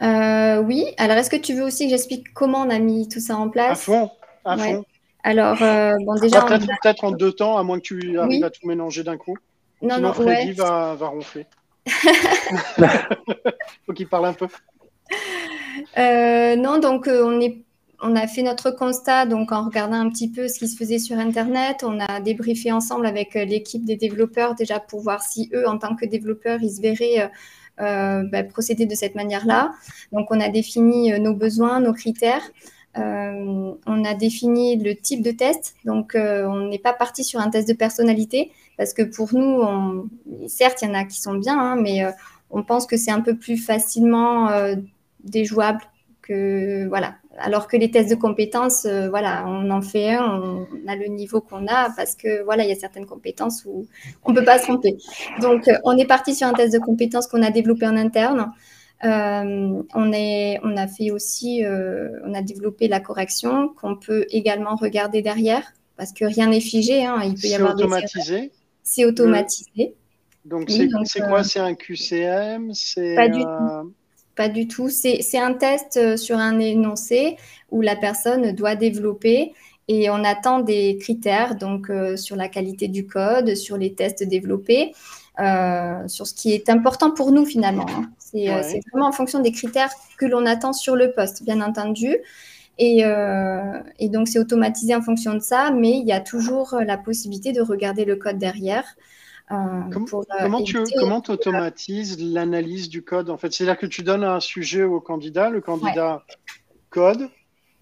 Oui, 0.00 0.84
alors 0.98 1.16
est-ce 1.16 1.30
que 1.30 1.36
tu 1.36 1.54
veux 1.54 1.62
aussi 1.62 1.84
que 1.84 1.90
j'explique 1.90 2.34
comment 2.34 2.62
on 2.62 2.70
a 2.70 2.80
mis 2.80 3.08
tout 3.08 3.20
ça 3.20 3.36
en 3.36 3.48
place? 3.48 3.70
À 3.70 3.74
fond, 3.76 4.10
à 4.44 4.58
fond. 4.58 4.84
Alors, 5.26 5.60
euh, 5.60 5.96
bon, 6.04 6.14
déjà. 6.14 6.42
Peut-être 6.42 7.02
en 7.02 7.10
deux 7.10 7.32
temps, 7.32 7.58
à 7.58 7.64
moins 7.64 7.78
que 7.78 7.82
tu 7.82 8.16
arrives 8.16 8.44
à 8.44 8.50
tout 8.50 8.64
mélanger 8.64 9.02
d'un 9.02 9.16
coup. 9.16 9.36
Non, 9.82 9.96
Sinon, 9.96 10.08
non, 10.08 10.14
Freddy 10.14 10.52
va, 10.52 10.94
va 10.94 11.08
ronfler. 11.08 11.46
Faut 13.86 13.92
qu'il 13.92 14.08
parle 14.08 14.26
un 14.26 14.34
peu. 14.34 14.46
Euh, 15.98 16.54
non, 16.54 16.78
donc 16.78 17.08
euh, 17.08 17.24
on, 17.26 17.40
est, 17.40 17.64
on 18.00 18.14
a 18.14 18.28
fait 18.28 18.42
notre 18.42 18.70
constat 18.70 19.26
donc 19.26 19.50
en 19.50 19.64
regardant 19.64 19.96
un 19.96 20.08
petit 20.10 20.30
peu 20.30 20.46
ce 20.46 20.60
qui 20.60 20.68
se 20.68 20.76
faisait 20.76 21.00
sur 21.00 21.18
Internet. 21.18 21.82
On 21.82 21.98
a 21.98 22.20
débriefé 22.20 22.70
ensemble 22.70 23.04
avec 23.04 23.34
l'équipe 23.34 23.84
des 23.84 23.96
développeurs 23.96 24.54
déjà 24.54 24.78
pour 24.78 25.00
voir 25.00 25.24
si 25.24 25.50
eux, 25.52 25.68
en 25.68 25.76
tant 25.76 25.96
que 25.96 26.06
développeurs, 26.06 26.60
ils 26.62 26.70
se 26.70 26.80
verraient 26.80 27.28
bah, 27.78 28.44
procéder 28.44 28.86
de 28.86 28.94
cette 28.94 29.16
manière-là. 29.16 29.72
Donc 30.12 30.28
on 30.30 30.40
a 30.40 30.50
défini 30.50 31.18
nos 31.18 31.34
besoins, 31.34 31.80
nos 31.80 31.92
critères. 31.92 32.42
Euh, 32.98 33.72
on 33.86 34.04
a 34.04 34.14
défini 34.14 34.76
le 34.76 34.94
type 34.96 35.22
de 35.22 35.30
test, 35.30 35.74
donc 35.84 36.14
euh, 36.14 36.46
on 36.46 36.68
n'est 36.68 36.78
pas 36.78 36.92
parti 36.92 37.24
sur 37.24 37.40
un 37.40 37.50
test 37.50 37.68
de 37.68 37.74
personnalité 37.74 38.52
parce 38.78 38.92
que 38.94 39.02
pour 39.02 39.34
nous, 39.34 40.08
certes, 40.48 40.82
il 40.82 40.88
y 40.88 40.90
en 40.90 40.94
a 40.94 41.04
qui 41.04 41.20
sont 41.20 41.34
bien, 41.34 41.58
hein, 41.58 41.76
mais 41.76 42.04
euh, 42.04 42.10
on 42.50 42.62
pense 42.62 42.86
que 42.86 42.96
c'est 42.96 43.10
un 43.10 43.20
peu 43.20 43.36
plus 43.36 43.56
facilement 43.56 44.48
déjouable 45.24 45.80
que 46.22 46.86
voilà. 46.88 47.16
Alors 47.38 47.68
que 47.68 47.76
les 47.76 47.90
tests 47.90 48.08
de 48.08 48.14
compétences, 48.14 48.86
voilà, 48.86 49.44
on 49.46 49.70
en 49.70 49.82
fait 49.82 50.14
un, 50.14 50.66
on 50.72 50.88
a 50.88 50.96
le 50.96 51.06
niveau 51.06 51.40
qu'on 51.40 51.66
a 51.66 51.90
parce 51.96 52.14
que 52.14 52.42
voilà, 52.44 52.64
il 52.64 52.68
y 52.68 52.72
a 52.72 52.76
certaines 52.76 53.04
compétences 53.04 53.64
où 53.66 53.86
on 54.24 54.32
peut 54.32 54.44
pas 54.44 54.58
se 54.58 54.64
tromper. 54.64 54.96
Donc, 55.40 55.68
on 55.84 55.96
est 55.98 56.06
parti 56.06 56.34
sur 56.34 56.46
un 56.46 56.52
test 56.52 56.72
de 56.72 56.78
compétences 56.78 57.26
qu'on 57.26 57.42
a 57.42 57.50
développé 57.50 57.86
en 57.86 57.96
interne. 57.96 58.52
Euh, 59.04 59.82
on, 59.94 60.12
est, 60.12 60.58
on 60.62 60.76
a 60.76 60.86
fait 60.86 61.10
aussi, 61.10 61.64
euh, 61.64 62.08
on 62.24 62.32
a 62.34 62.42
développé 62.42 62.88
la 62.88 63.00
correction 63.00 63.68
qu'on 63.68 63.96
peut 63.96 64.24
également 64.30 64.74
regarder 64.74 65.20
derrière 65.20 65.74
parce 65.96 66.12
que 66.12 66.24
rien 66.24 66.48
n'est 66.48 66.60
figé. 66.60 67.04
Hein, 67.04 67.20
il 67.24 67.34
peut 67.34 67.48
y 67.48 67.54
avoir 67.54 67.74
automatisé. 67.74 68.52
C'est 68.82 69.04
automatisé. 69.04 69.94
Donc 70.44 70.70
c'est 70.70 71.20
quoi? 71.20 71.40
euh, 71.40 71.42
C'est 71.42 71.58
un 71.58 71.74
QCM 71.74 72.72
Pas 73.16 73.28
du 73.28 73.40
tout. 73.40 73.92
Pas 74.34 74.48
du 74.48 74.68
tout. 74.68 74.88
C'est 74.88 75.38
un 75.38 75.54
test 75.54 76.16
sur 76.16 76.36
un 76.38 76.58
énoncé 76.58 77.36
où 77.70 77.80
la 77.80 77.96
personne 77.96 78.52
doit 78.52 78.76
développer 78.76 79.52
et 79.88 80.10
on 80.10 80.24
attend 80.24 80.60
des 80.60 80.98
critères 80.98 81.56
donc 81.56 81.90
sur 82.16 82.36
la 82.36 82.48
qualité 82.48 82.88
du 82.88 83.06
code, 83.06 83.54
sur 83.54 83.76
les 83.76 83.94
tests 83.94 84.24
développés. 84.24 84.92
Euh, 85.38 86.08
sur 86.08 86.26
ce 86.26 86.32
qui 86.32 86.52
est 86.52 86.70
important 86.70 87.10
pour 87.10 87.30
nous 87.30 87.44
finalement. 87.44 87.86
Hein. 87.90 88.10
Euh, 88.36 88.62
c'est 88.62 88.80
vraiment 88.90 89.08
en 89.08 89.12
fonction 89.12 89.40
des 89.40 89.52
critères 89.52 89.90
que 90.18 90.26
l'on 90.26 90.46
attend 90.46 90.72
sur 90.72 90.96
le 90.96 91.12
poste, 91.12 91.42
bien 91.42 91.60
entendu. 91.60 92.16
Et, 92.78 93.04
euh, 93.04 93.80
et 93.98 94.08
donc, 94.08 94.28
c'est 94.28 94.38
automatisé 94.38 94.94
en 94.94 95.02
fonction 95.02 95.34
de 95.34 95.40
ça, 95.40 95.70
mais 95.70 95.92
il 95.98 96.06
y 96.06 96.12
a 96.12 96.20
toujours 96.20 96.76
la 96.84 96.98
possibilité 96.98 97.52
de 97.52 97.62
regarder 97.62 98.04
le 98.04 98.16
code 98.16 98.38
derrière. 98.38 98.84
comment, 99.48 100.62
tu 100.62 100.78
comment 100.98 101.22
automatises 101.28 102.20
l'analyse 102.20 102.88
du 102.88 103.02
code 103.02 103.30
en 103.30 103.38
fait? 103.38 103.52
C'est-à-dire 103.52 103.78
que 103.78 103.86
tu 103.86 104.02
donnes 104.02 104.24
un 104.24 104.40
sujet 104.40 104.82
au 104.82 105.00
candidat, 105.00 105.48
le 105.48 105.60
candidat 105.60 106.24
code, 106.90 107.28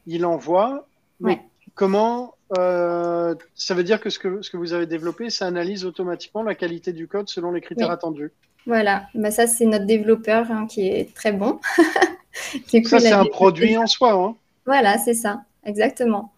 il 0.06 0.24
envoie, 0.26 0.86
mais 1.20 1.40
comment 1.74 2.34
euh, 2.58 3.34
ça 3.54 3.74
veut 3.74 3.84
dire 3.84 4.00
que 4.00 4.10
ce, 4.10 4.18
que 4.18 4.42
ce 4.42 4.50
que 4.50 4.56
vous 4.56 4.72
avez 4.72 4.86
développé, 4.86 5.30
ça 5.30 5.46
analyse 5.46 5.84
automatiquement 5.84 6.42
la 6.42 6.54
qualité 6.54 6.92
du 6.92 7.08
code 7.08 7.28
selon 7.28 7.52
les 7.52 7.60
critères 7.60 7.90
attendus? 7.90 8.32
Voilà, 8.66 9.08
bah, 9.14 9.30
ça 9.30 9.46
c'est 9.46 9.66
notre 9.66 9.84
développeur 9.84 10.50
hein, 10.50 10.66
qui 10.66 10.88
est 10.88 11.14
très 11.14 11.32
bon. 11.32 11.60
ça 12.84 12.98
c'est 12.98 13.12
un 13.12 13.26
produit 13.26 13.76
en 13.76 13.86
soi. 13.86 14.12
Hein. 14.12 14.36
Voilà, 14.66 14.98
c'est 14.98 15.14
ça, 15.14 15.42
exactement. 15.64 16.32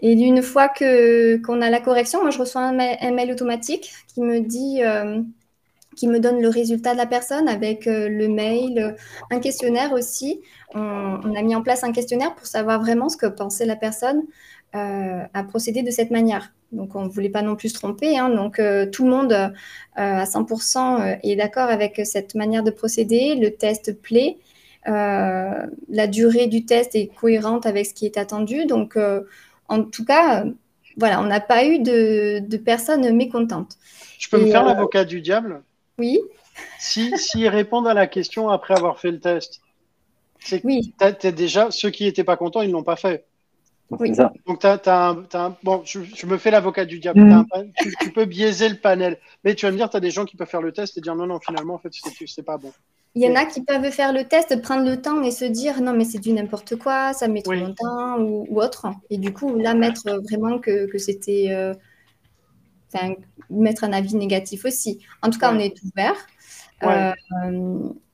Et 0.00 0.12
une 0.12 0.42
fois 0.42 0.68
que 0.68 1.36
qu'on 1.38 1.60
a 1.62 1.70
la 1.70 1.80
correction, 1.80 2.20
moi 2.22 2.30
je 2.30 2.38
reçois 2.38 2.62
un 2.62 2.72
mail, 2.72 3.32
automatique 3.32 3.92
qui 4.14 4.20
me 4.20 4.40
dit, 4.40 4.82
euh, 4.84 5.20
qui 5.96 6.06
me 6.06 6.20
donne 6.20 6.40
le 6.40 6.48
résultat 6.48 6.92
de 6.92 6.98
la 6.98 7.06
personne 7.06 7.48
avec 7.48 7.86
euh, 7.86 8.08
le 8.08 8.28
mail, 8.28 8.94
un 9.30 9.40
questionnaire 9.40 9.92
aussi. 9.92 10.42
On, 10.74 10.80
on, 11.24 11.34
a 11.34 11.42
mis 11.42 11.56
en 11.56 11.62
place 11.62 11.82
un 11.82 11.92
questionnaire 11.92 12.34
pour 12.34 12.46
savoir 12.46 12.80
vraiment 12.80 13.08
ce 13.08 13.16
que 13.16 13.26
pensait 13.26 13.66
la 13.66 13.76
personne 13.76 14.18
euh, 14.18 14.24
à 14.72 15.42
procéder 15.44 15.82
de 15.82 15.90
cette 15.90 16.10
manière. 16.10 16.52
Donc, 16.72 16.94
on 16.96 17.04
ne 17.04 17.08
voulait 17.08 17.30
pas 17.30 17.42
non 17.42 17.56
plus 17.56 17.70
se 17.70 17.74
tromper. 17.74 18.18
Hein. 18.18 18.28
donc, 18.28 18.58
euh, 18.58 18.86
tout 18.86 19.04
le 19.04 19.10
monde 19.10 19.32
euh, 19.32 19.48
à 19.94 20.24
100% 20.24 21.20
est 21.22 21.36
d'accord 21.36 21.70
avec 21.70 22.00
cette 22.04 22.34
manière 22.34 22.62
de 22.62 22.70
procéder. 22.70 23.34
Le 23.34 23.50
test 23.50 24.00
plaît. 24.00 24.36
la 24.84 26.06
durée 26.10 26.46
du 26.46 26.64
test 26.64 26.94
est 26.94 27.08
cohérente 27.08 27.66
avec 27.66 27.86
ce 27.86 27.94
qui 27.94 28.06
est 28.06 28.18
attendu. 28.18 28.66
Donc, 28.66 28.98
en 29.68 29.84
tout 29.84 30.04
cas, 30.04 30.44
voilà, 30.96 31.20
on 31.20 31.24
n'a 31.24 31.40
pas 31.40 31.64
eu 31.66 31.78
de, 31.78 32.56
personnes 32.56 33.14
mécontentes. 33.14 33.76
Je 34.18 34.28
peux 34.28 34.38
me 34.38 34.50
faire 34.50 34.64
l'avocat 34.64 35.04
du 35.04 35.20
diable? 35.20 35.62
Oui. 35.98 36.20
S'ils 36.78 37.16
si, 37.18 37.48
répondent 37.48 37.88
à 37.88 37.94
la 37.94 38.06
question 38.06 38.48
après 38.48 38.74
avoir 38.74 38.98
fait 38.98 39.10
le 39.10 39.20
test, 39.20 39.60
c'est 40.40 40.64
oui. 40.64 40.94
déjà 41.22 41.70
ceux 41.70 41.90
qui 41.90 42.04
n'étaient 42.04 42.24
pas 42.24 42.36
contents, 42.36 42.62
ils 42.62 42.68
ne 42.68 42.72
l'ont 42.72 42.82
pas 42.82 42.96
fait. 42.96 43.26
Oui. 43.90 44.12
Donc, 44.46 44.64
as, 44.64 44.80
un, 44.86 45.56
bon, 45.62 45.82
je, 45.84 46.26
me 46.26 46.38
fais 46.38 46.50
l'avocat 46.50 46.84
du 46.84 46.98
diable. 46.98 47.20
Mm. 47.20 47.46
tu, 48.00 48.10
peux 48.12 48.24
biaiser 48.24 48.68
le 48.68 48.76
panel. 48.76 49.18
Mais 49.44 49.54
tu 49.54 49.66
vas 49.66 49.72
me 49.72 49.76
dire, 49.76 49.88
tu 49.88 49.96
as 49.96 50.00
des 50.00 50.10
gens 50.10 50.24
qui 50.24 50.36
peuvent 50.36 50.48
faire 50.48 50.62
le 50.62 50.72
test 50.72 50.98
et 50.98 51.00
dire 51.00 51.14
non, 51.14 51.26
non, 51.26 51.38
finalement, 51.40 51.74
en 51.74 51.78
fait, 51.78 51.92
c'est 52.26 52.42
pas 52.42 52.58
bon. 52.58 52.72
Il 53.14 53.22
y 53.22 53.28
en 53.30 53.34
a 53.34 53.46
qui 53.46 53.62
peuvent 53.62 53.90
faire 53.90 54.12
le 54.12 54.24
test, 54.24 54.60
prendre 54.60 54.84
le 54.84 55.00
temps 55.00 55.22
et 55.22 55.30
se 55.30 55.44
dire 55.44 55.80
non, 55.80 55.94
mais 55.94 56.04
c'est 56.04 56.18
du 56.18 56.32
n'importe 56.32 56.76
quoi, 56.76 57.14
ça 57.14 57.28
met 57.28 57.40
trop 57.42 57.54
longtemps 57.54 58.18
ou, 58.18 58.60
autre. 58.60 58.88
Et 59.08 59.18
du 59.18 59.32
coup, 59.32 59.56
là, 59.56 59.74
mettre 59.74 60.20
vraiment 60.28 60.58
que, 60.58 60.86
que 60.90 60.98
c'était. 60.98 61.46
Euh, 61.50 61.72
mettre 63.50 63.84
un 63.84 63.92
avis 63.92 64.16
négatif 64.16 64.64
aussi. 64.64 65.00
En 65.22 65.30
tout 65.30 65.38
cas, 65.38 65.52
on 65.52 65.58
est 65.58 65.74
ouvert. 65.82 66.16
Euh, 66.82 67.12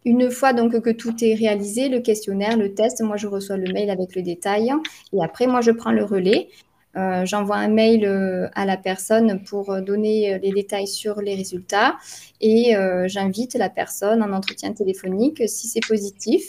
une 0.04 0.30
fois 0.30 0.52
donc 0.52 0.80
que 0.80 0.90
tout 0.90 1.14
est 1.22 1.34
réalisé, 1.34 1.88
le 1.88 2.00
questionnaire, 2.00 2.56
le 2.56 2.74
test, 2.74 3.02
moi 3.02 3.16
je 3.16 3.26
reçois 3.26 3.56
le 3.56 3.72
mail 3.72 3.90
avec 3.90 4.14
le 4.14 4.22
détail 4.22 4.72
et 5.12 5.22
après 5.22 5.46
moi 5.46 5.60
je 5.60 5.70
prends 5.70 5.92
le 5.92 6.04
relais. 6.04 6.48
Euh, 6.94 7.24
j'envoie 7.24 7.56
un 7.56 7.68
mail 7.68 8.04
euh, 8.04 8.48
à 8.54 8.66
la 8.66 8.76
personne 8.76 9.42
pour 9.44 9.80
donner 9.80 10.38
les 10.42 10.52
détails 10.52 10.86
sur 10.86 11.22
les 11.22 11.34
résultats 11.34 11.96
et 12.40 12.74
j'invite 13.06 13.54
la 13.54 13.70
personne 13.70 14.22
en 14.22 14.32
entretien 14.32 14.72
téléphonique 14.72 15.42
si 15.46 15.68
c'est 15.68 15.86
positif. 15.86 16.42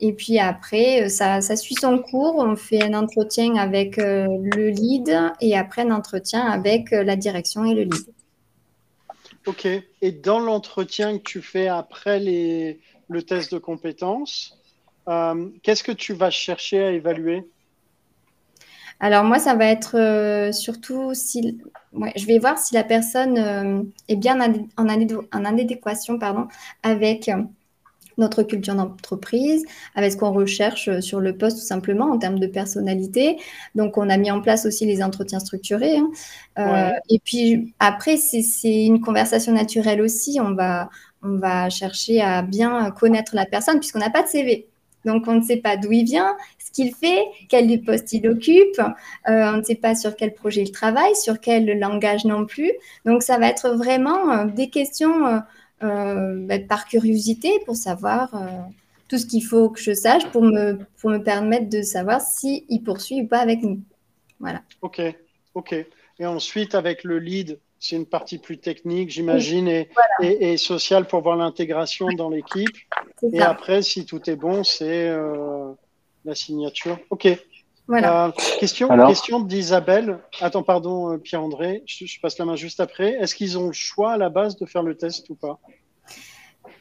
Et 0.00 0.12
puis 0.12 0.38
après, 0.38 1.08
ça, 1.08 1.40
suit 1.56 1.76
son 1.76 1.98
cours. 1.98 2.36
On 2.38 2.56
fait 2.56 2.82
un 2.82 2.94
entretien 2.94 3.54
avec 3.54 3.96
le 3.96 4.68
lead 4.68 5.16
et 5.40 5.56
après 5.56 5.82
un 5.82 5.92
entretien 5.92 6.40
avec 6.40 6.90
la 6.90 7.16
direction 7.16 7.64
et 7.64 7.74
le 7.74 7.82
lead. 7.82 8.06
Ok. 9.46 9.66
Et 9.66 10.12
dans 10.12 10.38
l'entretien 10.38 11.18
que 11.18 11.22
tu 11.22 11.42
fais 11.42 11.68
après 11.68 12.20
les, 12.20 12.80
le 13.08 13.22
test 13.22 13.52
de 13.52 13.58
compétences, 13.58 14.58
euh, 15.08 15.48
qu'est-ce 15.62 15.82
que 15.82 15.92
tu 15.92 16.12
vas 16.14 16.30
chercher 16.30 16.84
à 16.84 16.90
évaluer? 16.92 17.44
Alors 19.00 19.24
moi, 19.24 19.40
ça 19.40 19.56
va 19.56 19.66
être 19.66 19.98
euh, 19.98 20.52
surtout 20.52 21.12
si, 21.12 21.60
je 22.14 22.26
vais 22.26 22.38
voir 22.38 22.56
si 22.58 22.74
la 22.74 22.84
personne 22.84 23.36
euh, 23.36 23.82
est 24.06 24.14
bien 24.14 24.40
en, 24.40 24.68
en, 24.76 25.44
adéquation 25.44 26.20
pardon, 26.20 26.46
avec 26.84 27.28
notre 28.18 28.42
culture 28.42 28.74
d'entreprise, 28.74 29.64
avec 29.94 30.12
ce 30.12 30.16
qu'on 30.16 30.32
recherche 30.32 30.88
euh, 30.88 31.00
sur 31.00 31.20
le 31.20 31.36
poste 31.36 31.58
tout 31.58 31.64
simplement 31.64 32.06
en 32.06 32.18
termes 32.18 32.38
de 32.38 32.46
personnalité. 32.46 33.38
Donc, 33.74 33.98
on 33.98 34.08
a 34.08 34.16
mis 34.16 34.30
en 34.30 34.40
place 34.40 34.66
aussi 34.66 34.86
les 34.86 35.02
entretiens 35.02 35.40
structurés. 35.40 35.96
Hein. 35.96 36.10
Euh, 36.58 36.90
et 37.08 37.18
puis 37.18 37.74
après, 37.78 38.16
c'est 38.16 38.84
une 38.84 39.00
conversation 39.00 39.52
naturelle 39.52 40.00
aussi. 40.00 40.38
On 40.40 40.54
va, 40.54 40.90
on 41.22 41.36
va 41.36 41.70
chercher 41.70 42.20
à 42.20 42.42
bien 42.42 42.90
connaître 42.90 43.34
la 43.34 43.46
personne 43.46 43.78
puisqu'on 43.78 44.00
n'a 44.00 44.10
pas 44.10 44.22
de 44.22 44.28
CV. 44.28 44.68
Donc, 45.04 45.26
on 45.26 45.34
ne 45.34 45.42
sait 45.42 45.56
pas 45.56 45.76
d'où 45.76 45.90
il 45.90 46.04
vient, 46.04 46.36
ce 46.64 46.70
qu'il 46.70 46.94
fait, 46.94 47.24
quel 47.48 47.82
poste 47.82 48.12
il 48.12 48.28
occupe, 48.28 48.78
euh, 48.78 49.52
on 49.52 49.56
ne 49.56 49.62
sait 49.64 49.74
pas 49.74 49.96
sur 49.96 50.14
quel 50.14 50.32
projet 50.32 50.62
il 50.62 50.70
travaille, 50.70 51.16
sur 51.16 51.40
quel 51.40 51.76
langage 51.76 52.24
non 52.24 52.46
plus. 52.46 52.70
Donc, 53.04 53.24
ça 53.24 53.36
va 53.38 53.48
être 53.48 53.70
vraiment 53.70 54.44
des 54.44 54.70
questions 54.70 55.42
bah, 55.82 56.58
par 56.68 56.86
curiosité 56.86 57.50
pour 57.64 57.76
savoir 57.76 58.34
euh, 58.34 58.46
tout 59.08 59.18
ce 59.18 59.26
qu'il 59.26 59.44
faut 59.44 59.68
que 59.70 59.80
je 59.80 59.92
sache 59.92 60.26
pour 60.30 60.42
me, 60.42 60.78
pour 61.00 61.10
me 61.10 61.18
permettre 61.18 61.68
de 61.68 61.82
savoir 61.82 62.20
s'il 62.20 62.64
il 62.68 62.82
poursuit 62.82 63.22
ou 63.22 63.26
pas 63.26 63.38
avec 63.38 63.62
nous. 63.62 63.80
Voilà. 64.40 64.62
Ok, 64.80 65.00
ok. 65.54 65.74
Et 66.18 66.26
ensuite, 66.26 66.74
avec 66.74 67.04
le 67.04 67.18
lead, 67.18 67.58
c'est 67.78 67.96
une 67.96 68.06
partie 68.06 68.38
plus 68.38 68.58
technique, 68.58 69.10
j'imagine, 69.10 69.66
et, 69.66 69.88
et, 70.20 70.56
sociale 70.56 71.06
pour 71.06 71.20
voir 71.20 71.36
l'intégration 71.36 72.06
dans 72.16 72.30
l'équipe. 72.30 72.76
Et 73.32 73.40
après, 73.40 73.82
si 73.82 74.06
tout 74.06 74.30
est 74.30 74.36
bon, 74.36 74.62
c'est 74.62 75.08
euh, 75.08 75.72
la 76.24 76.34
signature. 76.34 76.98
Ok. 77.10 77.28
Voilà. 77.92 78.32
question, 78.58 78.88
question 79.06 79.40
d'Isabelle. 79.40 80.18
Attends, 80.40 80.62
pardon, 80.62 81.18
Pierre-André, 81.18 81.82
je, 81.84 82.06
je, 82.06 82.20
passe 82.20 82.38
la 82.38 82.46
main 82.46 82.56
juste 82.56 82.80
après. 82.80 83.12
Est-ce 83.20 83.34
qu'ils 83.34 83.58
ont 83.58 83.66
le 83.66 83.72
choix 83.72 84.12
à 84.12 84.16
la 84.16 84.30
base 84.30 84.56
de 84.56 84.64
faire 84.64 84.82
le 84.82 84.96
test 84.96 85.28
ou 85.28 85.34
pas? 85.34 85.60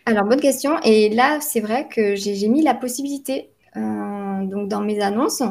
Alors, 0.05 0.24
bonne 0.24 0.39
question. 0.39 0.80
Et 0.84 1.09
là, 1.09 1.39
c'est 1.41 1.59
vrai 1.59 1.88
que 1.89 2.16
j'ai 2.16 2.47
mis 2.47 2.64
la 2.64 2.74
possibilité. 2.74 3.49
Euh, 3.76 4.45
donc, 4.45 4.70
dans 4.70 4.80
mes 4.80 5.01
annonces, 5.01 5.43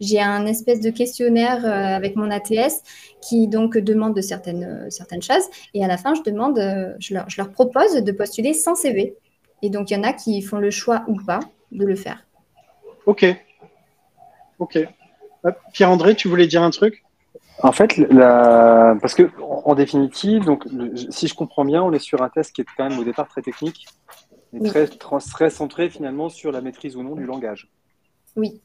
j'ai 0.00 0.20
un 0.20 0.44
espèce 0.44 0.80
de 0.80 0.90
questionnaire 0.90 1.64
euh, 1.64 1.96
avec 1.96 2.14
mon 2.14 2.30
ATS 2.30 2.82
qui 3.20 3.48
donc 3.48 3.78
demande 3.78 4.14
de 4.14 4.20
certaines, 4.20 4.64
euh, 4.64 4.90
certaines 4.90 5.22
choses. 5.22 5.44
Et 5.72 5.82
à 5.82 5.88
la 5.88 5.96
fin, 5.96 6.14
je 6.14 6.22
demande, 6.22 6.58
je 6.98 7.14
leur, 7.14 7.28
je 7.30 7.40
leur 7.40 7.50
propose 7.50 7.94
de 7.94 8.12
postuler 8.12 8.52
sans 8.52 8.74
CV. 8.74 9.16
Et 9.62 9.70
donc, 9.70 9.90
il 9.90 9.94
y 9.94 9.96
en 9.96 10.02
a 10.02 10.12
qui 10.12 10.42
font 10.42 10.58
le 10.58 10.70
choix 10.70 11.04
ou 11.08 11.16
pas 11.24 11.40
de 11.72 11.86
le 11.86 11.96
faire. 11.96 12.26
Ok. 13.06 13.24
Ok. 14.58 14.78
Pierre-André, 15.72 16.14
tu 16.14 16.28
voulais 16.28 16.46
dire 16.46 16.62
un 16.62 16.70
truc? 16.70 17.04
En 17.62 17.72
fait, 17.72 17.96
la... 17.96 18.96
parce 19.00 19.14
que 19.14 19.30
en 19.40 19.74
définitive, 19.74 20.44
donc, 20.44 20.64
si 21.10 21.26
je 21.26 21.34
comprends 21.34 21.64
bien, 21.64 21.82
on 21.82 21.92
est 21.92 21.98
sur 21.98 22.22
un 22.22 22.28
test 22.28 22.52
qui 22.52 22.60
est 22.60 22.66
quand 22.76 22.88
même 22.88 22.98
au 22.98 23.04
départ 23.04 23.28
très 23.28 23.42
technique 23.42 23.86
et 24.52 24.60
très, 24.60 24.86
très 24.86 25.50
centré 25.50 25.88
finalement 25.88 26.28
sur 26.28 26.52
la 26.52 26.60
maîtrise 26.60 26.96
ou 26.96 27.02
non 27.02 27.14
du 27.14 27.24
langage. 27.24 27.70
Oui. 28.36 28.60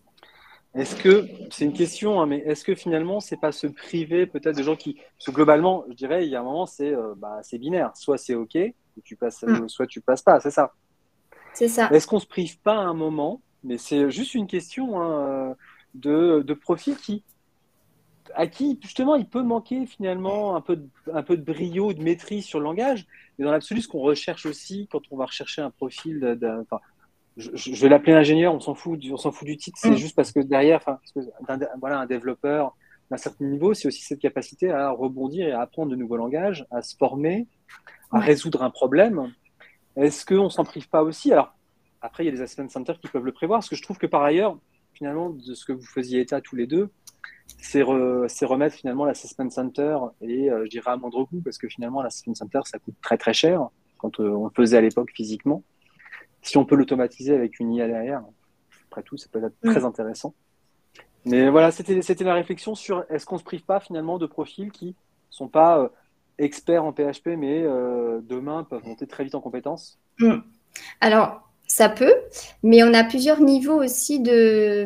Est-ce 0.74 0.96
que 0.96 1.28
c'est 1.50 1.66
une 1.66 1.74
question, 1.74 2.22
hein, 2.22 2.26
mais 2.26 2.38
est-ce 2.40 2.64
que 2.64 2.76
finalement 2.76 3.20
c'est 3.20 3.40
pas 3.40 3.52
se 3.52 3.68
priver 3.68 4.26
peut-être 4.26 4.56
de 4.56 4.64
gens 4.64 4.78
qui, 4.78 4.94
parce 4.94 5.26
que 5.26 5.32
globalement, 5.32 5.84
je 5.90 5.96
dirais, 5.96 6.26
il 6.26 6.32
y 6.32 6.36
a 6.36 6.40
un 6.40 6.44
moment 6.44 6.66
c'est 6.66 6.94
euh, 6.94 7.14
bah, 7.18 7.42
binaire, 7.54 7.92
soit 7.96 8.18
c'est 8.18 8.36
ok, 8.36 8.58
tu 9.04 9.16
passes, 9.18 9.44
mm. 9.44 9.68
soit 9.68 9.88
tu 9.88 10.00
passes 10.00 10.22
pas, 10.22 10.40
c'est 10.40 10.52
ça? 10.52 10.72
C'est 11.54 11.68
ça. 11.68 11.90
Est-ce 11.92 12.08
qu'on 12.08 12.20
se 12.20 12.28
prive 12.28 12.58
pas 12.60 12.76
à 12.76 12.84
un 12.84 12.94
moment, 12.94 13.42
mais 13.66 13.78
c'est 13.78 14.10
juste 14.10 14.34
une 14.34 14.48
question 14.48 15.02
hein, 15.02 15.56
de, 15.94 16.44
de 16.46 16.54
profil 16.54 16.96
qui 16.98 17.24
à 18.36 18.48
qui 18.48 18.80
justement 18.82 19.16
il 19.16 19.26
peut 19.26 19.44
manquer 19.44 19.86
finalement 19.86 20.56
un 20.56 20.62
peu 20.62 20.78
de, 20.78 20.88
un 21.14 21.24
peu 21.24 21.36
de 21.38 21.44
brio, 21.44 21.94
de 21.94 22.02
maîtrise 22.02 22.46
sur 22.46 22.60
le 22.60 22.66
langage. 22.66 23.06
Mais 23.38 23.46
dans 23.46 23.52
l'absolu, 23.52 23.82
ce 23.82 23.88
qu'on 23.88 24.00
recherche 24.00 24.46
aussi 24.46 24.88
quand 24.92 25.02
on 25.12 25.18
va 25.18 25.26
rechercher 25.26 25.62
un 25.62 25.70
profil, 25.70 26.20
de, 26.20 26.66
je, 27.38 27.82
vais 27.82 27.90
l'appeler 27.90 28.14
ingénieur, 28.14 28.54
on 28.54 28.60
s'en 28.60 28.76
fout, 28.76 29.00
on 29.12 29.18
s'en 29.18 29.32
fout 29.32 29.48
du 29.48 29.58
titre, 29.58 29.78
c'est 29.80 29.92
mm. 29.92 29.98
juste 29.98 30.16
parce 30.16 30.32
que 30.32 30.40
derrière, 30.40 30.78
enfin, 30.78 31.00
voilà, 31.80 32.00
un 32.00 32.06
développeur 32.06 32.76
d'un 33.10 33.18
certain 33.18 33.46
niveau, 33.46 33.74
c'est 33.74 33.88
aussi 33.88 34.02
cette 34.02 34.20
capacité 34.20 34.72
à 34.72 34.92
rebondir 34.92 35.48
et 35.48 35.52
à 35.52 35.62
apprendre 35.62 35.92
de 35.92 35.96
nouveaux 35.96 36.18
langages, 36.18 36.66
à 36.72 36.82
se 36.82 36.96
former, 36.96 37.48
à 38.12 38.20
résoudre 38.20 38.64
un 38.64 38.70
problème. 38.70 39.34
Est-ce 39.96 40.26
qu'on 40.26 40.50
s'en 40.50 40.64
prive 40.64 40.88
pas 40.88 41.04
aussi? 41.04 41.32
Alors 41.32 41.54
après, 42.02 42.24
il 42.24 42.28
y 42.28 42.30
a 42.30 42.32
des 42.32 42.42
assessment 42.42 42.70
centers 42.70 43.00
qui 43.00 43.08
peuvent 43.08 43.26
le 43.26 43.32
prévoir, 43.32 43.60
parce 43.60 43.70
que 43.70 43.76
je 43.76 43.84
trouve 43.84 43.98
que 43.98 44.08
par 44.08 44.24
ailleurs, 44.24 44.58
finalement, 45.02 45.32
de 45.32 45.56
ce 45.56 45.66
que 45.66 45.74
vous 45.74 45.84
faisiez 45.84 46.22
état 46.22 46.42
tous 46.42 46.56
les 46.56 46.68
deux, 46.68 46.92
c'est 47.58 47.82
remettre 47.82 48.76
finalement 48.76 49.04
l'assessment 49.04 49.50
center 49.50 49.98
et 50.22 50.52
euh, 50.52 50.66
je 50.66 50.70
dirais 50.70 50.92
à 50.92 50.96
moindre 50.96 51.24
coût 51.24 51.42
parce 51.44 51.58
que 51.58 51.68
finalement 51.68 52.04
l'assessment 52.04 52.36
center 52.36 52.60
ça 52.66 52.78
coûte 52.78 52.94
très 53.02 53.18
très 53.18 53.34
cher 53.34 53.68
quand 53.98 54.20
euh, 54.20 54.30
on 54.30 54.46
le 54.46 54.52
faisait 54.56 54.78
à 54.78 54.82
l'époque 54.82 55.10
physiquement. 55.12 55.64
Si 56.44 56.56
on 56.58 56.66
peut 56.66 56.76
l'automatiser 56.76 57.34
avec 57.34 57.60
une 57.60 57.74
IA 57.74 57.88
derrière, 57.88 58.22
après 58.92 59.02
tout, 59.02 59.18
ça 59.18 59.26
peut 59.32 59.44
être 59.44 59.60
très 59.64 59.86
intéressant. 59.86 60.36
Mais 61.26 61.50
voilà, 61.50 61.72
c'était 61.72 62.24
la 62.24 62.36
réflexion 62.36 62.76
sur 62.76 63.04
est-ce 63.10 63.26
qu'on 63.26 63.40
se 63.40 63.44
prive 63.44 63.64
pas 63.64 63.80
finalement 63.80 64.20
de 64.20 64.28
profils 64.28 64.72
qui 64.72 64.96
sont 65.32 65.48
pas 65.48 65.80
euh, 65.80 65.90
experts 66.38 66.86
en 66.86 66.94
PHP 66.94 67.30
mais 67.40 67.64
demain 67.64 68.64
peuvent 68.66 68.86
monter 68.86 69.08
très 69.08 69.24
vite 69.24 69.34
en 69.34 69.42
compétences. 69.42 70.00
Hmm. 70.20 70.42
Alors, 71.00 71.51
ça 71.72 71.88
peut, 71.88 72.14
mais 72.64 72.84
on 72.84 72.94
a 72.94 73.06
plusieurs 73.06 73.40
niveaux 73.40 73.82
aussi 73.82 74.20
de, 74.20 74.86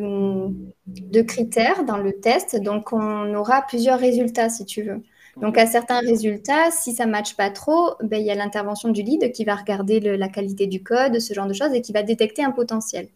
de, 0.85 1.21
critères 1.23 1.83
dans 1.83 1.97
le 1.97 2.13
test. 2.19 2.61
Donc, 2.61 2.93
on 2.93 3.33
aura 3.33 3.63
plusieurs 3.63 3.97
résultats, 3.97 4.49
si 4.49 4.65
tu 4.65 4.83
veux. 4.83 5.01
Donc, 5.41 5.57
à 5.57 5.65
certains 5.65 5.99
résultats, 5.99 6.69
si 6.69 6.93
ça 6.93 7.07
ne 7.07 7.11
matche 7.11 7.35
pas 7.35 7.49
trop, 7.49 7.95
ben, 8.03 8.19
il 8.19 8.25
y 8.27 8.29
a 8.29 8.35
l'intervention 8.35 8.89
du 8.89 9.01
lead 9.01 9.31
qui 9.31 9.45
va 9.45 9.55
regarder 9.55 9.99
la 9.99 10.27
qualité 10.27 10.67
du 10.67 10.83
code, 10.83 11.19
ce 11.19 11.33
genre 11.33 11.47
de 11.47 11.53
choses, 11.53 11.73
et 11.73 11.81
qui 11.81 11.91
va 11.91 12.03
détecter 12.03 12.43
un 12.43 12.51
potentiel. 12.51 13.07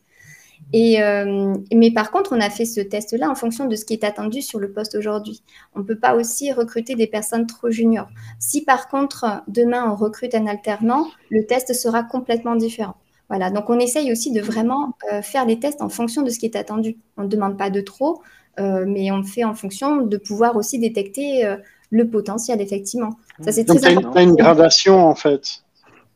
Et, 0.74 1.04
euh, 1.04 1.54
mais 1.72 1.92
par 1.92 2.10
contre, 2.10 2.36
on 2.36 2.42
a 2.42 2.50
fait 2.50 2.66
ce 2.66 2.82
test-là 2.82 3.30
en 3.30 3.36
fonction 3.36 3.68
de 3.68 3.76
ce 3.76 3.86
qui 3.86 3.94
est 3.94 4.04
attendu 4.04 4.42
sur 4.42 4.58
le 4.58 4.72
poste 4.72 4.96
aujourd'hui. 4.96 5.44
On 5.76 5.82
ne 5.82 5.86
peut 5.86 6.00
pas 6.00 6.16
aussi 6.16 6.52
recruter 6.52 6.96
des 6.96 7.08
personnes 7.08 7.46
trop 7.46 7.70
juniors. 7.70 8.10
Si 8.40 8.64
par 8.64 8.88
contre, 8.88 9.44
demain, 9.48 9.88
on 9.92 9.96
recrute 9.96 10.34
un 10.34 10.48
alternant, 10.48 11.06
le 11.30 11.46
test 11.46 11.72
sera 11.76 12.02
complètement 12.02 12.56
différent. 12.56 12.96
Voilà, 13.30 13.52
donc 13.52 13.70
on 13.70 13.80
essaye 13.80 14.12
aussi 14.12 14.32
de 14.32 14.42
vraiment 14.42 14.98
euh, 15.14 15.22
faire 15.22 15.46
les 15.46 15.60
tests 15.60 15.84
en 15.84 15.90
fonction 15.90 16.24
de 16.24 16.32
ce 16.32 16.40
qui 16.40 16.48
est 16.48 16.56
attendu. 16.56 16.98
On 17.16 17.24
ne 17.24 17.28
demande 17.28 17.58
pas 17.58 17.70
de 17.70 17.80
trop, 17.80 18.24
euh, 18.60 18.86
mais 18.88 19.12
on 19.12 19.24
fait 19.24 19.44
en 19.44 19.54
fonction 19.54 19.98
de 19.98 20.18
pouvoir 20.18 20.56
aussi 20.56 20.80
détecter 20.80 21.46
euh, 21.46 21.56
le 21.92 22.10
potentiel, 22.10 22.60
effectivement. 22.60 23.12
Ça, 23.42 23.52
c'est 23.52 23.66
très 23.66 23.86
important. 23.86 24.14
Tu 24.14 24.18
as, 24.18 24.24
une 24.24 24.36
gradation, 24.36 25.06
en 25.06 25.14
fait. 25.14 25.64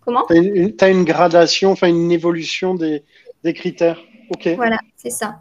Comment? 0.03 0.25
Tu 0.27 0.75
as, 0.79 0.89
une 0.89 1.03
gradation, 1.03 1.71
enfin 1.71 1.87
une 1.87 2.11
évolution 2.11 2.73
des, 2.73 3.03
Des 3.43 3.53
critères. 3.53 3.99
OK. 4.31 4.49
Voilà, 4.55 4.79
c'est 4.97 5.11
ça. 5.11 5.35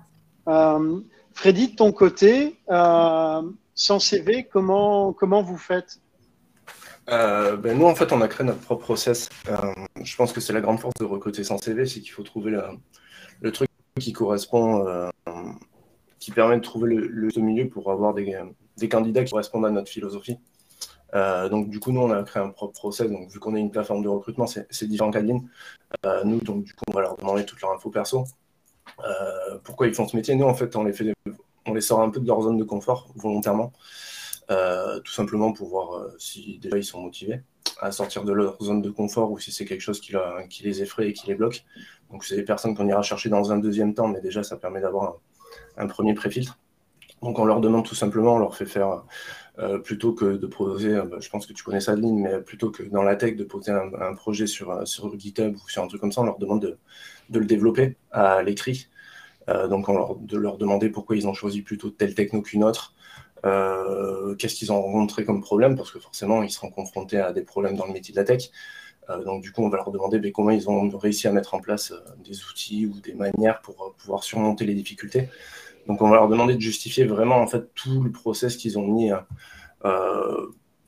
Freddy, 1.35 1.69
de 1.69 1.77
ton 1.77 1.93
côté, 1.93 2.59
sans 2.69 3.99
CV, 3.99 4.47
comment, 4.53 5.15
comment 5.15 5.43
vous 5.43 5.57
faites? 5.57 6.02
Euh, 7.11 7.57
ben 7.57 7.79
nous, 7.79 7.87
en 7.87 7.95
fait, 7.95 8.13
on 8.13 8.21
a 8.21 8.29
créé 8.29 8.47
notre 8.47 8.61
propre 8.61 8.85
process. 8.85 9.29
je 10.03 10.17
pense 10.17 10.33
que 10.33 10.41
c'est 10.41 10.53
la 10.53 10.61
grande 10.61 10.81
force 10.81 10.95
de 11.01 11.05
recruter 11.05 11.45
sans 11.45 11.59
CV, 11.59 11.87
c'est 11.87 12.01
qu'il 12.01 12.13
faut 12.13 12.23
trouver 12.23 12.57
le 13.41 13.53
truc 13.53 13.69
qui 13.99 14.13
correspond, 14.13 15.11
qui 16.19 16.31
permet 16.31 16.57
de 16.57 16.63
trouver 16.63 16.95
le, 16.95 17.31
milieu 17.37 17.69
pour 17.69 17.91
avoir 17.91 18.15
des, 18.15 18.89
candidats 18.89 19.25
qui 19.25 19.31
correspondent 19.31 19.67
à 19.67 19.71
notre 19.71 19.91
philosophie. 19.91 20.39
donc, 21.13 21.71
du 21.71 21.81
coup, 21.81 21.93
nous, 21.93 22.01
on 22.01 22.11
a 22.11 22.23
créé 22.23 22.43
un 22.43 22.51
propre 22.51 22.75
process. 22.75 23.11
Donc, 23.11 23.31
vu 23.31 23.39
qu'on 23.39 23.57
est 23.57 23.61
une 23.61 23.71
plateforme 23.71 24.03
de 24.03 24.09
recrutement, 24.09 24.47
c'est 24.47 24.87
différent 24.87 25.11
qu'Adeline. 25.11 25.49
nous, 26.25 26.41
donc, 26.41 26.65
du 26.65 26.73
coup, 26.73 26.85
on 26.89 26.93
va 26.93 27.03
leur 27.03 27.17
demander 27.17 27.45
toutes 27.45 27.61
leurs 27.61 27.73
infos 27.73 27.91
perso. 27.91 28.25
Euh, 29.01 29.59
pourquoi 29.65 29.87
ils 29.87 29.95
font 29.95 30.07
ce 30.07 30.17
métier? 30.17 30.35
Nous, 30.35 30.45
en 30.45 30.55
fait, 30.55 30.75
on 30.77 30.85
les, 30.85 30.93
fait, 30.93 31.13
on 31.67 31.75
les 31.75 31.81
sort 31.81 32.01
un 32.01 32.11
peu 32.11 32.21
de 32.21 32.27
leur 32.27 32.43
zone 32.43 32.57
de 32.57 32.65
confort 32.65 33.09
volontairement, 33.15 33.73
euh, 33.73 33.79
tout 35.05 35.13
simplement 35.13 35.53
pour 35.53 35.69
voir 35.69 35.95
euh, 35.95 36.15
si 36.19 36.59
déjà 36.59 36.79
ils 36.79 36.85
sont 36.85 37.01
motivés 37.01 37.43
à 37.81 37.93
sortir 37.93 38.25
de 38.25 38.33
leur 38.33 38.63
zone 38.63 38.83
de 38.83 38.91
confort 38.91 39.31
ou 39.31 39.39
si 39.39 39.53
c'est 39.53 39.65
quelque 39.65 39.81
chose 39.81 40.01
qui, 40.01 40.15
les 40.63 40.83
effraie 40.83 41.09
et 41.09 41.13
qui 41.13 41.27
les 41.27 41.35
bloque. 41.35 41.65
Donc, 42.11 42.25
c'est 42.25 42.37
des 42.37 42.45
personnes 42.45 42.77
qu'on 42.77 42.89
ira 42.89 43.03
chercher 43.03 43.29
dans 43.29 43.53
un 43.53 43.59
deuxième 43.59 43.95
temps, 43.95 44.09
mais 44.09 44.21
déjà, 44.21 44.43
ça 44.43 44.57
permet 44.57 44.81
d'avoir 44.81 45.17
un, 45.77 45.87
premier 45.87 46.15
préfiltre. 46.15 46.59
Donc, 47.23 47.39
on 47.39 47.45
leur 47.45 47.61
demande 47.61 47.85
tout 47.85 47.95
simplement, 47.95 48.35
on 48.35 48.39
leur 48.39 48.57
fait 48.57 48.67
faire. 48.67 49.05
plutôt 49.85 50.13
que 50.13 50.37
de 50.37 50.47
poser, 50.47 50.95
bah, 51.03 51.19
je 51.21 51.29
pense 51.29 51.47
que 51.47 51.53
tu 51.53 51.65
connais 51.65 51.81
ça, 51.81 51.95
ligne, 51.95 52.21
mais 52.21 52.41
plutôt 52.41 52.71
que 52.71 52.83
dans 52.83 53.03
la 53.03 53.17
tech, 53.17 53.37
de 53.37 53.45
poser 53.45 53.73
un, 53.73 54.15
projet 54.15 54.47
sur, 54.47 54.87
sur 54.87 55.19
GitHub 55.19 55.55
ou 55.57 55.69
sur 55.69 55.83
un 55.83 55.89
truc 55.89 56.01
comme 56.01 56.13
ça, 56.13 56.21
on 56.21 56.25
leur 56.25 56.39
demande 56.39 56.63
de, 56.63 56.79
de 57.31 57.39
le 57.39 57.47
développer 57.47 57.97
à 58.11 58.43
l'écrit. 58.43 58.89
Euh, 59.49 59.69
donc, 59.69 59.87
de 60.27 60.37
leur 60.37 60.59
demander 60.59 60.89
pourquoi 60.89 61.17
ils 61.17 61.27
ont 61.27 61.35
choisi 61.35 61.63
plutôt 61.63 61.91
telle 61.91 62.15
techno 62.15 62.43
qu'une 62.43 62.65
autre, 62.65 62.95
euh, 62.95 63.02
qu'est-ce 63.43 64.55
qu'ils 64.55 64.73
ont 64.73 64.81
rencontré 64.81 65.25
comme 65.25 65.41
problème, 65.41 65.77
parce 65.77 65.91
que 65.91 65.99
forcément, 65.99 66.43
ils 66.43 66.51
seront 66.51 66.71
confrontés 66.71 67.19
à 67.19 67.33
des 67.33 67.43
problèmes 67.43 67.77
dans 67.77 67.87
le 67.87 67.93
métier 67.93 68.13
de 68.13 68.19
la 68.19 68.25
tech. 68.25 68.51
Euh, 69.11 69.25
donc, 69.25 69.43
du 69.43 69.53
coup, 69.53 69.63
on 69.63 69.69
va 69.69 69.79
leur 69.79 69.91
demander 69.91 70.19
ben, 70.19 70.31
comment 70.33 70.51
ils 70.51 70.71
ont 70.71 70.89
réussi 70.97 71.27
à 71.27 71.33
mettre 71.33 71.55
en 71.55 71.61
place 71.61 71.93
des 72.25 72.45
outils 72.45 72.87
ou 72.87 73.01
des 73.01 73.15
manières 73.15 73.61
pour 73.61 73.95
pouvoir 73.99 74.23
surmonter 74.23 74.65
les 74.65 74.75
difficultés. 74.75 75.29
Donc, 75.89 76.01
on 76.03 76.09
va 76.09 76.17
leur 76.17 76.29
demander 76.29 76.55
de 76.55 76.61
justifier 76.61 77.05
vraiment 77.05 77.37
en 77.37 77.47
fait 77.49 77.75
tout 77.75 78.03
le 78.03 78.13
process 78.13 78.57
qu'ils 78.57 78.79
ont 78.79 78.87
mis 78.87 79.11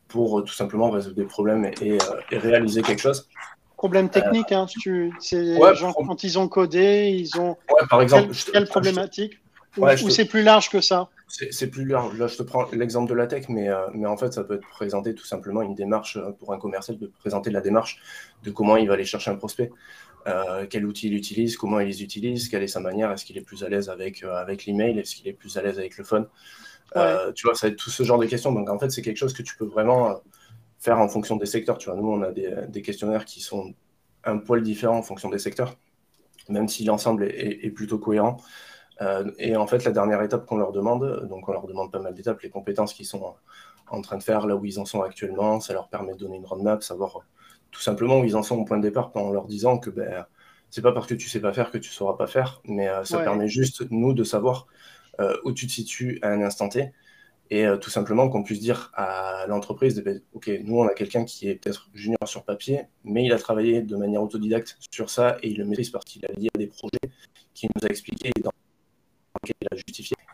pour 0.07 0.45
tout 0.45 0.55
simplement 0.55 0.91
résoudre 0.91 1.17
des 1.17 1.25
problèmes 1.25 1.69
et 1.81 1.99
réaliser 2.31 2.83
quelque 2.83 3.01
chose. 3.01 3.29
Problème 3.77 4.09
technique, 4.09 4.53
hein, 4.53 4.67
tu, 4.67 5.13
c'est 5.19 5.59
quand 5.59 6.25
ils 6.25 6.39
ont 6.39 6.49
codé, 6.49 7.15
ils 7.19 7.39
ont. 7.39 7.57
par 7.91 8.01
exemple. 8.01 8.33
Quelle, 8.53 8.67
problématique? 8.67 9.41
Ou, 9.77 10.09
c'est 10.09 10.25
plus 10.25 10.43
large 10.43 10.71
que 10.71 10.81
ça? 10.81 11.09
C'est 11.51 11.69
plus 11.69 11.85
large. 11.85 12.17
Là, 12.17 12.29
je 12.29 12.37
te 12.37 12.45
prends 12.45 12.71
l'exemple 12.71 13.11
de 13.11 13.15
la 13.15 13.27
tech, 13.27 13.49
mais, 13.49 13.69
euh, 13.69 13.89
mais 13.93 14.07
en 14.07 14.17
fait, 14.17 14.33
ça 14.33 14.45
peut 14.45 14.55
être 14.55 14.69
présenté 14.69 15.15
tout 15.17 15.25
simplement 15.25 15.63
une 15.63 15.75
démarche 15.75 16.17
euh, 16.17 16.31
pour 16.31 16.53
un 16.53 16.59
commercial 16.59 16.97
de 16.97 17.09
présenter 17.09 17.51
la 17.51 17.61
démarche 17.61 18.01
de 18.45 18.53
comment 18.53 18.77
il 18.77 18.87
va 18.87 18.95
aller 18.95 19.05
chercher 19.05 19.33
un 19.33 19.35
prospect. 19.35 19.71
Euh, 20.29 20.67
quel 20.71 20.87
outil 20.87 21.09
il 21.09 21.15
utilise, 21.15 21.57
comment 21.57 21.81
il 21.81 21.89
les 21.89 22.03
utilise, 22.05 22.49
quelle 22.49 22.63
est 22.63 22.69
sa 22.69 22.79
manière, 22.79 23.11
est-ce 23.11 23.25
qu'il 23.25 23.37
est 23.37 23.43
plus 23.43 23.65
à 23.65 23.69
l'aise 23.69 23.89
avec, 23.89 24.23
avec 24.23 24.65
l'email, 24.65 24.99
est-ce 24.99 25.17
qu'il 25.17 25.27
est 25.27 25.33
plus 25.33 25.57
à 25.59 25.63
l'aise 25.63 25.79
avec 25.79 25.99
le 25.99 26.05
phone? 26.05 26.29
tu 27.35 27.47
vois, 27.49 27.57
ça 27.57 27.67
va 27.67 27.73
être 27.73 27.79
tout 27.79 27.91
ce 27.91 28.05
genre 28.05 28.19
de 28.19 28.27
questions. 28.27 28.53
Donc 28.53 28.71
en 28.71 28.79
fait, 28.79 28.91
c'est 28.91 29.03
quelque 29.03 29.17
chose 29.17 29.33
que 29.33 29.43
tu 29.43 29.57
peux 29.57 29.65
vraiment 29.65 30.21
faire 30.79 31.01
en 31.01 31.09
fonction 31.09 31.37
des 31.37 31.47
secteurs. 31.47 31.79
Tu 31.79 31.91
vois, 31.91 31.99
nous, 31.99 32.09
on 32.09 32.23
a 32.23 32.31
des, 32.31 32.83
questionnaires 32.83 33.25
qui 33.25 33.41
sont 33.41 33.75
un 34.23 34.39
poil 34.39 34.63
différents 34.63 34.99
en 34.99 35.03
fonction 35.03 35.31
des 35.31 35.41
secteurs, 35.41 35.77
même 36.49 36.69
si 36.69 36.85
l'ensemble 36.85 37.25
est, 37.25 37.71
plutôt 37.71 37.99
cohérent. 37.99 38.37
Euh, 39.01 39.31
et 39.39 39.57
en 39.57 39.67
fait, 39.67 39.85
la 39.85 39.91
dernière 39.91 40.23
étape 40.23 40.47
qu'on 40.47 40.57
leur 40.57 40.73
demande, 40.73 41.27
donc 41.29 41.49
on 41.49 41.53
leur 41.53 41.67
demande 41.67 41.91
pas 41.91 42.01
mal 42.01 42.15
d'étapes, 42.15 42.41
les 42.43 42.51
compétences 42.51 42.95
qu'ils 42.95 43.07
sont 43.07 43.35
en 43.91 44.01
train 44.01 44.17
de 44.17 44.23
faire, 44.23 44.47
là 44.47 44.57
où 44.57 44.65
ils 44.65 44.79
en 44.79 44.85
sont 44.85 45.03
actuellement, 45.03 45.61
ça 45.61 45.73
leur 45.73 45.89
permet 45.89 46.15
de 46.15 46.19
donner 46.19 46.37
une 46.37 46.47
roadmap, 46.47 46.83
savoir 46.83 47.21
tout 47.71 47.81
simplement 47.81 48.21
où 48.21 48.25
ils 48.25 48.37
en 48.37 48.43
sont 48.43 48.57
au 48.57 48.65
point 48.65 48.77
de 48.79 48.83
départ, 48.83 49.11
en 49.15 49.31
leur 49.31 49.47
disant 49.47 49.79
que 49.79 49.91
ben, 49.91 50.27
c'est 50.71 50.83
pas 50.83 50.93
parce 50.93 51.07
que 51.07 51.15
tu 51.15 51.29
sais 51.29 51.41
pas 51.41 51.53
faire 51.53 51.71
que 51.71 51.79
tu 51.79 51.91
sauras 51.91 52.17
pas 52.17 52.27
faire, 52.27 52.61
mais 52.65 52.89
euh, 52.89 53.05
ça 53.05 53.19
permet 53.19 53.49
juste, 53.49 53.85
nous, 53.91 54.13
de 54.13 54.25
savoir 54.25 54.67
euh, 55.21 55.37
où 55.45 55.53
tu 55.53 55.67
te 55.67 55.73
situes 55.73 56.19
à 56.23 56.29
un 56.29 56.43
instant 56.43 56.69
T 56.69 56.93
et 57.51 57.67
euh, 57.67 57.77
tout 57.77 57.91
simplement 57.91 58.29
qu'on 58.29 58.43
puisse 58.43 58.61
dire 58.61 58.91
à 58.95 59.45
l'entreprise, 59.49 60.03
OK, 60.33 60.51
nous, 60.65 60.79
on 60.79 60.87
a 60.89 60.95
quelqu'un 60.95 61.25
qui 61.25 61.49
est 61.49 61.57
peut-être 61.57 61.91
junior 61.95 62.27
sur 62.27 62.43
papier, 62.45 62.87
mais 63.05 63.25
il 63.25 63.33
a 63.33 63.39
travaillé 63.39 63.83
de 63.83 63.97
manière 63.97 64.23
autodidacte 64.23 64.79
sur 64.91 65.11
ça 65.11 65.37
et 65.43 65.51
il 65.51 65.59
le 65.59 65.65
maîtrise 65.65 65.91
parce 65.91 66.05
qu'il 66.07 66.25
a 66.25 66.33
lié 66.33 66.49
à 66.55 66.59
des 66.59 66.67
projets 66.67 66.99
qu'il 67.53 67.69
nous 67.75 67.87
a 67.87 67.91
expliqué 67.91 68.31
dans 68.43 68.51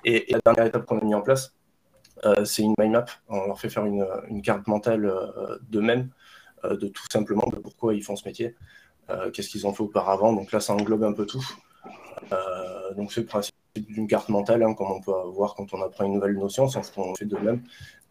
Et, 0.04 0.26
la 0.32 0.40
dernière 0.44 0.66
étape 0.66 0.86
qu'on 0.86 0.98
a 0.98 1.04
mis 1.04 1.14
en 1.14 1.22
place, 1.22 1.54
euh, 2.24 2.44
c'est 2.44 2.62
une 2.62 2.74
mind 2.78 2.92
map. 2.92 3.06
On 3.28 3.46
leur 3.46 3.58
fait 3.58 3.68
faire 3.68 3.84
une, 3.86 4.06
une 4.28 4.42
carte 4.42 4.66
mentale 4.66 5.06
euh, 5.06 5.58
d'eux-mêmes, 5.68 6.10
de 6.64 6.88
tout 6.88 7.06
simplement 7.10 7.46
de 7.46 7.56
pourquoi 7.56 7.94
ils 7.94 8.02
font 8.02 8.16
ce 8.16 8.28
métier, 8.28 8.54
qu'est-ce 9.32 9.48
qu'ils 9.48 9.66
ont 9.66 9.72
fait 9.72 9.82
auparavant. 9.82 10.34
Donc 10.34 10.52
là, 10.52 10.60
ça 10.60 10.74
englobe 10.74 11.04
un 11.04 11.14
peu 11.14 11.24
tout. 11.24 11.42
donc 12.96 13.12
c'est 13.12 13.22
le 13.22 13.26
principe 13.26 13.54
d'une 13.74 14.06
carte 14.06 14.28
mentale, 14.28 14.62
hein, 14.62 14.74
comme 14.74 14.90
on 14.90 15.00
peut 15.00 15.12
voir 15.32 15.54
quand 15.54 15.72
on 15.72 15.80
apprend 15.82 16.04
une 16.04 16.12
nouvelle 16.12 16.34
notion, 16.34 16.68
sans 16.68 16.82
qu'on 16.92 17.14
fait 17.14 17.24
de 17.24 17.38
même. 17.38 17.62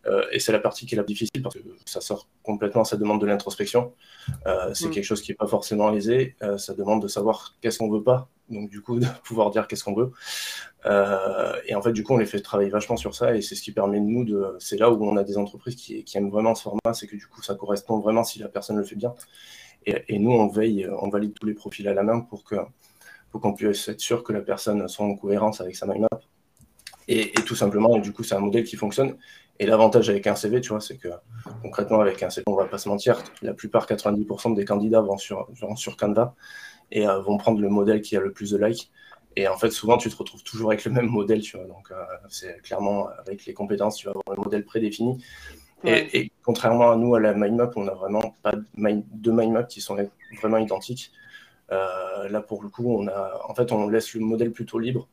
Euh, 0.05 0.23
et 0.31 0.39
c'est 0.39 0.51
la 0.51 0.59
partie 0.59 0.85
qui 0.85 0.95
est 0.95 0.97
la 0.97 1.03
plus 1.03 1.13
difficile 1.13 1.41
parce 1.41 1.55
que 1.55 1.61
ça 1.85 2.01
sort 2.01 2.27
complètement, 2.43 2.83
ça 2.83 2.97
demande 2.97 3.19
de 3.19 3.25
l'introspection. 3.25 3.93
Euh, 4.47 4.73
c'est 4.73 4.87
mm. 4.87 4.91
quelque 4.91 5.03
chose 5.03 5.21
qui 5.21 5.31
n'est 5.31 5.35
pas 5.35 5.47
forcément 5.47 5.91
aisé. 5.93 6.35
Euh, 6.41 6.57
ça 6.57 6.73
demande 6.73 7.01
de 7.01 7.07
savoir 7.07 7.55
qu'est-ce 7.61 7.79
qu'on 7.79 7.89
veut 7.89 8.03
pas. 8.03 8.29
Donc, 8.49 8.69
du 8.69 8.81
coup, 8.81 8.99
de 8.99 9.05
pouvoir 9.23 9.51
dire 9.51 9.67
qu'est-ce 9.67 9.83
qu'on 9.83 9.95
veut. 9.95 10.11
et 11.67 11.75
en 11.75 11.81
fait, 11.81 11.91
du 11.93 12.03
coup, 12.03 12.13
on 12.13 12.17
les 12.17 12.25
fait 12.25 12.39
travailler 12.39 12.69
vachement 12.69 12.97
sur 12.97 13.15
ça. 13.15 13.35
Et 13.35 13.41
c'est 13.41 13.55
ce 13.55 13.61
qui 13.61 13.71
permet 13.71 13.99
de 13.99 14.05
nous 14.05 14.25
de. 14.25 14.55
C'est 14.59 14.77
là 14.77 14.91
où 14.91 15.03
on 15.03 15.17
a 15.17 15.23
des 15.23 15.37
entreprises 15.37 15.75
qui, 15.75 16.05
aiment 16.15 16.29
vraiment 16.29 16.55
ce 16.55 16.63
format. 16.63 16.93
C'est 16.93 17.07
que 17.07 17.15
du 17.15 17.27
coup, 17.27 17.41
ça 17.41 17.55
correspond 17.55 17.99
vraiment 17.99 18.23
si 18.23 18.39
la 18.39 18.49
personne 18.49 18.77
le 18.77 18.83
fait 18.83 18.95
bien. 18.95 19.13
Et, 19.85 20.03
et 20.09 20.19
nous, 20.19 20.31
on 20.31 20.47
veille, 20.47 20.89
on 21.01 21.09
valide 21.09 21.33
tous 21.39 21.45
les 21.45 21.53
profils 21.53 21.87
à 21.87 21.93
la 21.93 22.03
main 22.03 22.21
pour 22.21 22.43
que 22.43 22.55
faut 23.31 23.39
qu'on 23.39 23.53
puisse 23.53 23.87
être 23.89 23.99
sûr 23.99 24.23
que 24.23 24.33
la 24.33 24.41
personne 24.41 24.87
soit 24.87 25.05
en 25.05 25.15
cohérence 25.15 25.61
avec 25.61 25.75
sa 25.75 25.85
mind 25.85 26.01
map. 26.01 26.19
Et, 27.07 27.31
tout 27.45 27.55
simplement, 27.55 27.97
du 27.97 28.13
coup, 28.13 28.23
c'est 28.23 28.35
un 28.35 28.39
modèle 28.39 28.63
qui 28.63 28.75
fonctionne. 28.75 29.17
Et 29.57 29.65
l'avantage 29.65 30.09
avec 30.09 30.27
un 30.27 30.35
CV, 30.35 30.61
tu 30.61 30.69
vois, 30.69 30.79
c'est 30.79 30.97
que 30.97 31.09
concrètement, 31.63 32.01
avec 32.01 32.21
un 32.21 32.29
CV, 32.29 32.43
on 32.47 32.55
va 32.55 32.65
pas 32.65 32.77
se 32.77 32.87
mentir, 32.87 33.21
la 33.41 33.53
plupart, 33.53 33.87
90% 33.87 34.53
des 34.55 34.63
candidats 34.63 35.01
vont 35.01 35.17
sur, 35.17 35.49
sur 35.75 35.97
Canva 35.97 36.35
et 36.91 37.07
euh, 37.07 37.19
vont 37.19 37.37
prendre 37.37 37.59
le 37.59 37.69
modèle 37.69 38.01
qui 38.01 38.15
a 38.15 38.19
le 38.19 38.31
plus 38.31 38.51
de 38.51 38.57
likes. 38.57 38.91
Et 39.35 39.47
en 39.47 39.57
fait, 39.57 39.69
souvent, 39.69 39.97
tu 39.97 40.09
te 40.09 40.15
retrouves 40.15 40.43
toujours 40.43 40.71
avec 40.71 40.83
le 40.85 40.91
même 40.91 41.07
modèle, 41.07 41.41
tu 41.41 41.57
vois. 41.57 41.65
Donc, 41.67 41.91
euh, 41.91 42.03
c'est 42.29 42.61
clairement 42.61 43.07
avec 43.19 43.45
les 43.45 43.53
compétences, 43.53 43.97
tu 43.97 44.07
vas 44.07 44.11
avoir 44.11 44.37
le 44.37 44.43
modèle 44.43 44.65
prédéfini. 44.65 45.23
Et, 45.85 46.31
contrairement 46.43 46.91
à 46.91 46.97
nous, 46.97 47.15
à 47.15 47.21
la 47.21 47.33
mind 47.33 47.55
map, 47.55 47.71
on 47.77 47.85
n'a 47.85 47.93
vraiment 47.93 48.35
pas 48.43 48.51
de 48.51 48.65
mind, 48.75 49.05
deux 49.13 49.31
mind 49.31 49.53
maps 49.53 49.63
qui 49.63 49.79
sont 49.79 49.97
vraiment 50.41 50.57
identiques. 50.57 51.11
Euh, 51.71 52.27
là, 52.27 52.41
pour 52.41 52.61
le 52.63 52.69
coup, 52.69 52.93
on, 52.93 53.07
a, 53.07 53.41
en 53.47 53.53
fait, 53.55 53.71
on 53.71 53.87
laisse 53.87 54.13
le 54.13 54.19
modèle 54.21 54.51
plutôt 54.51 54.79
libre. 54.79 55.07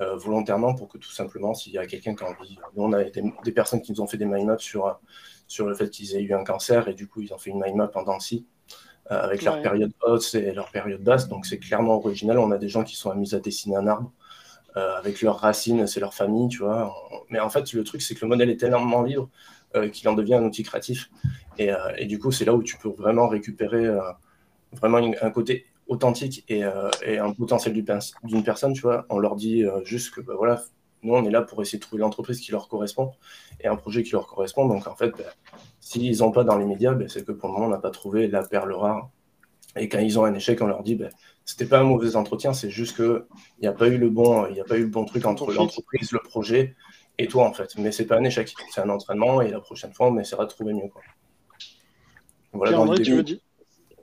Euh, 0.00 0.16
volontairement 0.16 0.74
pour 0.74 0.88
que 0.88 0.96
tout 0.96 1.10
simplement, 1.10 1.52
s'il 1.52 1.74
y 1.74 1.78
a 1.78 1.86
quelqu'un 1.86 2.14
qui 2.14 2.24
a 2.24 2.28
envie. 2.28 2.58
Nous, 2.74 2.82
on 2.82 2.92
a 2.94 3.04
des, 3.04 3.52
personnes 3.52 3.82
qui 3.82 3.92
nous 3.92 4.00
ont 4.00 4.06
fait 4.06 4.16
des 4.16 4.24
mind 4.24 4.46
maps 4.46 4.56
sur, 4.56 4.98
sur 5.46 5.66
le 5.66 5.74
fait 5.74 5.90
qu'ils 5.90 6.16
aient 6.16 6.22
eu 6.22 6.32
un 6.32 6.42
cancer 6.42 6.88
et 6.88 6.94
du 6.94 7.06
coup, 7.06 7.20
ils 7.20 7.34
ont 7.34 7.38
fait 7.38 7.50
une 7.50 7.60
mind 7.62 7.76
map 7.76 7.88
pendant 7.88 8.18
si 8.18 8.38
euh, 8.38 8.59
avec 9.10 9.42
leur 9.42 9.60
période 9.60 9.92
haute 10.02 10.34
et 10.34 10.52
leur 10.52 10.70
période 10.70 11.02
basse. 11.02 11.28
Donc, 11.28 11.46
c'est 11.46 11.58
clairement 11.58 11.96
original. 11.96 12.38
On 12.38 12.50
a 12.50 12.58
des 12.58 12.68
gens 12.68 12.84
qui 12.84 12.96
sont 12.96 13.10
amusés 13.10 13.36
à 13.36 13.40
dessiner 13.40 13.76
un 13.76 13.86
arbre 13.86 14.12
avec 14.74 15.20
leurs 15.20 15.38
racines, 15.38 15.86
c'est 15.88 16.00
leur 16.00 16.14
famille, 16.14 16.48
tu 16.48 16.58
vois. 16.58 16.94
Mais 17.28 17.40
en 17.40 17.50
fait, 17.50 17.72
le 17.72 17.82
truc, 17.82 18.02
c'est 18.02 18.14
que 18.14 18.20
le 18.22 18.28
modèle 18.28 18.50
est 18.50 18.56
tellement 18.56 19.02
libre 19.02 19.28
qu'il 19.92 20.08
en 20.08 20.14
devient 20.14 20.34
un 20.34 20.44
outil 20.44 20.62
créatif. 20.62 21.10
Et, 21.58 21.70
et 21.98 22.06
du 22.06 22.18
coup, 22.20 22.30
c'est 22.30 22.44
là 22.44 22.54
où 22.54 22.62
tu 22.62 22.78
peux 22.78 22.88
vraiment 22.88 23.26
récupérer 23.28 23.88
vraiment 24.72 24.98
un 24.98 25.30
côté 25.30 25.66
authentique 25.90 26.44
et, 26.48 26.64
euh, 26.64 26.88
et 27.04 27.18
un 27.18 27.32
potentiel 27.32 27.74
d'une 27.74 28.44
personne, 28.44 28.72
tu 28.72 28.82
vois, 28.82 29.06
on 29.10 29.18
leur 29.18 29.36
dit 29.36 29.64
euh, 29.64 29.84
juste 29.84 30.14
que 30.14 30.20
bah, 30.20 30.34
voilà, 30.36 30.62
nous 31.02 31.14
on 31.14 31.24
est 31.24 31.30
là 31.30 31.42
pour 31.42 31.60
essayer 31.62 31.78
de 31.78 31.82
trouver 31.82 32.00
l'entreprise 32.00 32.40
qui 32.40 32.52
leur 32.52 32.68
correspond 32.68 33.12
et 33.60 33.68
un 33.68 33.76
projet 33.76 34.02
qui 34.02 34.12
leur 34.12 34.26
correspond. 34.26 34.66
Donc 34.66 34.86
en 34.86 34.96
fait, 34.96 35.10
bah, 35.10 35.24
s'ils 35.80 36.18
n'ont 36.18 36.32
pas 36.32 36.44
dans 36.44 36.58
les 36.58 36.66
médias, 36.66 36.94
bah, 36.94 37.06
c'est 37.08 37.24
que 37.24 37.32
pour 37.32 37.48
le 37.48 37.54
moment 37.54 37.66
on 37.66 37.70
n'a 37.70 37.78
pas 37.78 37.90
trouvé 37.90 38.28
la 38.28 38.42
perle 38.42 38.72
rare. 38.72 39.10
Et 39.76 39.88
quand 39.88 40.00
ils 40.00 40.18
ont 40.18 40.24
un 40.24 40.34
échec, 40.34 40.60
on 40.62 40.66
leur 40.66 40.82
dit, 40.82 40.96
ben, 40.96 41.10
c'était 41.44 41.66
pas 41.66 41.78
un 41.78 41.84
mauvais 41.84 42.16
entretien, 42.16 42.52
c'est 42.52 42.70
juste 42.70 42.96
qu'il 42.96 43.24
n'y 43.62 43.68
a 43.68 43.72
pas 43.72 43.86
eu 43.86 43.98
le 43.98 44.10
bon, 44.10 44.46
il 44.46 44.60
a 44.60 44.64
pas 44.64 44.76
eu 44.76 44.82
le 44.82 44.88
bon 44.88 45.04
truc 45.04 45.26
entre 45.26 45.52
l'entreprise, 45.52 46.10
le 46.12 46.18
projet 46.18 46.74
et 47.18 47.28
toi 47.28 47.46
en 47.46 47.52
fait. 47.52 47.76
Mais 47.76 47.92
c'est 47.92 48.06
pas 48.06 48.16
un 48.16 48.24
échec, 48.24 48.52
c'est 48.70 48.80
un 48.80 48.88
entraînement 48.88 49.40
et 49.40 49.50
la 49.50 49.60
prochaine 49.60 49.92
fois 49.92 50.08
on 50.08 50.18
essaiera 50.18 50.44
de 50.44 50.50
trouver 50.50 50.72
mieux. 50.72 50.88
Quoi. 50.88 51.02
Voilà, 52.52 52.72
dans 52.72 52.94
tu 52.94 53.14
veux, 53.14 53.24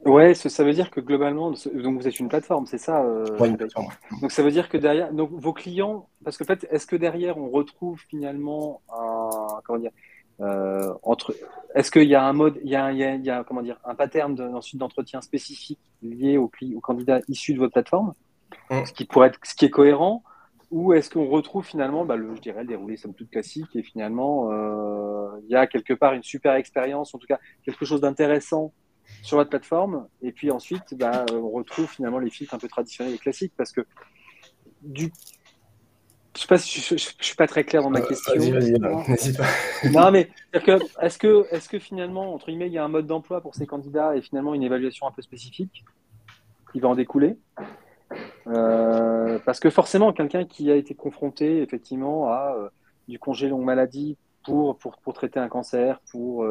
Ouais, 0.08 0.34
ça 0.34 0.64
veut 0.64 0.74
dire 0.74 0.90
que 0.90 1.02
globalement, 1.02 1.52
donc 1.52 2.00
vous 2.00 2.08
êtes 2.08 2.20
une 2.20 2.30
plateforme, 2.30 2.66
c'est 2.66 2.78
ça 2.78 3.04
euh, 3.04 3.26
Oui, 3.40 3.50
une 3.50 3.58
plateforme. 3.58 3.90
Donc 4.22 4.32
ça 4.32 4.42
veut 4.42 4.52
dire 4.52 4.70
que 4.70 4.78
derrière, 4.78 5.12
donc 5.12 5.32
vos 5.32 5.54
clients, 5.54 6.08
parce 6.24 6.38
que 6.38 6.46
fait, 6.46 6.66
est-ce 6.72 6.88
que 6.88 6.96
derrière 6.96 7.38
on 7.38 7.50
retrouve 7.50 8.00
finalement 8.10 8.82
un, 8.90 9.60
comment 9.66 9.80
dire, 9.80 9.92
euh, 10.40 10.94
entre, 11.04 11.36
est-ce 11.76 11.92
qu'il 11.92 12.08
y 12.08 12.16
a 12.16 12.24
un 12.24 12.32
mode, 12.32 12.58
il 12.64 12.70
y 12.70 12.76
a, 12.76 12.92
il 12.92 13.26
y 13.26 13.30
a, 13.30 13.44
comment 13.44 13.62
dire, 13.62 13.80
un 13.84 13.96
pattern 13.96 14.40
ensuite 14.56 14.80
d'entretien 14.80 15.20
spécifique 15.20 15.80
lié 16.02 16.38
aux, 16.38 16.52
aux 16.76 16.80
candidats 16.80 17.20
issus 17.28 17.54
de 17.54 17.60
votre 17.60 17.74
plateforme 17.74 18.14
mm. 18.70 18.86
ce 18.86 18.94
qui 18.94 19.04
pourrait 19.04 19.28
être, 19.28 19.40
ce 19.44 19.56
qui 19.56 19.66
est 19.66 19.70
cohérent, 19.70 20.24
ou 20.72 20.94
est-ce 20.94 21.10
qu'on 21.10 21.28
retrouve 21.28 21.66
finalement, 21.66 22.06
bah, 22.06 22.16
le, 22.16 22.34
je 22.36 22.42
dirais, 22.42 22.62
le 22.62 22.68
déroulé 22.68 22.96
somme 22.96 23.14
toute 23.14 23.30
classique, 23.30 23.76
et 23.76 23.84
finalement, 23.84 24.52
euh, 24.52 25.28
il 25.44 25.50
y 25.50 25.56
a 25.56 25.68
quelque 25.68 25.94
part 25.94 26.14
une 26.14 26.24
super 26.24 26.54
expérience, 26.54 27.14
en 27.14 27.18
tout 27.18 27.28
cas 27.28 27.40
quelque 27.66 27.84
chose 27.84 28.00
d'intéressant 28.00 28.72
sur 29.24 29.38
votre 29.38 29.50
plateforme, 29.50 30.08
et 30.22 30.32
puis 30.32 30.52
ensuite, 30.52 30.94
bah, 30.96 31.26
on 31.32 31.50
retrouve 31.50 31.90
finalement 31.90 32.20
les 32.20 32.30
filtres 32.30 32.54
un 32.54 32.60
peu 32.60 32.68
traditionnels 32.68 33.14
et 33.14 33.18
classiques, 33.18 33.54
parce 33.58 33.72
que 33.72 33.82
du 34.82 35.12
je 36.38 36.96
je, 36.98 37.26
suis 37.26 37.36
pas 37.36 37.48
très 37.48 37.64
clair 37.64 37.82
dans 37.82 37.90
ma 37.90 38.00
euh, 38.00 38.06
question. 38.06 38.34
Vas-y, 38.36 38.52
vas-y, 38.52 39.10
n'hésite 39.10 39.38
pas. 39.38 39.46
non, 39.92 40.12
mais 40.12 40.30
est-ce 40.54 41.18
que, 41.18 41.54
est-ce 41.54 41.68
que 41.68 41.80
finalement, 41.80 42.34
entre 42.34 42.48
guillemets, 42.48 42.68
il 42.68 42.74
y 42.74 42.78
a 42.78 42.84
un 42.84 42.90
mode 42.90 43.08
d'emploi 43.08 43.42
pour 43.42 43.56
ces 43.56 43.66
candidats 43.66 44.16
et 44.16 44.22
finalement 44.22 44.54
une 44.54 44.64
évaluation 44.64 45.08
un 45.08 45.12
peu 45.12 45.22
spécifique 45.22 45.84
qui 46.72 46.80
va 46.80 46.90
en 46.90 46.96
découler? 46.96 47.38
Euh, 48.48 49.40
Parce 49.46 49.60
que 49.60 49.70
forcément, 49.70 50.14
quelqu'un 50.14 50.46
qui 50.46 50.72
a 50.72 50.76
été 50.76 50.94
confronté 50.94 51.62
effectivement 51.62 52.30
à 52.30 52.56
euh, 52.56 52.70
du 53.08 53.20
congé 53.20 53.50
longue 53.50 53.66
maladie 53.66 54.18
pour, 54.46 54.78
pour, 54.78 54.98
pour 54.98 55.14
traiter 55.14 55.40
un 55.40 55.50
cancer, 55.50 56.00
pour 56.12 56.46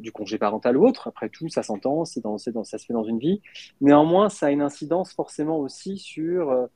du 0.00 0.12
congé 0.12 0.38
parental 0.38 0.76
ou 0.76 0.86
autre, 0.86 1.08
après 1.08 1.28
tout, 1.28 1.48
ça 1.48 1.62
s'entend, 1.62 2.04
dans, 2.22 2.38
ça 2.38 2.78
se 2.78 2.86
fait 2.86 2.92
dans 2.92 3.04
une 3.04 3.18
vie. 3.18 3.42
Néanmoins, 3.80 4.28
ça 4.28 4.46
a 4.46 4.50
une 4.50 4.62
incidence 4.62 5.12
forcément 5.12 5.58
aussi 5.58 5.98
sur 5.98 6.68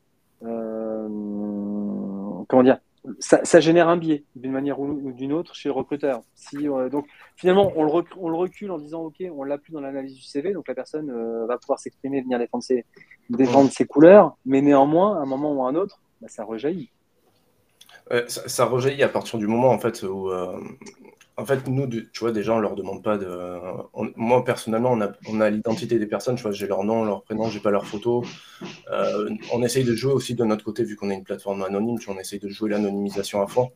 euh, 0.45 1.09
comment 2.49 2.63
dire, 2.63 2.79
ça, 3.21 3.61
génère 3.61 3.89
un 3.89 3.97
biais 3.97 4.25
d'une 4.37 4.53
manière 4.53 4.79
ou 4.81 5.13
d'une 5.13 5.33
autre 5.33 5.55
chez 5.55 5.69
le 5.69 5.73
recruteur. 5.73 6.23
Si, 6.35 6.69
euh, 6.69 6.89
donc 6.89 7.07
finalement, 7.37 7.73
on 7.77 7.85
le, 7.85 8.37
recule 8.37 8.71
en 8.71 8.79
disant 8.79 9.03
ok, 9.03 9.25
on 9.33 9.45
l'a 9.45 9.59
plus 9.59 9.73
dans 9.73 9.81
l'analyse 9.81 10.15
du 10.15 10.23
CV, 10.23 10.53
donc 10.53 10.69
la 10.69 10.75
personne 10.75 11.11
euh, 11.11 11.47
va 11.47 11.59
pouvoir 11.59 11.79
s'exprimer, 11.79 12.21
venir 12.21 12.39
défendre 12.39 12.65
ses, 12.65 12.85
défendre 13.31 13.71
ses 13.71 13.87
couleurs, 13.87 14.37
mais 14.45 14.61
néanmoins, 14.61 15.19
à 15.19 15.23
un 15.23 15.27
moment 15.27 15.53
ou 15.53 15.65
à 15.65 15.69
un 15.69 15.75
autre, 15.75 16.01
bah, 16.21 16.29
ça 16.29 16.45
rejaillit. 16.45 16.91
ça, 18.11 18.49
ça, 18.49 18.65
rejaillit 18.67 19.03
à 19.03 19.09
partir 19.09 19.39
du 19.39 19.47
moment 19.47 19.71
en 19.71 19.79
fait 19.79 20.03
où 20.03 20.31
en 21.39 21.47
fait, 21.47 21.69
nous, 21.69 21.87
tu 21.87 22.19
vois, 22.19 22.33
déjà, 22.33 22.53
on 22.53 22.59
leur 22.59 22.75
demande 22.75 23.01
pas 23.01 23.17
de. 23.17 23.61
moi, 24.17 24.45
personnellement, 24.45 24.99
on 25.29 25.41
a, 25.41 25.51
l'identité 25.51 25.97
des 26.01 26.07
personnes, 26.07 26.35
tu 26.35 26.43
vois, 26.43 26.51
j'ai 26.51 26.67
leur 26.67 26.83
nom, 26.83 27.05
leur 27.05 27.23
prénom, 27.23 27.49
j'ai 27.49 27.61
pas 27.61 27.71
leur 27.71 27.87
photo. 27.87 28.25
Euh, 28.91 29.31
on 29.53 29.63
essaye 29.63 29.85
de 29.85 29.95
jouer 29.95 30.13
aussi 30.13 30.35
de 30.35 30.45
notre 30.45 30.65
côté, 30.65 30.83
vu 30.83 30.97
qu'on 30.97 31.11
est 31.11 31.15
une 31.15 31.23
plateforme 31.23 31.63
anonyme, 31.63 32.01
tu 32.01 32.07
vois, 32.07 32.17
on 32.17 32.19
essaye 32.19 32.41
de 32.41 32.49
jouer 32.49 32.71
l'anonymisation 32.71 33.41
à 33.41 33.47
fond. 33.47 33.71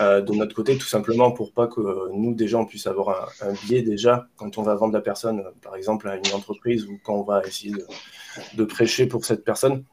Euh, 0.00 0.22
de 0.22 0.32
notre 0.32 0.54
côté, 0.54 0.78
tout 0.78 0.86
simplement 0.86 1.30
pour 1.30 1.52
pas 1.52 1.66
que 1.66 2.10
nous, 2.14 2.34
déjà, 2.34 2.56
on 2.56 2.64
puisse 2.64 2.86
avoir 2.86 3.30
un, 3.42 3.52
biais 3.66 3.82
déjà 3.82 4.26
quand 4.36 4.56
on 4.56 4.62
va 4.62 4.74
vendre 4.74 4.94
la 4.94 5.02
personne, 5.02 5.44
par 5.60 5.76
exemple, 5.76 6.08
à 6.08 6.16
une 6.16 6.32
entreprise 6.32 6.86
ou 6.86 6.98
quand 7.04 7.16
on 7.16 7.22
va 7.22 7.42
essayer 7.46 7.72
de, 7.72 7.86
de 8.54 8.64
prêcher 8.64 9.06
pour 9.06 9.26
cette 9.26 9.44
personne. 9.44 9.84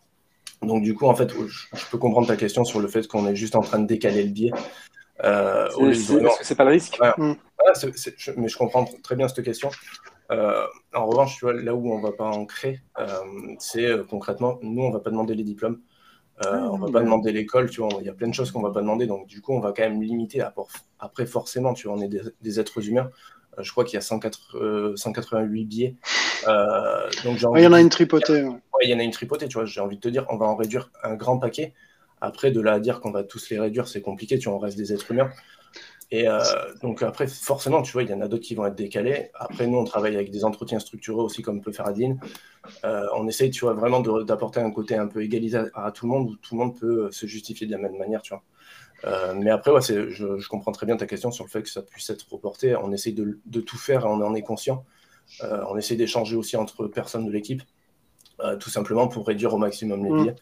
Donc, 0.61 0.81
du 0.81 0.93
coup, 0.93 1.07
en 1.07 1.15
fait, 1.15 1.29
je 1.31 1.85
peux 1.89 1.97
comprendre 1.97 2.27
ta 2.27 2.37
question 2.37 2.63
sur 2.63 2.79
le 2.79 2.87
fait 2.87 3.05
qu'on 3.05 3.27
est 3.27 3.35
juste 3.35 3.55
en 3.55 3.61
train 3.61 3.79
de 3.79 3.87
décaler 3.87 4.23
le 4.23 4.29
biais. 4.29 4.51
Euh, 5.23 5.69
c'est 6.41 6.55
pas 6.55 6.63
le 6.63 6.71
risque. 6.71 6.99
Mm. 7.17 7.33
mais 8.37 8.47
je 8.47 8.57
comprends 8.57 8.85
très 9.03 9.15
bien 9.15 9.27
cette 9.27 9.43
question. 9.43 9.69
Euh, 10.31 10.65
en 10.93 11.07
revanche, 11.07 11.37
tu 11.37 11.45
vois, 11.45 11.53
là 11.53 11.75
où 11.75 11.91
on 11.91 11.97
ne 11.97 12.03
va 12.03 12.13
pas 12.13 12.25
ancrer, 12.25 12.81
euh, 12.99 13.05
c'est 13.59 13.85
euh, 13.85 14.03
concrètement, 14.03 14.59
nous, 14.61 14.83
on 14.83 14.87
ne 14.87 14.93
va 14.93 14.99
pas 14.99 15.09
demander 15.09 15.35
les 15.35 15.43
diplômes. 15.43 15.79
Ah, 16.43 16.69
on 16.71 16.77
ne 16.79 16.85
va 16.87 16.91
pas 16.91 17.01
demander 17.01 17.31
l'école, 17.31 17.69
tu 17.69 17.81
vois, 17.81 17.89
il 17.99 18.05
y 18.07 18.09
a 18.09 18.13
plein 18.13 18.27
de 18.27 18.33
choses 18.33 18.49
qu'on 18.49 18.61
ne 18.61 18.67
va 18.67 18.73
pas 18.73 18.81
demander, 18.81 19.05
donc 19.05 19.27
du 19.27 19.41
coup, 19.41 19.53
on 19.53 19.59
va 19.59 19.73
quand 19.73 19.83
même 19.83 20.01
limiter. 20.01 20.41
Après, 20.99 21.27
forcément, 21.27 21.73
tu 21.73 21.87
vois, 21.87 21.97
on 21.97 22.01
est 22.01 22.09
des, 22.41 22.59
êtres 22.59 22.87
humains. 22.87 23.11
je 23.59 23.69
crois 23.69 23.83
qu'il 23.83 23.93
y 23.93 23.97
a 23.97 24.01
104, 24.01 24.95
188 24.95 25.65
billets. 25.65 25.95
donc 26.47 27.39
il 27.57 27.61
y 27.61 27.67
en 27.67 27.73
a 27.73 27.79
une 27.79 27.89
tripotée. 27.89 28.47
il 28.81 28.89
y 28.89 28.93
en 28.95 28.99
a 28.99 29.03
une 29.03 29.11
tripotée, 29.11 29.47
tu 29.49 29.55
vois, 29.55 29.65
j'ai 29.65 29.81
envie 29.81 29.97
de 29.97 30.01
te 30.01 30.07
dire, 30.07 30.25
on 30.29 30.37
va 30.37 30.47
en 30.47 30.55
réduire 30.55 30.89
un 31.03 31.13
grand 31.13 31.37
paquet. 31.37 31.75
Après, 32.21 32.51
de 32.51 32.61
là 32.61 32.73
à 32.73 32.79
dire 32.79 33.01
qu'on 33.01 33.11
va 33.11 33.23
tous 33.23 33.49
les 33.49 33.59
réduire, 33.59 33.87
c'est 33.87 34.01
compliqué, 34.01 34.37
tu 34.37 34.47
vois, 34.47 34.57
on 34.57 34.59
reste 34.59 34.77
des 34.77 34.93
êtres 34.93 35.11
humains. 35.11 35.31
Et 36.11 36.27
euh, 36.27 36.39
donc 36.81 37.01
après, 37.03 37.25
forcément, 37.25 37.81
tu 37.81 37.93
vois, 37.93 38.03
il 38.03 38.09
y 38.09 38.13
en 38.13 38.19
a 38.19 38.27
d'autres 38.27 38.43
qui 38.43 38.53
vont 38.53 38.65
être 38.65 38.75
décalés. 38.75 39.31
Après, 39.33 39.65
nous, 39.65 39.77
on 39.77 39.85
travaille 39.85 40.15
avec 40.15 40.29
des 40.29 40.43
entretiens 40.43 40.79
structurés 40.79 41.21
aussi, 41.21 41.41
comme 41.41 41.61
peut 41.61 41.71
faire 41.71 41.87
Adeline. 41.87 42.19
Euh, 42.83 43.07
on 43.15 43.27
essaye, 43.29 43.49
tu 43.49 43.61
vois, 43.63 43.73
vraiment 43.73 44.01
d'apporter 44.01 44.59
un 44.59 44.71
côté 44.71 44.95
un 44.95 45.07
peu 45.07 45.23
égalisateur 45.23 45.71
à 45.73 45.91
tout 45.91 46.05
le 46.05 46.11
monde, 46.11 46.29
où 46.29 46.35
tout 46.35 46.55
le 46.55 46.59
monde 46.59 46.77
peut 46.77 47.09
se 47.11 47.25
justifier 47.27 47.65
de 47.65 47.71
la 47.71 47.77
même 47.77 47.97
manière, 47.97 48.21
tu 48.21 48.33
vois. 48.33 48.43
Euh, 49.05 49.33
mais 49.35 49.49
après, 49.49 49.71
ouais, 49.71 49.81
je, 49.81 50.09
je, 50.09 50.47
comprends 50.49 50.73
très 50.73 50.85
bien 50.85 50.97
ta 50.97 51.07
question 51.07 51.31
sur 51.31 51.45
le 51.45 51.49
fait 51.49 51.63
que 51.63 51.69
ça 51.69 51.81
puisse 51.81 52.09
être 52.09 52.27
reporté. 52.29 52.75
On 52.75 52.91
essaye 52.91 53.13
de, 53.13 53.39
de 53.45 53.61
tout 53.61 53.77
faire 53.77 54.01
et 54.01 54.07
on 54.07 54.21
en 54.21 54.35
est 54.35 54.43
conscient. 54.43 54.83
on 55.41 55.77
essaye 55.77 55.97
d'échanger 55.97 56.35
aussi 56.35 56.57
entre 56.57 56.87
personnes 56.87 57.25
de 57.25 57.31
l'équipe, 57.31 57.63
tout 58.59 58.69
simplement 58.69 59.07
pour 59.07 59.25
réduire 59.25 59.53
au 59.53 59.57
maximum 59.57 60.03
les 60.03 60.11
mm. 60.11 60.17
billets 60.17 60.35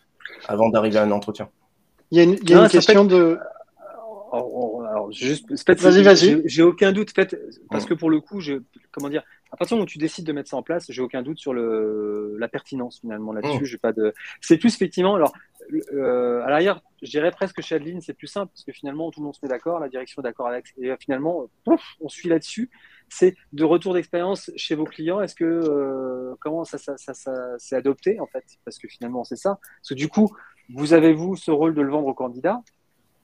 avant 0.47 0.69
d'arriver 0.69 0.97
à 0.97 1.03
un 1.03 1.11
entretien. 1.11 1.49
Il 2.11 2.17
y 2.17 2.21
a 2.21 2.23
une, 2.23 2.37
il 2.41 2.49
y 2.49 2.53
a 2.53 2.63
une 2.63 2.69
question 2.69 3.05
de. 3.05 3.37
Alors, 4.31 5.11
juste, 5.11 5.45
vas-y, 5.81 6.03
vas-y. 6.03 6.41
J'ai 6.45 6.63
aucun 6.63 6.91
doute, 6.91 7.11
fait, 7.11 7.35
parce 7.69 7.85
que 7.85 7.93
pour 7.93 8.09
le 8.09 8.21
coup, 8.21 8.41
je, 8.41 8.61
comment 8.91 9.09
dire, 9.09 9.23
à 9.51 9.57
partir 9.57 9.75
du 9.75 9.79
moment 9.79 9.85
où 9.85 9.87
tu 9.87 9.97
décides 9.97 10.25
de 10.25 10.33
mettre 10.33 10.49
ça 10.49 10.57
en 10.57 10.63
place, 10.63 10.85
j'ai 10.89 11.01
aucun 11.01 11.21
doute 11.21 11.39
sur 11.39 11.53
le, 11.53 12.35
la 12.37 12.47
pertinence 12.47 12.99
finalement 12.99 13.33
là-dessus. 13.33 13.63
Mm. 13.63 13.65
J'ai 13.65 13.77
pas 13.77 13.91
de. 13.91 14.13
C'est 14.41 14.57
plus 14.57 14.73
effectivement, 14.73 15.15
alors, 15.15 15.33
euh, 15.93 16.41
à 16.43 16.49
l'arrière, 16.49 16.81
je 17.01 17.09
dirais 17.09 17.31
presque 17.31 17.61
chez 17.61 17.75
Adeline, 17.75 18.01
c'est 18.01 18.13
plus 18.13 18.27
simple 18.27 18.51
parce 18.53 18.63
que 18.63 18.71
finalement 18.71 19.09
tout 19.11 19.19
le 19.19 19.25
monde 19.25 19.35
se 19.35 19.39
met 19.43 19.49
d'accord, 19.49 19.79
la 19.79 19.89
direction 19.89 20.21
est 20.21 20.23
d'accord 20.23 20.47
avec, 20.47 20.73
et 20.79 20.91
finalement, 20.99 21.47
pouf, 21.63 21.81
on 22.01 22.09
suit 22.09 22.29
là-dessus. 22.29 22.69
C'est 23.11 23.35
de 23.53 23.63
retour 23.63 23.95
d'expérience 23.95 24.51
chez 24.55 24.75
vos 24.75 24.85
clients. 24.85 25.19
Est-ce 25.19 25.33
que 25.33 25.43
euh, 25.43 26.35
comment 26.39 26.63
ça, 26.63 26.77
ça, 26.77 26.95
ça, 26.97 27.15
ça 27.15 27.57
s'est 27.57 27.75
adopté 27.75 28.19
en 28.19 28.27
fait? 28.27 28.43
Parce 28.65 28.77
que 28.77 28.87
finalement, 28.87 29.23
c'est 29.23 29.35
ça. 29.35 29.59
Parce 29.79 29.89
que 29.89 29.95
du 29.95 30.09
coup, 30.09 30.35
vous 30.73 30.93
avez, 30.93 31.13
vous, 31.13 31.35
ce 31.35 31.51
rôle 31.51 31.73
de 31.73 31.81
le 31.81 31.91
vendre 31.91 32.07
au 32.07 32.13
candidat, 32.13 32.61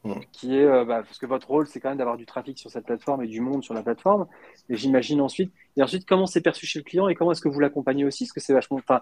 mm. 0.03 0.13
qui 0.31 0.57
est, 0.57 0.65
euh, 0.65 0.85
bah, 0.85 1.03
parce 1.03 1.17
que 1.17 1.25
votre 1.25 1.47
rôle, 1.47 1.67
c'est 1.67 1.79
quand 1.79 1.89
même 1.89 1.97
d'avoir 1.97 2.17
du 2.17 2.25
trafic 2.25 2.57
sur 2.57 2.71
cette 2.71 2.85
plateforme 2.85 3.23
et 3.23 3.27
du 3.27 3.41
monde 3.41 3.63
sur 3.63 3.73
la 3.73 3.83
plateforme. 3.83 4.27
Et 4.69 4.75
j'imagine 4.75 5.21
ensuite, 5.21 5.53
et 5.77 5.83
ensuite, 5.83 6.07
comment 6.07 6.25
c'est 6.25 6.41
perçu 6.41 6.65
chez 6.65 6.79
le 6.79 6.83
client 6.83 7.07
et 7.07 7.15
comment 7.15 7.31
est-ce 7.31 7.41
que 7.41 7.49
vous 7.49 7.59
l'accompagnez 7.59 8.05
aussi? 8.05 8.25
Parce 8.25 8.33
que 8.33 8.39
c'est 8.39 8.53
vachement, 8.53 8.77
enfin, 8.77 9.01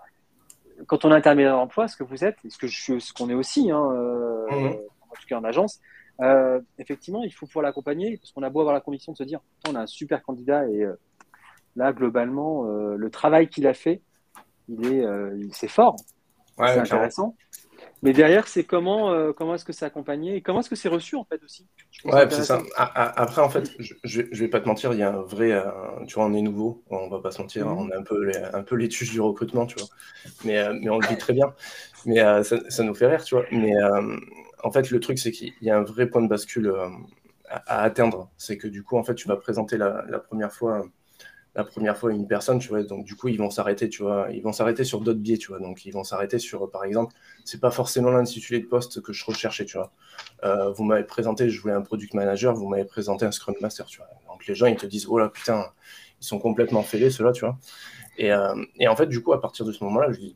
quand 0.88 1.06
on 1.06 1.12
est 1.12 1.16
intermédiaire 1.16 1.56
d'emploi, 1.56 1.88
ce 1.88 1.96
que 1.96 2.04
vous 2.04 2.24
êtes, 2.24 2.38
ce 2.48 2.58
que 2.58 2.68
je 2.68 3.00
ce 3.00 3.14
qu'on 3.14 3.30
est 3.30 3.36
aussi, 3.36 3.72
hein, 3.72 3.92
euh, 3.92 4.46
mm. 4.52 4.76
en 5.02 5.16
tout 5.16 5.28
cas 5.28 5.38
en 5.38 5.44
agence, 5.44 5.80
euh, 6.22 6.60
effectivement, 6.78 7.24
il 7.24 7.34
faut 7.34 7.48
pouvoir 7.48 7.64
l'accompagner 7.64 8.18
parce 8.18 8.32
qu'on 8.32 8.44
a 8.44 8.50
beau 8.50 8.60
avoir 8.60 8.76
la 8.76 8.82
conviction 8.82 9.14
de 9.14 9.18
se 9.18 9.24
dire, 9.24 9.40
on 9.70 9.76
a 9.76 9.82
un 9.82 9.88
super 9.88 10.22
candidat 10.22 10.68
et 10.68 10.86
là, 11.76 11.94
globalement, 11.94 12.64
le 12.64 13.10
travail 13.10 13.48
qu'il 13.48 13.66
a 13.66 13.74
fait, 13.74 14.02
il 14.68 14.86
est, 14.86 15.06
c'est 15.52 15.68
fort, 15.68 15.96
c'est 16.58 16.78
intéressant. 16.78 17.36
Mais 18.02 18.14
derrière, 18.14 18.48
c'est 18.48 18.64
comment, 18.64 19.12
euh, 19.12 19.32
comment 19.32 19.56
est-ce 19.56 19.66
que 19.66 19.74
c'est 19.74 19.86
accompagné 19.86 20.36
et 20.36 20.42
comment 20.42 20.60
est-ce 20.60 20.70
que 20.70 20.76
c'est 20.76 20.90
reçu 20.90 21.16
en 21.16 21.24
fait 21.24 21.42
aussi? 21.44 21.68
Ouais, 22.06 22.28
c'est 22.30 22.44
ça. 22.44 22.62
Après, 22.76 23.42
en 23.42 23.50
fait, 23.50 23.72
je, 23.80 23.94
je, 24.04 24.22
vais 24.22 24.50
pas 24.50 24.60
te 24.60 24.68
mentir, 24.68 24.94
il 24.94 25.00
y 25.00 25.04
a 25.04 25.10
un 25.10 25.22
vrai, 25.22 25.52
euh, 25.52 25.64
tu 26.08 26.16
vois, 26.16 26.26
on 26.26 26.34
est 26.34 26.42
nouveau, 26.42 26.84
on 26.90 27.10
va 27.10 27.20
pas 27.20 27.32
se 27.32 27.42
mentir, 27.42 27.68
mhm. 27.68 27.78
on 27.78 27.90
est 27.90 27.96
un 27.96 28.04
peu, 28.04 28.24
les, 28.26 28.38
un 28.38 28.64
peu 28.64 28.76
les 28.76 28.90
tuches 28.90 29.12
du 29.12 29.22
recrutement, 29.22 29.66
tu 29.66 29.78
vois. 29.78 29.88
Mais, 30.44 30.58
euh, 30.58 30.74
mais 30.82 30.90
on 30.90 31.00
le 31.00 31.08
vit 31.08 31.18
très 31.18 31.34
bien. 31.34 31.54
Mais 32.06 32.20
ça, 32.44 32.58
ça, 32.70 32.84
nous 32.84 32.94
fait 32.94 33.08
rire, 33.08 33.24
tu 33.24 33.36
vois. 33.36 33.46
Mais 33.52 33.72
en 34.64 34.72
fait, 34.72 34.92
le 34.92 35.00
truc, 35.00 35.20
c'est 35.20 35.32
qu'il 35.32 35.54
y 35.62 35.70
a 35.70 35.78
un 35.78 35.84
vrai 35.84 36.08
point 36.08 36.22
de 36.22 36.28
bascule 36.28 36.74
à, 37.50 37.64
à, 37.68 37.84
atteindre. 37.84 38.30
C'est 38.38 38.58
que 38.58 38.68
du 38.68 38.84
coup, 38.84 38.98
en 38.98 39.04
fait, 39.04 39.16
tu 39.16 39.28
vas 39.30 39.38
présenter 39.38 39.78
la, 39.78 40.04
la 40.10 40.20
première 40.20 40.52
fois 40.52 40.86
la 41.56 41.64
première 41.64 41.98
fois 41.98 42.12
une 42.12 42.28
personne, 42.28 42.60
tu 42.60 42.70
vois. 42.70 42.84
Donc, 42.84 43.06
du 43.06 43.16
coup, 43.16 43.28
ils 43.28 43.38
vont 43.38 43.50
s'arrêter, 43.50 43.90
tu 43.90 44.02
vois. 44.02 44.28
Ils 44.32 44.42
vont 44.42 44.52
s'arrêter 44.52 44.84
sur 44.84 45.02
d'autres 45.02 45.20
biais, 45.20 45.38
tu 45.38 45.50
vois. 45.50 45.60
Donc, 45.60 45.86
ils 45.86 45.92
vont 45.92 46.04
s'arrêter 46.04 46.40
sur, 46.40 46.70
par 46.72 46.84
exemple, 46.84 47.14
c'est 47.46 47.60
pas 47.60 47.72
forcément 47.72 48.10
l'intitulé 48.10 48.60
de 48.60 48.66
poste 48.66 49.02
que 49.02 49.14
je 49.14 49.24
recherchais, 49.24 49.66
tu 49.66 49.78
vois. 49.78 49.92
Euh, 50.44 50.72
vous 50.72 50.84
m'avez 50.84 51.04
présenté, 51.04 51.50
je 51.50 51.62
voulais 51.62 51.74
un 51.74 51.82
product 51.82 52.14
manager, 52.16 52.56
vous 52.56 52.68
m'avez 52.68 52.86
présenté 52.86 53.26
un 53.26 53.32
scrum 53.32 53.56
master, 53.62 53.86
tu 53.86 54.00
vois. 54.00 54.10
Donc, 54.28 54.48
les 54.48 54.56
gens, 54.56 54.66
ils 54.66 54.78
te 54.78 54.86
disent, 54.86 55.06
oh 55.08 55.20
là, 55.20 55.30
putain, 55.30 55.72
ils 56.22 56.26
sont 56.26 56.40
complètement 56.40 56.82
fêlés, 56.82 57.12
ceux-là, 57.12 57.32
tu 57.32 57.42
vois. 57.42 57.58
Et, 58.18 58.32
euh, 58.32 58.56
et, 58.80 58.88
en 58.88 58.96
fait, 58.96 59.08
du 59.08 59.22
coup, 59.22 59.34
à 59.34 59.42
partir 59.42 59.66
de 59.66 59.72
ce 59.72 59.84
moment-là, 59.84 60.12
je 60.12 60.20
dis, 60.20 60.36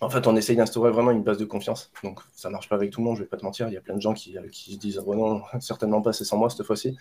en 0.00 0.08
fait, 0.08 0.26
on 0.26 0.34
essaye 0.34 0.56
d'instaurer 0.56 0.90
vraiment 0.90 1.10
une 1.10 1.22
base 1.22 1.38
de 1.38 1.44
confiance. 1.44 1.92
Donc, 2.02 2.20
ça 2.34 2.48
marche 2.48 2.68
pas 2.68 2.76
avec 2.76 2.90
tout 2.90 3.00
le 3.00 3.06
monde, 3.06 3.16
je 3.16 3.22
vais 3.22 3.28
pas 3.28 3.36
te 3.36 3.44
mentir. 3.44 3.68
Il 3.68 3.74
y 3.74 3.76
a 3.76 3.82
plein 3.82 3.96
de 3.96 4.00
gens 4.00 4.14
qui, 4.14 4.36
qui 4.50 4.74
se 4.74 4.78
disent, 4.78 5.02
oh 5.04 5.14
non, 5.14 5.42
certainement 5.60 6.00
pas, 6.00 6.12
c'est 6.12 6.24
sans 6.24 6.38
moi 6.38 6.48
cette 6.48 6.64
fois-ci. 6.64 6.96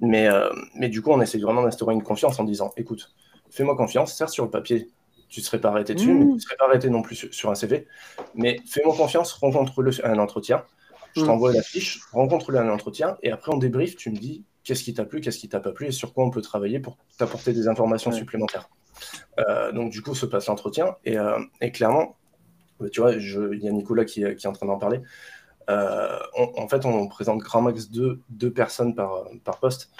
Mais, 0.00 0.28
euh, 0.28 0.48
mais 0.74 0.88
du 0.88 1.02
coup, 1.02 1.10
on 1.10 1.20
essaye 1.20 1.40
vraiment 1.40 1.62
d'instaurer 1.62 1.94
une 1.94 2.02
confiance 2.02 2.38
en 2.38 2.44
disant 2.44 2.72
écoute, 2.76 3.14
fais-moi 3.50 3.76
confiance, 3.76 4.12
certes, 4.14 4.30
sur 4.30 4.44
le 4.44 4.50
papier, 4.50 4.90
tu 5.28 5.40
ne 5.40 5.44
serais 5.44 5.60
pas 5.60 5.70
arrêté 5.70 5.94
dessus, 5.94 6.12
mais 6.12 6.24
tu 6.24 6.32
ne 6.32 6.38
serais 6.38 6.56
pas 6.56 6.66
arrêté 6.66 6.90
non 6.90 7.02
plus 7.02 7.28
sur, 7.30 7.50
un 7.50 7.54
CV. 7.54 7.86
Mais 8.34 8.60
fais-moi 8.66 8.94
confiance, 8.96 9.32
rencontre-le 9.32 10.04
à 10.04 10.10
un 10.10 10.18
entretien. 10.18 10.64
Je 11.14 11.22
mm. 11.22 11.26
t'envoie 11.26 11.52
la 11.52 11.62
fiche, 11.62 12.00
rencontre-le 12.12 12.58
à 12.58 12.62
un 12.62 12.68
entretien, 12.68 13.16
et 13.22 13.30
après, 13.30 13.52
on 13.52 13.56
débrief, 13.56 13.96
tu 13.96 14.10
me 14.10 14.16
dis 14.16 14.44
qu'est-ce 14.64 14.82
qui 14.82 14.94
t'a 14.94 15.04
plu, 15.04 15.20
qu'est-ce 15.20 15.38
qui 15.38 15.48
t'a 15.48 15.60
pas 15.60 15.72
plu, 15.72 15.86
et 15.86 15.92
sur 15.92 16.12
quoi 16.12 16.24
on 16.24 16.30
peut 16.30 16.42
travailler 16.42 16.80
pour 16.80 16.98
t'apporter 17.18 17.52
des 17.52 17.68
informations 17.68 18.12
supplémentaires. 18.12 18.68
Euh, 19.38 19.72
donc, 19.72 19.90
du 19.90 20.02
coup, 20.02 20.14
se 20.14 20.26
passe 20.26 20.46
l'entretien, 20.46 20.96
et, 21.04 21.18
euh, 21.18 21.38
et, 21.60 21.70
clairement, 21.72 22.16
tu 22.92 23.00
vois, 23.00 23.12
il 23.12 23.58
y 23.62 23.68
a 23.68 23.72
Nicolas 23.72 24.04
qui, 24.04 24.22
qui 24.36 24.46
est 24.46 24.46
en 24.46 24.52
train 24.52 24.66
d'en 24.66 24.78
parler. 24.78 25.00
Euh, 25.68 26.18
en 26.34 26.68
fait, 26.68 26.84
on 26.84 27.08
présente 27.08 27.40
grand 27.40 27.62
max 27.62 27.90
deux, 27.90 28.20
deux 28.28 28.52
personnes 28.52 28.94
par, 28.94 29.24
par 29.44 29.58
poste, 29.58 29.90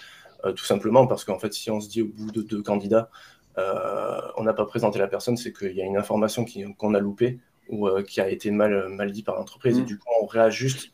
euh, 0.44 0.52
tout 0.52 0.64
simplement 0.64 1.06
parce 1.06 1.24
qu'en 1.24 1.38
fait, 1.38 1.52
si 1.52 1.70
on 1.70 1.80
se 1.80 1.88
dit 1.88 2.02
au 2.02 2.06
bout 2.06 2.30
de 2.30 2.42
deux 2.42 2.62
candidats, 2.62 3.10
euh, 3.58 4.20
on 4.36 4.44
n'a 4.44 4.52
pas 4.52 4.66
présenté 4.66 4.98
la 4.98 5.08
personne, 5.08 5.36
c'est 5.36 5.52
qu'il 5.52 5.72
y 5.72 5.82
a 5.82 5.84
une 5.84 5.96
information 5.96 6.44
qu'on 6.78 6.94
a 6.94 7.00
loupée, 7.00 7.40
ou 7.68 7.88
qui 8.02 8.20
a 8.20 8.28
été 8.28 8.52
mal, 8.52 8.88
mal 8.90 9.10
dit 9.10 9.24
par 9.24 9.34
l'entreprise. 9.34 9.78
Et 9.78 9.82
mm. 9.82 9.86
du 9.86 9.98
coup, 9.98 10.06
on 10.22 10.26
réajuste 10.26 10.92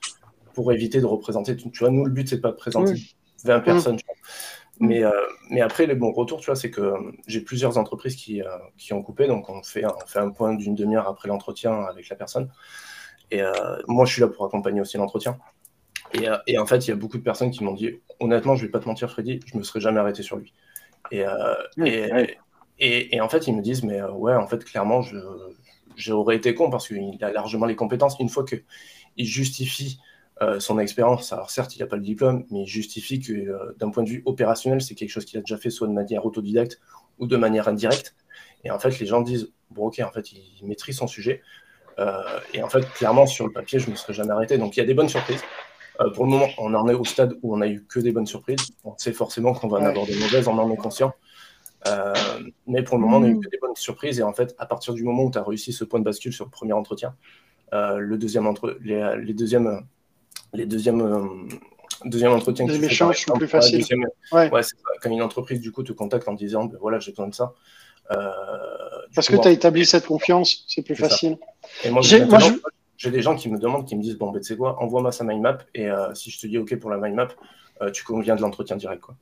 pour 0.54 0.72
éviter 0.72 1.00
de 1.00 1.06
représenter. 1.06 1.54
Tu 1.56 1.68
vois, 1.78 1.90
nous, 1.90 2.04
le 2.04 2.10
but, 2.10 2.28
c'est 2.28 2.40
pas 2.40 2.50
de 2.50 2.56
présenter 2.56 2.94
20 3.44 3.58
mm. 3.58 3.62
personnes. 3.62 3.98
Mais, 4.82 5.02
mais 5.48 5.60
après, 5.60 5.86
le 5.86 5.94
bon 5.94 6.12
retour, 6.12 6.40
tu 6.40 6.46
vois, 6.46 6.56
c'est 6.56 6.70
que 6.70 6.94
j'ai 7.26 7.40
plusieurs 7.40 7.78
entreprises 7.78 8.16
qui, 8.16 8.42
qui 8.76 8.92
ont 8.92 9.02
coupé. 9.02 9.28
Donc, 9.28 9.48
on 9.48 9.62
fait, 9.62 9.84
on 9.86 10.06
fait 10.06 10.18
un 10.18 10.30
point 10.30 10.54
d'une 10.54 10.74
demi-heure 10.74 11.08
après 11.08 11.28
l'entretien 11.28 11.72
avec 11.84 12.08
la 12.08 12.16
personne. 12.16 12.50
Et 13.30 13.40
moi, 13.86 14.04
je 14.04 14.12
suis 14.12 14.20
là 14.20 14.28
pour 14.28 14.44
accompagner 14.44 14.80
aussi 14.80 14.96
l'entretien. 14.96 15.38
Et, 16.14 16.26
et, 16.46 16.58
en 16.58 16.66
fait, 16.66 16.86
il 16.86 16.90
y 16.90 16.92
a 16.92 16.96
beaucoup 16.96 17.16
de 17.16 17.22
personnes 17.22 17.50
qui 17.50 17.62
m'ont 17.62 17.74
dit, 17.74 18.00
honnêtement, 18.20 18.56
je 18.56 18.66
vais 18.66 18.70
pas 18.70 18.80
te 18.80 18.88
mentir, 18.88 19.08
Freddy, 19.10 19.40
je 19.46 19.56
me 19.56 19.62
serais 19.62 19.80
jamais 19.80 20.00
arrêté 20.00 20.22
sur 20.22 20.36
lui. 20.36 20.52
Et, 21.10 21.24
et, 22.78 23.14
et, 23.14 23.20
en 23.20 23.28
fait, 23.28 23.46
ils 23.46 23.56
me 23.56 23.62
disent, 23.62 23.84
mais 23.84 24.00
euh, 24.00 24.10
ouais, 24.10 24.34
en 24.34 24.46
fait, 24.48 24.64
clairement, 24.64 25.02
j'aurais 25.96 26.36
été 26.36 26.54
con 26.54 26.70
parce 26.70 26.88
qu'il 26.88 27.22
a 27.22 27.30
largement 27.30 27.66
les 27.66 27.76
compétences. 27.76 28.16
Une 28.18 28.28
fois 28.28 28.44
qu'il 28.44 29.26
justifie 29.26 30.00
euh, 30.42 30.60
son 30.60 30.78
expérience, 30.78 31.32
alors 31.32 31.50
certes, 31.50 31.76
il 31.76 31.80
n'a 31.80 31.86
pas 31.86 31.96
le 31.96 32.02
diplôme, 32.02 32.44
mais 32.50 32.62
il 32.62 32.66
justifie 32.66 33.20
que 33.20 33.32
euh, 33.32 33.74
d'un 33.78 33.90
point 33.90 34.02
de 34.02 34.08
vue 34.08 34.22
opérationnel, 34.26 34.82
c'est 34.82 34.94
quelque 34.94 35.10
chose 35.10 35.24
qu'il 35.24 35.38
a 35.38 35.42
déjà 35.42 35.56
fait 35.56 35.70
soit 35.70 35.88
de 35.88 35.92
manière 35.92 36.26
autodidacte 36.26 36.80
ou 37.18 37.26
de 37.26 37.36
manière 37.36 37.68
indirecte. 37.68 38.14
Et 38.64 38.70
en 38.70 38.78
fait, 38.78 38.98
les 38.98 39.06
gens 39.06 39.22
disent, 39.22 39.52
bon, 39.70 39.86
ok, 39.86 40.00
en 40.00 40.10
fait, 40.12 40.32
il 40.32 40.66
maîtrise 40.66 40.96
son 40.96 41.06
sujet. 41.06 41.42
et 42.54 42.62
en 42.62 42.68
fait, 42.68 42.88
clairement, 42.92 43.26
sur 43.26 43.46
le 43.46 43.52
papier, 43.52 43.78
je 43.78 43.86
ne 43.86 43.92
me 43.92 43.96
serais 43.96 44.14
jamais 44.14 44.30
arrêté. 44.32 44.58
Donc, 44.58 44.76
il 44.76 44.80
y 44.80 44.82
a 44.82 44.86
des 44.86 44.94
bonnes 44.94 45.08
surprises. 45.08 45.42
pour 46.14 46.24
le 46.24 46.30
moment, 46.30 46.48
on 46.58 46.74
en 46.74 46.88
est 46.88 46.94
au 46.94 47.04
stade 47.04 47.34
où 47.42 47.54
on 47.54 47.58
n'a 47.58 47.68
eu 47.68 47.84
que 47.84 48.00
des 48.00 48.12
bonnes 48.12 48.26
surprises. 48.26 48.72
On 48.84 48.96
sait 48.96 49.12
forcément 49.12 49.52
qu'on 49.52 49.68
va 49.68 49.78
en 49.78 49.84
avoir 49.84 50.06
des 50.06 50.16
mauvaises, 50.16 50.48
on 50.48 50.58
en 50.58 50.70
est 50.70 50.76
conscient. 50.76 51.12
Euh, 51.86 52.14
mais 52.66 52.82
pour 52.82 52.96
le 52.96 53.02
moment, 53.02 53.18
on 53.18 53.24
a 53.24 53.28
eu 53.28 53.34
mm. 53.34 53.40
des 53.50 53.58
bonnes 53.58 53.76
surprises. 53.76 54.18
Et 54.20 54.22
en 54.22 54.32
fait, 54.32 54.54
à 54.58 54.66
partir 54.66 54.94
du 54.94 55.04
moment 55.04 55.24
où 55.24 55.30
tu 55.30 55.38
as 55.38 55.42
réussi 55.42 55.72
ce 55.72 55.84
point 55.84 55.98
de 55.98 56.04
bascule 56.04 56.32
sur 56.32 56.44
le 56.44 56.50
premier 56.50 56.72
entretien, 56.72 57.14
euh, 57.72 57.98
le 57.98 58.18
deuxième 58.18 58.46
entre... 58.46 58.78
les, 58.82 59.16
les 59.22 59.34
deuxièmes, 59.34 59.82
les 60.52 60.66
deuxièmes, 60.66 61.00
euh, 61.00 61.56
deuxième 62.04 62.32
entretien 62.32 62.66
les 62.66 62.84
échanges 62.84 63.24
sont 63.24 63.34
plus 63.34 63.48
faciles. 63.48 63.84
Ouais. 64.32 64.50
quand 65.00 65.10
une 65.10 65.22
entreprise 65.22 65.60
du 65.60 65.72
coup 65.72 65.82
te 65.82 65.92
contacte 65.92 66.28
en 66.28 66.34
disant 66.34 66.66
ben, 66.66 66.78
voilà, 66.80 66.98
j'ai 66.98 67.12
besoin 67.12 67.28
de 67.28 67.34
ça. 67.34 67.54
Parce 69.14 69.28
que 69.28 69.36
tu 69.36 69.48
as 69.48 69.50
établi 69.50 69.86
cette 69.86 70.06
confiance, 70.06 70.64
c'est 70.68 70.82
plus 70.82 70.96
facile. 70.96 71.38
Et 71.84 71.90
moi, 71.90 72.02
j'ai 72.02 73.10
des 73.10 73.22
gens 73.22 73.34
qui 73.34 73.48
me 73.48 73.58
demandent, 73.58 73.86
qui 73.86 73.96
me 73.96 74.02
disent 74.02 74.16
bon, 74.16 74.30
ben, 74.30 74.40
tu 74.40 74.46
sais 74.46 74.56
quoi, 74.56 74.80
envoie-moi 74.80 75.12
sa 75.12 75.24
mind 75.24 75.40
map 75.40 75.58
et 75.74 75.88
si 76.14 76.30
je 76.30 76.38
te 76.38 76.46
dis 76.46 76.58
OK 76.58 76.76
pour 76.76 76.90
la 76.90 76.98
mind 76.98 77.14
map, 77.14 77.28
tu 77.92 78.04
conviens 78.04 78.36
de 78.36 78.42
l'entretien 78.42 78.76
direct. 78.76 79.02
Quoi. 79.02 79.16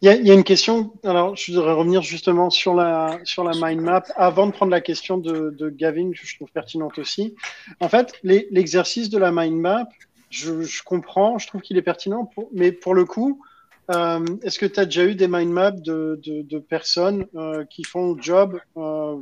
Il 0.00 0.08
y, 0.08 0.30
a, 0.30 0.34
une 0.34 0.44
question. 0.44 0.92
Alors, 1.02 1.34
je 1.34 1.52
voudrais 1.52 1.72
revenir 1.72 2.02
justement 2.02 2.50
sur 2.50 2.72
la, 2.74 3.18
sur 3.24 3.42
la 3.42 3.52
mind 3.54 3.82
map 3.82 4.04
avant 4.14 4.46
de 4.46 4.52
prendre 4.52 4.70
la 4.70 4.80
question 4.80 5.18
de, 5.18 5.50
de 5.50 5.70
Gavin, 5.70 6.12
que 6.12 6.24
je 6.24 6.36
trouve 6.36 6.50
pertinente 6.52 6.98
aussi. 6.98 7.34
En 7.80 7.88
fait, 7.88 8.14
l'exercice 8.22 9.10
de 9.10 9.18
la 9.18 9.32
mind 9.32 9.56
map, 9.56 9.88
je, 10.30 10.82
comprends, 10.82 11.38
je 11.38 11.46
trouve 11.46 11.60
qu'il 11.60 11.76
est 11.76 11.82
pertinent, 11.82 12.30
mais 12.52 12.72
pour 12.72 12.94
le 12.94 13.04
coup, 13.04 13.42
euh, 13.90 14.24
est-ce 14.42 14.58
que 14.58 14.66
tu 14.66 14.78
as 14.78 14.84
déjà 14.84 15.04
eu 15.04 15.14
des 15.14 15.28
mind 15.28 15.50
maps 15.50 15.70
de, 15.70 16.20
de, 16.22 16.58
personnes 16.58 17.26
euh, 17.34 17.64
qui 17.64 17.84
font 17.84 18.14
le 18.14 18.22
job 18.22 18.60
euh, 18.76 19.16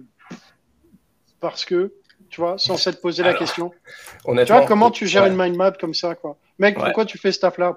parce 1.40 1.64
que, 1.64 1.92
tu 2.28 2.40
vois, 2.40 2.58
sans 2.58 2.76
s'être 2.76 3.00
posé 3.00 3.22
la 3.22 3.34
question? 3.34 3.70
Tu 4.24 4.44
vois, 4.44 4.66
comment 4.66 4.90
tu 4.90 5.06
gères 5.06 5.26
une 5.26 5.36
mind 5.36 5.56
map 5.56 5.72
comme 5.72 5.94
ça, 5.94 6.14
quoi? 6.14 6.36
Mec, 6.58 6.76
pourquoi 6.76 7.04
tu 7.04 7.18
fais 7.18 7.32
ce 7.32 7.40
taf-là? 7.40 7.76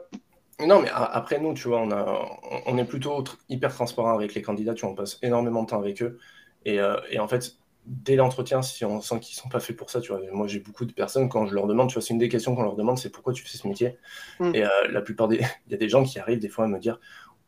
Non, 0.66 0.82
mais 0.82 0.90
après, 0.94 1.40
nous, 1.40 1.54
tu 1.54 1.70
vois, 1.70 1.80
on, 1.80 1.92
a, 1.92 2.28
on 2.66 2.78
est 2.78 2.86
plutôt 2.86 3.24
hyper 3.48 3.74
transparent 3.74 4.14
avec 4.14 4.34
les 4.34 4.42
candidats, 4.42 4.74
tu 4.74 4.82
vois, 4.82 4.92
on 4.92 4.96
passe 4.96 5.18
énormément 5.22 5.64
de 5.64 5.70
temps 5.70 5.80
avec 5.80 6.02
eux. 6.02 6.20
Et, 6.66 6.80
euh, 6.80 6.98
et 7.10 7.20
en 7.20 7.28
fait, 7.28 7.56
dès 7.90 8.16
l'entretien, 8.16 8.62
si 8.62 8.86
on 8.86 9.02
sent 9.02 9.20
qu'ils 9.20 9.36
sont 9.36 9.50
pas 9.50 9.60
faits 9.60 9.76
pour 9.76 9.90
ça, 9.90 10.00
tu 10.00 10.12
vois, 10.12 10.22
moi 10.32 10.48
j'ai 10.48 10.60
beaucoup 10.60 10.86
de 10.86 10.94
personnes, 10.94 11.28
quand 11.28 11.46
je 11.46 11.54
leur 11.54 11.68
demande, 11.68 11.90
tu 11.90 11.96
vois, 11.96 12.02
c'est 12.02 12.14
une 12.14 12.20
des 12.20 12.30
questions 12.30 12.56
qu'on 12.56 12.64
leur 12.64 12.76
demande, 12.76 12.98
c'est 12.98 13.10
pourquoi 13.10 13.34
tu 13.34 13.44
fais 13.44 13.58
ce 13.58 13.68
métier? 13.68 13.98
Mm. 14.40 14.56
Et 14.56 14.64
euh, 14.64 14.70
la 14.90 15.02
plupart 15.02 15.28
des. 15.28 15.38
Il 15.68 15.72
y 15.72 15.76
a 15.76 15.78
des 15.78 15.90
gens 15.90 16.04
qui 16.04 16.20
arrivent 16.20 16.40
des 16.40 16.50
fois 16.50 16.66
à 16.66 16.68
me 16.68 16.80
dire, 16.80 17.00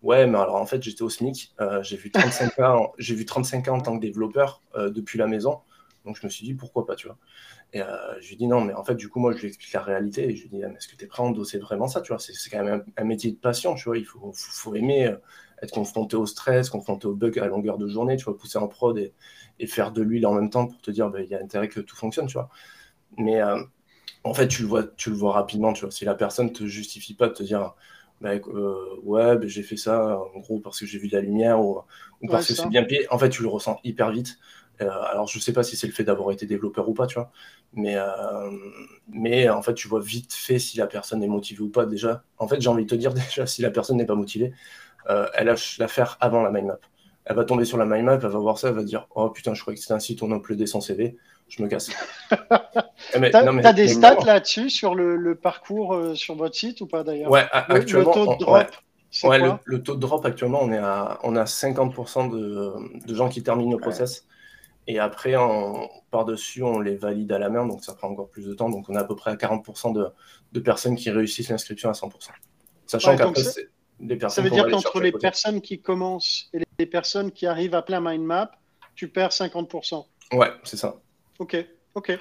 ouais, 0.01 0.27
mais 0.27 0.37
alors 0.37 0.55
en 0.55 0.65
fait, 0.65 0.81
j'étais 0.83 1.03
au 1.03 1.09
SMIC, 1.09 1.53
euh, 1.61 1.81
j'ai 1.83 1.97
vu 1.97 2.11
35 2.11 2.59
ans, 2.63 2.91
j'ai 2.97 3.15
vu 3.15 3.25
35 3.25 3.67
ans 3.67 3.77
en 3.77 3.81
tant 3.81 3.95
que 3.95 4.01
développeur 4.01 4.61
depuis 4.75 5.17
la 5.17 5.27
maison, 5.27 5.59
donc 6.05 6.17
je 6.19 6.25
me 6.25 6.29
suis 6.29 6.45
dit, 6.45 6.53
pourquoi 6.53 6.85
pas, 6.85 6.95
tu 6.95 7.07
vois? 7.07 7.17
Et 7.73 7.81
euh, 7.81 8.19
je 8.19 8.29
lui 8.29 8.35
dis 8.35 8.47
non, 8.47 8.61
mais 8.61 8.73
en 8.73 8.83
fait, 8.83 8.95
du 8.95 9.07
coup, 9.07 9.19
moi, 9.19 9.33
je 9.33 9.41
lui 9.41 9.47
explique 9.47 9.71
la 9.73 9.81
réalité 9.81 10.29
et 10.29 10.35
je 10.35 10.43
lui 10.43 10.49
dis, 10.49 10.61
est-ce 10.61 10.87
que 10.87 10.95
tu 10.95 11.05
es 11.05 11.07
prêt 11.07 11.23
à 11.23 11.25
endosser 11.25 11.57
vraiment 11.57 11.87
ça, 11.87 12.01
tu 12.01 12.11
vois? 12.11 12.19
C'est 12.19 12.33
quand 12.49 12.63
même 12.63 12.83
un, 12.97 13.03
métier 13.03 13.31
de 13.31 13.37
passion, 13.37 13.75
tu 13.75 13.85
vois? 13.85 13.97
Il 13.97 14.05
faut, 14.05 14.31
faut, 14.33 14.75
aimer 14.75 15.07
euh, 15.07 15.15
être 15.61 15.71
confronté 15.71 16.15
au 16.15 16.25
stress, 16.25 16.69
confronté 16.69 17.07
aux 17.07 17.15
bugs 17.15 17.39
à 17.39 17.47
longueur 17.47 17.77
de 17.77 17.87
journée, 17.87 18.17
tu 18.17 18.25
vois, 18.25 18.37
pousser 18.37 18.57
en 18.57 18.67
prod 18.67 18.97
et, 18.97 19.13
et 19.59 19.67
faire 19.67 19.91
de 19.91 20.01
l'huile 20.01 20.25
en 20.25 20.33
même 20.33 20.49
temps 20.49 20.67
pour 20.67 20.81
te 20.81 20.91
dire, 20.91 21.09
bah, 21.09 21.21
il 21.21 21.29
y 21.29 21.35
a 21.35 21.39
intérêt 21.41 21.67
que 21.67 21.79
tout 21.79 21.95
fonctionne, 21.95 22.27
tu 22.27 22.33
vois. 22.33 22.49
Mais 23.17 23.41
euh, 23.41 23.61
en 24.23 24.33
fait, 24.33 24.47
tu 24.47 24.63
le, 24.63 24.67
vois, 24.67 24.83
tu 24.83 25.09
le 25.09 25.15
vois 25.15 25.33
rapidement, 25.33 25.73
tu 25.73 25.81
vois. 25.81 25.91
Si 25.91 26.05
la 26.05 26.15
personne 26.15 26.51
te 26.51 26.65
justifie 26.65 27.13
pas 27.13 27.27
de 27.27 27.33
te 27.33 27.43
dire, 27.43 27.75
bah, 28.21 28.31
ouais, 29.03 29.37
bah, 29.37 29.47
j'ai 29.47 29.63
fait 29.63 29.77
ça 29.77 30.19
en 30.35 30.39
gros 30.39 30.59
parce 30.59 30.79
que 30.79 30.85
j'ai 30.85 30.99
vu 30.99 31.07
de 31.07 31.15
la 31.15 31.21
lumière 31.21 31.59
ou, 31.59 31.81
parce 32.29 32.47
que 32.47 32.53
c'est 32.53 32.69
bien 32.69 32.83
payé, 32.83 33.07
en 33.11 33.17
fait, 33.17 33.29
tu 33.29 33.41
le 33.41 33.47
ressens 33.49 33.79
hyper 33.83 34.11
vite. 34.11 34.39
alors, 34.79 35.27
je 35.27 35.39
sais 35.39 35.53
pas 35.53 35.63
si 35.63 35.77
c'est 35.77 35.87
le 35.87 35.93
fait 35.93 36.03
d'avoir 36.03 36.31
été 36.31 36.45
développeur 36.45 36.89
ou 36.89 36.93
pas, 36.93 37.07
tu 37.07 37.15
vois. 37.15 37.31
Mais, 37.73 37.95
euh, 37.97 38.51
mais 39.09 39.49
en 39.49 39.61
fait, 39.61 39.73
tu 39.73 39.87
vois 39.87 40.01
vite 40.01 40.33
fait 40.33 40.59
si 40.59 40.77
la 40.77 40.87
personne 40.87 41.23
est 41.23 41.27
motivée 41.27 41.61
ou 41.61 41.69
pas. 41.69 41.85
Déjà, 41.85 42.23
en 42.37 42.47
fait, 42.47 42.59
j'ai 42.61 42.69
envie 42.69 42.85
de 42.85 42.89
te 42.89 42.95
dire 42.95 43.13
déjà, 43.13 43.45
si 43.47 43.61
la 43.61 43.71
personne 43.71 43.97
n'est 43.97 44.05
pas 44.05 44.15
motivée, 44.15 44.53
euh, 44.53 44.55
elle 45.07 45.47
lâche 45.47 45.77
l'affaire 45.77 46.17
avant 46.19 46.41
la 46.41 46.51
mind 46.51 46.67
map. 46.67 46.79
Elle 47.25 47.35
va 47.35 47.45
tomber 47.45 47.65
sur 47.65 47.77
la 47.77 47.85
mind 47.85 48.05
map, 48.05 48.19
elle 48.21 48.29
va 48.29 48.39
voir 48.39 48.57
ça, 48.57 48.69
elle 48.69 48.75
va 48.75 48.83
dire 48.83 49.07
Oh 49.15 49.29
putain, 49.29 49.53
je 49.53 49.61
crois 49.61 49.73
que 49.73 49.79
c'est 49.79 49.93
un 49.93 49.99
site, 49.99 50.23
on 50.23 50.31
a 50.31 50.35
uploadé 50.35 50.65
son 50.65 50.81
CV, 50.81 51.17
je 51.49 51.61
me 51.61 51.67
casse. 51.67 51.89
Eh, 53.13 53.19
tu 53.29 53.35
as, 53.35 53.73
des 53.73 53.89
stats 53.89 54.23
là-dessus 54.25 54.69
sur 54.69 54.95
le, 54.95 55.35
parcours 55.35 55.93
euh, 55.93 56.15
sur 56.15 56.35
votre 56.35 56.55
site 56.55 56.81
ou 56.81 56.87
pas 56.87 57.03
d'ailleurs? 57.03 57.29
Ouais, 57.29 57.45
actuellement. 57.51 58.09
Le, 58.09 58.13
taux 58.13 58.33
de 58.33 58.39
drop, 58.39 58.67
ouais, 59.23 59.39
le, 59.65 59.83
taux 59.83 59.95
de 59.95 59.99
drop 59.99 60.25
actuellement, 60.25 60.59
on 60.61 60.71
est 60.71 60.77
à, 60.77 61.19
on 61.23 61.35
a 61.35 61.43
50% 61.43 62.31
de, 62.31 63.05
de, 63.05 63.15
gens 63.15 63.27
qui 63.27 63.43
terminent 63.43 63.71
le 63.71 63.77
process. 63.77 64.25
Et 64.87 64.97
après, 64.99 65.35
par-dessus, 66.09 66.63
on 66.63 66.79
les 66.79 66.95
valide 66.95 67.31
à 67.31 67.39
la 67.39 67.49
main, 67.49 67.65
donc 67.65 67.83
ça 67.83 67.93
prend 67.93 68.09
encore 68.09 68.29
plus 68.29 68.47
de 68.47 68.53
temps. 68.53 68.69
Donc 68.69 68.89
on 68.89 68.95
a 68.95 69.01
à 69.01 69.03
peu 69.03 69.15
près 69.15 69.31
à 69.31 69.35
40% 69.35 69.93
de, 69.93 70.07
de, 70.53 70.59
personnes 70.59 70.95
qui 70.95 71.09
réussissent 71.09 71.49
l'inscription 71.49 71.89
à 71.89 71.93
100%. 71.93 72.11
Sachant 72.87 73.15
qu'après, 73.15 73.43
c'est 73.43 73.69
des 74.01 74.15
personnes. 74.15 74.43
Ça 74.43 74.49
veut 74.49 74.53
dire 74.53 74.69
qu'entre 74.69 74.99
les 74.99 75.11
personnes 75.11 75.61
qui 75.61 75.81
commencent 75.81 76.49
et 76.53 76.61
les 76.79 76.85
personnes 76.85 77.31
qui 77.31 77.45
arrivent 77.45 77.75
à 77.75 77.81
plein 77.81 78.01
mind 78.01 78.23
map, 78.23 78.51
tu 78.95 79.07
perds 79.07 79.29
50%. 79.29 80.05
Ouais, 80.33 80.49
c'est 80.63 80.77
ça. 80.77 81.01
Ok, 81.39 81.57
ok. 81.95 82.17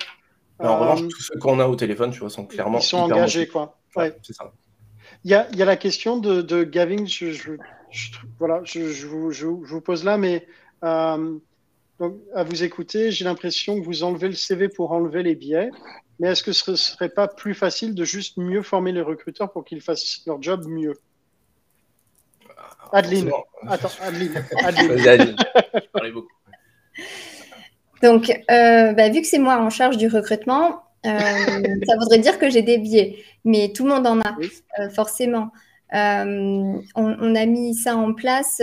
en 0.58 0.78
revanche, 0.78 1.02
euh, 1.02 1.08
tous 1.08 1.22
ceux 1.22 1.38
qu'on 1.38 1.60
a 1.60 1.66
au 1.66 1.76
téléphone, 1.76 2.10
tu 2.10 2.20
vois, 2.20 2.30
sont 2.30 2.46
clairement. 2.46 2.78
Ils 2.78 2.84
sont 2.84 2.98
engagés, 2.98 3.48
quoi. 3.48 3.78
Ouais, 3.96 4.16
c'est 4.22 4.32
ça. 4.32 4.52
Il 5.24 5.30
y 5.30 5.34
a, 5.34 5.50
y 5.54 5.62
a, 5.62 5.64
la 5.64 5.76
question 5.76 6.16
de, 6.16 6.40
de 6.40 6.62
Gavin, 6.64 7.04
je, 7.04 7.56
voilà, 8.38 8.62
je, 8.64 9.06
vous, 9.06 9.32
je, 9.32 9.46
vous, 9.46 9.80
pose 9.80 10.04
là, 10.04 10.16
mais 10.16 10.46
euh, 10.84 11.38
donc, 11.98 12.16
à 12.34 12.44
vous 12.44 12.62
écouter, 12.62 13.10
j'ai 13.10 13.24
l'impression 13.24 13.78
que 13.78 13.84
vous 13.84 14.02
enlevez 14.02 14.28
le 14.28 14.34
CV 14.34 14.68
pour 14.68 14.92
enlever 14.92 15.22
les 15.22 15.34
biais. 15.34 15.70
Mais 16.18 16.28
est-ce 16.28 16.42
que 16.42 16.52
ce 16.52 16.70
ne 16.70 16.76
serait 16.76 17.08
pas 17.08 17.28
plus 17.28 17.54
facile 17.54 17.94
de 17.94 18.04
juste 18.04 18.36
mieux 18.36 18.62
former 18.62 18.92
les 18.92 19.02
recruteurs 19.02 19.52
pour 19.52 19.64
qu'ils 19.64 19.80
fassent 19.80 20.22
leur 20.26 20.40
job 20.42 20.66
mieux? 20.66 20.94
Adeline. 22.92 23.30
Attends, 23.68 23.90
Adeline. 24.02 24.44
Adeline. 24.64 25.36
beaucoup. 26.12 26.28
Donc, 28.02 28.30
euh, 28.50 28.92
bah, 28.92 29.08
vu 29.10 29.20
que 29.20 29.26
c'est 29.26 29.38
moi 29.38 29.58
en 29.58 29.70
charge 29.70 29.96
du 29.96 30.08
recrutement, 30.08 30.82
euh, 31.06 31.10
ça 31.86 31.96
voudrait 31.98 32.18
dire 32.18 32.38
que 32.38 32.50
j'ai 32.50 32.62
des 32.62 32.78
biais. 32.78 33.22
Mais 33.44 33.72
tout 33.74 33.84
le 33.84 33.94
monde 33.94 34.06
en 34.06 34.20
a, 34.20 34.36
euh, 34.80 34.90
forcément. 34.90 35.50
On, 35.92 36.82
on, 36.94 37.34
a 37.34 37.46
mis 37.46 37.74
ça 37.74 37.96
en 37.96 38.14
place 38.14 38.60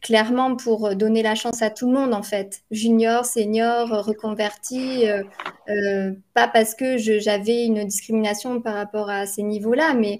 clairement 0.00 0.56
pour 0.56 0.94
donner 0.94 1.22
la 1.22 1.34
chance 1.34 1.62
à 1.62 1.70
tout 1.70 1.86
le 1.86 1.98
monde 1.98 2.14
en 2.14 2.22
fait, 2.22 2.62
junior, 2.70 3.24
senior, 3.24 3.88
reconverti, 4.04 5.08
euh, 5.08 5.22
euh, 5.68 6.12
pas 6.34 6.48
parce 6.48 6.74
que 6.74 6.96
j'avais 6.96 7.64
une 7.64 7.84
discrimination 7.84 8.60
par 8.60 8.74
rapport 8.74 9.10
à 9.10 9.26
ces 9.26 9.42
niveaux-là, 9.42 9.94
mais, 9.94 10.18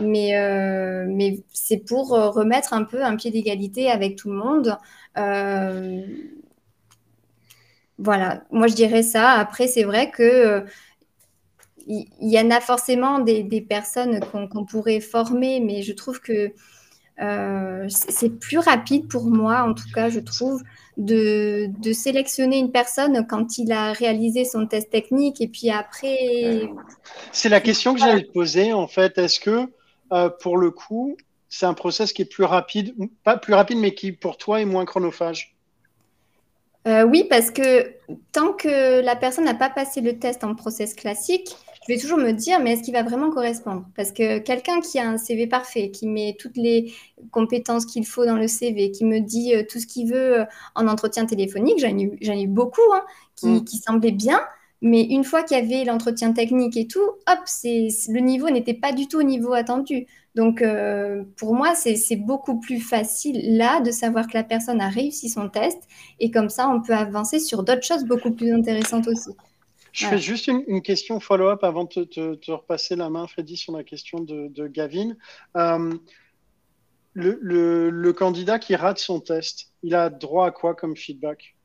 mais, 0.00 0.36
euh, 0.38 1.06
mais 1.08 1.40
c'est 1.52 1.78
pour 1.78 2.10
remettre 2.10 2.72
un 2.72 2.84
peu 2.84 3.02
un 3.04 3.16
pied 3.16 3.30
d'égalité 3.30 3.90
avec 3.90 4.16
tout 4.16 4.30
le 4.30 4.36
monde. 4.36 4.76
voilà, 7.98 8.44
moi 8.50 8.68
je 8.68 8.74
dirais 8.74 9.02
ça. 9.02 9.30
Après, 9.30 9.66
c'est 9.66 9.84
vrai 9.84 10.10
que 10.10 10.64
il 11.88 12.06
y, 12.20 12.38
en 12.38 12.50
a 12.50 12.60
forcément 12.60 13.18
des, 13.18 13.64
personnes 13.66 14.20
qu'on 14.20 14.66
pourrait 14.66 15.00
former, 15.00 15.60
mais 15.60 15.82
je 15.82 15.92
trouve 15.94 16.20
que 16.20 16.52
euh, 17.20 17.86
c'est 17.88 18.38
plus 18.38 18.58
rapide 18.58 19.08
pour 19.08 19.24
moi, 19.24 19.62
en 19.62 19.74
tout 19.74 19.90
cas, 19.94 20.08
je 20.08 20.20
trouve, 20.20 20.62
de, 20.96 21.70
sélectionner 21.92 22.58
une 22.58 22.70
personne 22.70 23.26
quand 23.26 23.58
il 23.58 23.72
a 23.72 23.92
réalisé 23.92 24.44
son 24.44 24.66
test 24.66 24.90
technique 24.90 25.40
et 25.40 25.48
puis 25.48 25.70
après. 25.70 26.68
C'est 27.32 27.48
la 27.48 27.60
question 27.60 27.94
que 27.94 28.00
j'allais 28.00 28.22
te 28.22 28.32
poser, 28.32 28.72
en 28.72 28.86
fait. 28.86 29.18
Est-ce 29.18 29.40
que, 29.40 29.66
euh, 30.12 30.28
pour 30.28 30.56
le 30.56 30.70
coup, 30.70 31.16
c'est 31.48 31.66
un 31.66 31.74
process 31.74 32.12
qui 32.12 32.22
est 32.22 32.30
plus 32.30 32.44
rapide, 32.44 32.94
pas 33.24 33.36
plus 33.36 33.54
rapide, 33.54 33.78
mais 33.78 33.94
qui, 33.94 34.12
pour 34.12 34.36
toi, 34.36 34.60
est 34.60 34.64
moins 34.64 34.84
chronophage 34.84 35.56
Euh, 36.86 37.04
oui, 37.04 37.26
parce 37.28 37.50
que 37.50 37.92
tant 38.32 38.52
que 38.52 39.00
la 39.00 39.16
personne 39.16 39.44
n'a 39.44 39.54
pas 39.54 39.70
passé 39.70 40.00
le 40.00 40.18
test 40.18 40.44
en 40.44 40.54
process 40.54 40.94
classique, 40.94 41.54
je 41.86 41.94
vais 41.94 41.98
toujours 41.98 42.18
me 42.18 42.32
dire, 42.32 42.60
mais 42.60 42.72
est-ce 42.74 42.82
qu'il 42.82 42.92
va 42.92 43.02
vraiment 43.02 43.30
correspondre? 43.30 43.86
Parce 43.96 44.12
que 44.12 44.38
quelqu'un 44.38 44.80
qui 44.80 44.98
a 44.98 45.08
un 45.08 45.16
CV 45.16 45.46
parfait, 45.46 45.90
qui 45.90 46.06
met 46.06 46.36
toutes 46.38 46.56
les 46.58 46.92
compétences 47.30 47.86
qu'il 47.86 48.06
faut 48.06 48.26
dans 48.26 48.36
le 48.36 48.46
CV, 48.46 48.90
qui 48.90 49.06
me 49.06 49.20
dit 49.20 49.54
euh, 49.54 49.62
tout 49.68 49.80
ce 49.80 49.86
qu'il 49.86 50.10
veut 50.10 50.44
en 50.74 50.86
entretien 50.86 51.24
téléphonique, 51.24 51.78
j'en 51.78 51.96
ai, 51.96 52.42
eu 52.42 52.46
beaucoup, 52.46 52.92
hein, 52.92 53.04
mm. 53.42 53.64
qui, 53.64 53.78
semblaient 53.78 54.12
bien, 54.12 54.40
mais 54.80 55.02
une 55.02 55.24
fois 55.24 55.42
qu'il 55.42 55.56
y 55.56 55.60
avait 55.60 55.84
l'entretien 55.84 56.32
technique 56.32 56.76
et 56.76 56.86
tout, 56.86 57.00
hop, 57.00 57.38
le 57.64 58.20
niveau 58.20 58.50
n'était 58.50 58.74
pas 58.74 58.92
du 58.92 59.08
tout 59.08 59.18
au 59.18 59.24
niveau 59.24 59.52
attendu. 59.52 60.06
Donc, 60.34 60.62
euh, 60.62 61.24
pour 61.36 61.54
moi, 61.54 61.74
c'est 61.74 62.16
beaucoup 62.16 62.60
plus 62.60 62.80
facile 62.80 63.56
là 63.56 63.80
de 63.80 63.90
savoir 63.90 64.28
que 64.28 64.34
la 64.34 64.44
personne 64.44 64.80
a 64.80 64.88
réussi 64.88 65.28
son 65.28 65.48
test 65.48 65.82
et 66.20 66.30
comme 66.30 66.48
ça, 66.48 66.68
on 66.68 66.80
peut 66.80 66.94
avancer 66.94 67.40
sur 67.40 67.64
d'autres 67.64 67.82
choses 67.82 68.04
beaucoup 68.04 68.30
plus 68.30 68.52
intéressantes 68.52 69.08
aussi. 69.08 69.30
Je 69.92 70.06
fais 70.06 70.18
juste 70.18 70.46
une, 70.46 70.82
question 70.82 71.18
follow-up 71.18 71.64
avant 71.64 71.84
de 71.84 72.04
te, 72.04 72.50
repasser 72.52 72.94
la 72.94 73.10
main, 73.10 73.26
Freddy, 73.26 73.56
sur 73.56 73.76
la 73.76 73.82
question 73.82 74.20
de, 74.20 74.66
Gavin. 74.68 75.16
Euh, 75.56 75.92
le, 77.14 78.12
candidat 78.12 78.60
qui 78.60 78.76
rate 78.76 78.98
son 78.98 79.18
test, 79.18 79.72
il 79.82 79.96
a 79.96 80.08
droit 80.08 80.46
à 80.46 80.50
quoi 80.52 80.74
comme 80.74 80.96
feedback? 80.96 81.56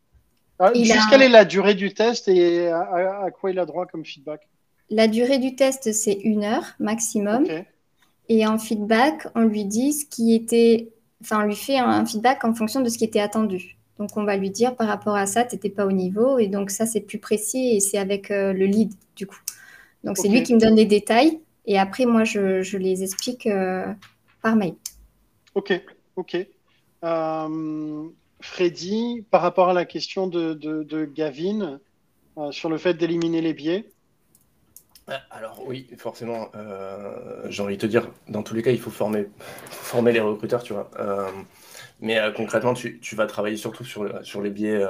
Ah, 0.59 0.71
Juste 0.73 1.09
quelle 1.09 1.21
est 1.21 1.29
la 1.29 1.45
durée 1.45 1.75
du 1.75 1.93
test 1.93 2.27
et 2.27 2.67
à, 2.67 3.29
quoi 3.31 3.51
il 3.51 3.59
a 3.59 3.65
droit 3.65 3.85
comme 3.85 4.05
feedback 4.05 4.47
La 4.89 5.07
durée 5.07 5.39
du 5.39 5.55
test, 5.55 5.91
c'est 5.93 6.13
une 6.13 6.43
heure 6.43 6.65
maximum. 6.79 7.45
Et 8.29 8.47
en 8.47 8.57
feedback, 8.57 9.27
on 9.35 9.41
lui 9.41 9.65
dit 9.65 9.93
ce 9.93 10.05
qui 10.05 10.33
était, 10.33 10.89
enfin, 11.21 11.43
on 11.43 11.47
lui 11.47 11.55
fait 11.55 11.77
un 11.77 12.05
feedback 12.05 12.45
en 12.45 12.53
fonction 12.53 12.81
de 12.81 12.89
ce 12.89 12.97
qui 12.97 13.03
était 13.03 13.19
attendu. 13.19 13.77
Donc, 13.99 14.15
on 14.15 14.23
va 14.23 14.37
lui 14.37 14.49
dire 14.49 14.75
par 14.75 14.87
rapport 14.87 15.15
à 15.15 15.25
ça, 15.25 15.43
tu 15.43 15.55
n'étais 15.55 15.69
pas 15.69 15.85
au 15.85 15.91
niveau. 15.91 16.39
Et 16.39 16.47
donc, 16.47 16.71
ça, 16.71 16.85
c'est 16.85 17.01
plus 17.01 17.19
précis 17.19 17.75
et 17.75 17.79
c'est 17.79 17.97
avec 17.97 18.31
euh, 18.31 18.53
le 18.53 18.65
lead, 18.65 18.93
du 19.15 19.27
coup. 19.27 19.39
Donc, 20.03 20.17
c'est 20.17 20.27
lui 20.27 20.43
qui 20.43 20.53
me 20.53 20.59
donne 20.59 20.75
les 20.75 20.85
détails. 20.85 21.39
Et 21.65 21.79
après, 21.79 22.05
moi, 22.05 22.23
je, 22.23 22.77
les 22.77 23.03
explique 23.03 23.47
euh, 23.47 23.85
par 24.41 24.55
mail. 24.55 24.75
OK. 25.55 25.73
OK. 26.15 26.35
Euh, 27.03 28.09
Freddy, 28.43 29.23
par 29.31 29.41
rapport 29.41 29.69
à 29.69 29.73
la 29.73 29.85
question 29.85 30.27
de, 30.27 31.05
Gavin 31.05 31.79
sur 32.51 32.69
le 32.69 32.77
fait 32.77 32.93
d'éliminer 32.93 33.41
les 33.41 33.53
biais, 33.53 33.85
ah, 35.07 35.21
alors 35.31 35.61
oui, 35.65 35.89
forcément, 35.97 36.49
euh, 36.55 37.45
j'ai 37.49 37.61
envie 37.61 37.75
de 37.75 37.81
te 37.81 37.85
dire, 37.85 38.09
dans 38.29 38.43
tous 38.43 38.53
les 38.53 38.61
cas, 38.61 38.71
il 38.71 38.79
faut 38.79 38.89
former, 38.89 39.27
les 40.11 40.19
recruteurs, 40.19 40.63
tu 40.63 40.73
vois. 40.73 40.89
Euh, 40.97 41.29
mais 41.99 42.19
euh, 42.19 42.31
concrètement, 42.31 42.73
tu, 42.73 42.99
vas 43.15 43.25
travailler 43.25 43.57
surtout 43.57 43.83
sur, 43.83 44.25
sur 44.25 44.41
les 44.41 44.49
biais, 44.49 44.81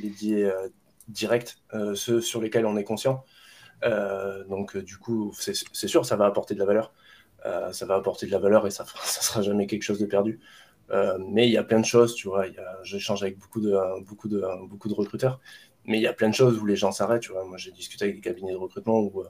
les 0.00 0.10
biais 0.10 0.52
directs, 1.08 1.56
ceux 1.94 2.20
sur 2.20 2.40
lesquels 2.40 2.66
on 2.66 2.76
est 2.76 2.84
conscient. 2.84 3.24
donc 4.48 4.76
du 4.76 4.98
coup, 4.98 5.32
c'est 5.36 5.88
sûr, 5.88 6.06
ça 6.06 6.16
va 6.16 6.26
apporter 6.26 6.54
de 6.54 6.60
la 6.60 6.66
valeur. 6.66 6.92
ça 7.72 7.86
va 7.86 7.94
apporter 7.96 8.26
de 8.26 8.32
la 8.32 8.38
valeur 8.38 8.66
et 8.66 8.70
ça 8.70 8.84
ne 8.84 8.88
sera 9.04 9.42
jamais 9.42 9.66
quelque 9.66 9.82
chose 9.82 10.00
de 10.00 10.06
perdu. 10.06 10.40
Mais 10.90 11.46
il 11.46 11.52
y 11.52 11.56
a 11.56 11.64
plein 11.64 11.80
de 11.80 11.84
choses, 11.84 12.14
tu 12.14 12.28
vois. 12.28 12.44
J'échange 12.82 13.22
avec 13.22 13.38
beaucoup 13.38 13.60
de, 13.60 13.76
beaucoup, 14.04 14.28
de, 14.28 14.42
beaucoup 14.68 14.88
de 14.88 14.94
recruteurs, 14.94 15.40
mais 15.84 15.98
il 15.98 16.02
y 16.02 16.06
a 16.06 16.12
plein 16.12 16.28
de 16.28 16.34
choses 16.34 16.58
où 16.58 16.66
les 16.66 16.76
gens 16.76 16.92
s'arrêtent, 16.92 17.22
tu 17.22 17.32
vois. 17.32 17.44
Moi, 17.44 17.56
j'ai 17.58 17.70
discuté 17.70 18.04
avec 18.04 18.16
des 18.16 18.20
cabinets 18.20 18.52
de 18.52 18.58
recrutement 18.58 19.00
où 19.00 19.24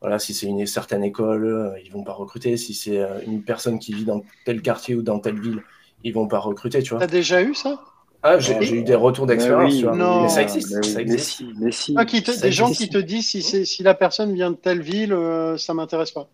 voilà, 0.00 0.18
si 0.18 0.32
c'est 0.32 0.46
une 0.46 0.64
certaine 0.66 1.02
école, 1.02 1.44
euh, 1.44 1.78
ils 1.84 1.90
vont 1.90 2.04
pas 2.04 2.12
recruter. 2.12 2.56
Si 2.56 2.74
c'est 2.74 2.98
euh, 2.98 3.20
une 3.26 3.42
personne 3.42 3.78
qui 3.78 3.92
vit 3.92 4.04
dans 4.04 4.22
tel 4.44 4.62
quartier 4.62 4.94
ou 4.94 5.02
dans 5.02 5.18
telle 5.18 5.40
ville, 5.40 5.62
ils 6.04 6.14
vont 6.14 6.28
pas 6.28 6.38
recruter, 6.38 6.82
tu 6.82 6.90
vois. 6.90 7.00
T'as 7.00 7.06
déjà 7.08 7.42
eu 7.42 7.54
ça? 7.54 7.80
Ah, 8.22 8.38
j'ai 8.38 8.58
eu 8.72 8.82
des 8.82 8.94
retours 8.94 9.26
d'expérience, 9.26 9.76
tu 9.76 9.84
vois. 9.84 10.22
Mais 10.22 10.28
ça 10.28 10.42
existe. 10.42 10.84
ça 10.84 11.00
existe. 11.00 11.42
Mais 11.58 11.70
si, 11.72 11.94
ah, 11.96 12.04
des 12.04 12.52
gens 12.52 12.70
qui 12.72 12.88
te 12.88 12.98
disent 12.98 13.28
si, 13.28 13.42
si 13.42 13.82
la 13.82 13.94
personne 13.94 14.34
vient 14.34 14.50
de 14.50 14.56
telle 14.56 14.82
ville, 14.82 15.12
euh, 15.12 15.56
ça 15.56 15.74
m'intéresse 15.74 16.10
pas. 16.10 16.28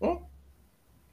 Mmh. 0.00 0.08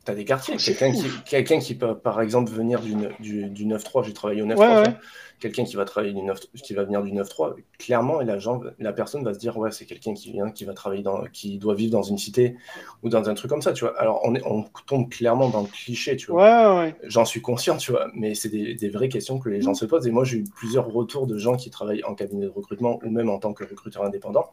Tu 0.05 0.11
as 0.11 0.15
des 0.15 0.25
quartiers. 0.25 0.57
Quelqu'un 0.57 0.91
qui, 0.91 1.03
quelqu'un 1.25 1.59
qui 1.59 1.75
peut, 1.75 1.97
par 1.97 2.21
exemple, 2.21 2.51
venir 2.51 2.81
du, 2.81 2.95
du, 3.19 3.49
du 3.49 3.65
9-3, 3.65 4.05
j'ai 4.05 4.13
travaillé 4.13 4.41
au 4.41 4.47
9-3 4.47 4.93
quelqu'un 5.39 5.63
qui 5.63 5.75
va 5.75 5.85
travailler 5.85 6.13
du 6.13 6.21
9, 6.21 6.39
qui 6.63 6.73
va 6.73 6.83
venir 6.83 7.01
du 7.01 7.11
9-3, 7.11 7.55
clairement, 7.77 8.21
et 8.21 8.25
la, 8.25 8.37
la 8.79 8.93
personne 8.93 9.23
va 9.23 9.33
se 9.33 9.39
dire 9.39 9.57
ouais, 9.57 9.71
c'est 9.71 9.85
quelqu'un 9.85 10.13
qui 10.13 10.31
vient, 10.31 10.51
qui 10.51 10.65
va 10.65 10.73
travailler 10.73 11.03
dans, 11.03 11.23
qui 11.25 11.57
doit 11.57 11.75
vivre 11.75 11.91
dans 11.91 12.03
une 12.03 12.17
cité 12.17 12.55
ou 13.03 13.09
dans 13.09 13.29
un 13.29 13.33
truc 13.33 13.49
comme 13.49 13.61
ça, 13.61 13.73
tu 13.73 13.85
vois. 13.85 13.99
Alors 13.99 14.21
on, 14.23 14.35
est, 14.35 14.41
on 14.45 14.65
tombe 14.85 15.09
clairement 15.09 15.49
dans 15.49 15.61
le 15.61 15.67
cliché, 15.67 16.15
tu 16.15 16.31
vois. 16.31 16.81
Ouais, 16.81 16.95
J'en 17.03 17.25
suis 17.25 17.41
conscient, 17.41 17.77
tu 17.77 17.91
vois, 17.91 18.07
mais 18.13 18.35
c'est 18.35 18.49
des, 18.49 18.89
vraies 18.89 19.09
questions 19.09 19.39
que 19.39 19.49
les 19.49 19.61
gens 19.61 19.73
se 19.73 19.85
posent. 19.85 20.07
Et 20.07 20.11
moi, 20.11 20.23
j'ai 20.23 20.39
eu 20.39 20.43
plusieurs 20.55 20.87
retours 20.87 21.27
de 21.27 21.37
gens 21.37 21.55
qui 21.55 21.69
travaillent 21.69 22.03
en 22.03 22.15
cabinet 22.15 22.45
de 22.45 22.51
recrutement 22.51 22.99
ou 23.03 23.09
même 23.09 23.29
en 23.29 23.39
tant 23.39 23.53
que 23.53 23.63
recruteur 23.63 24.03
indépendant 24.03 24.49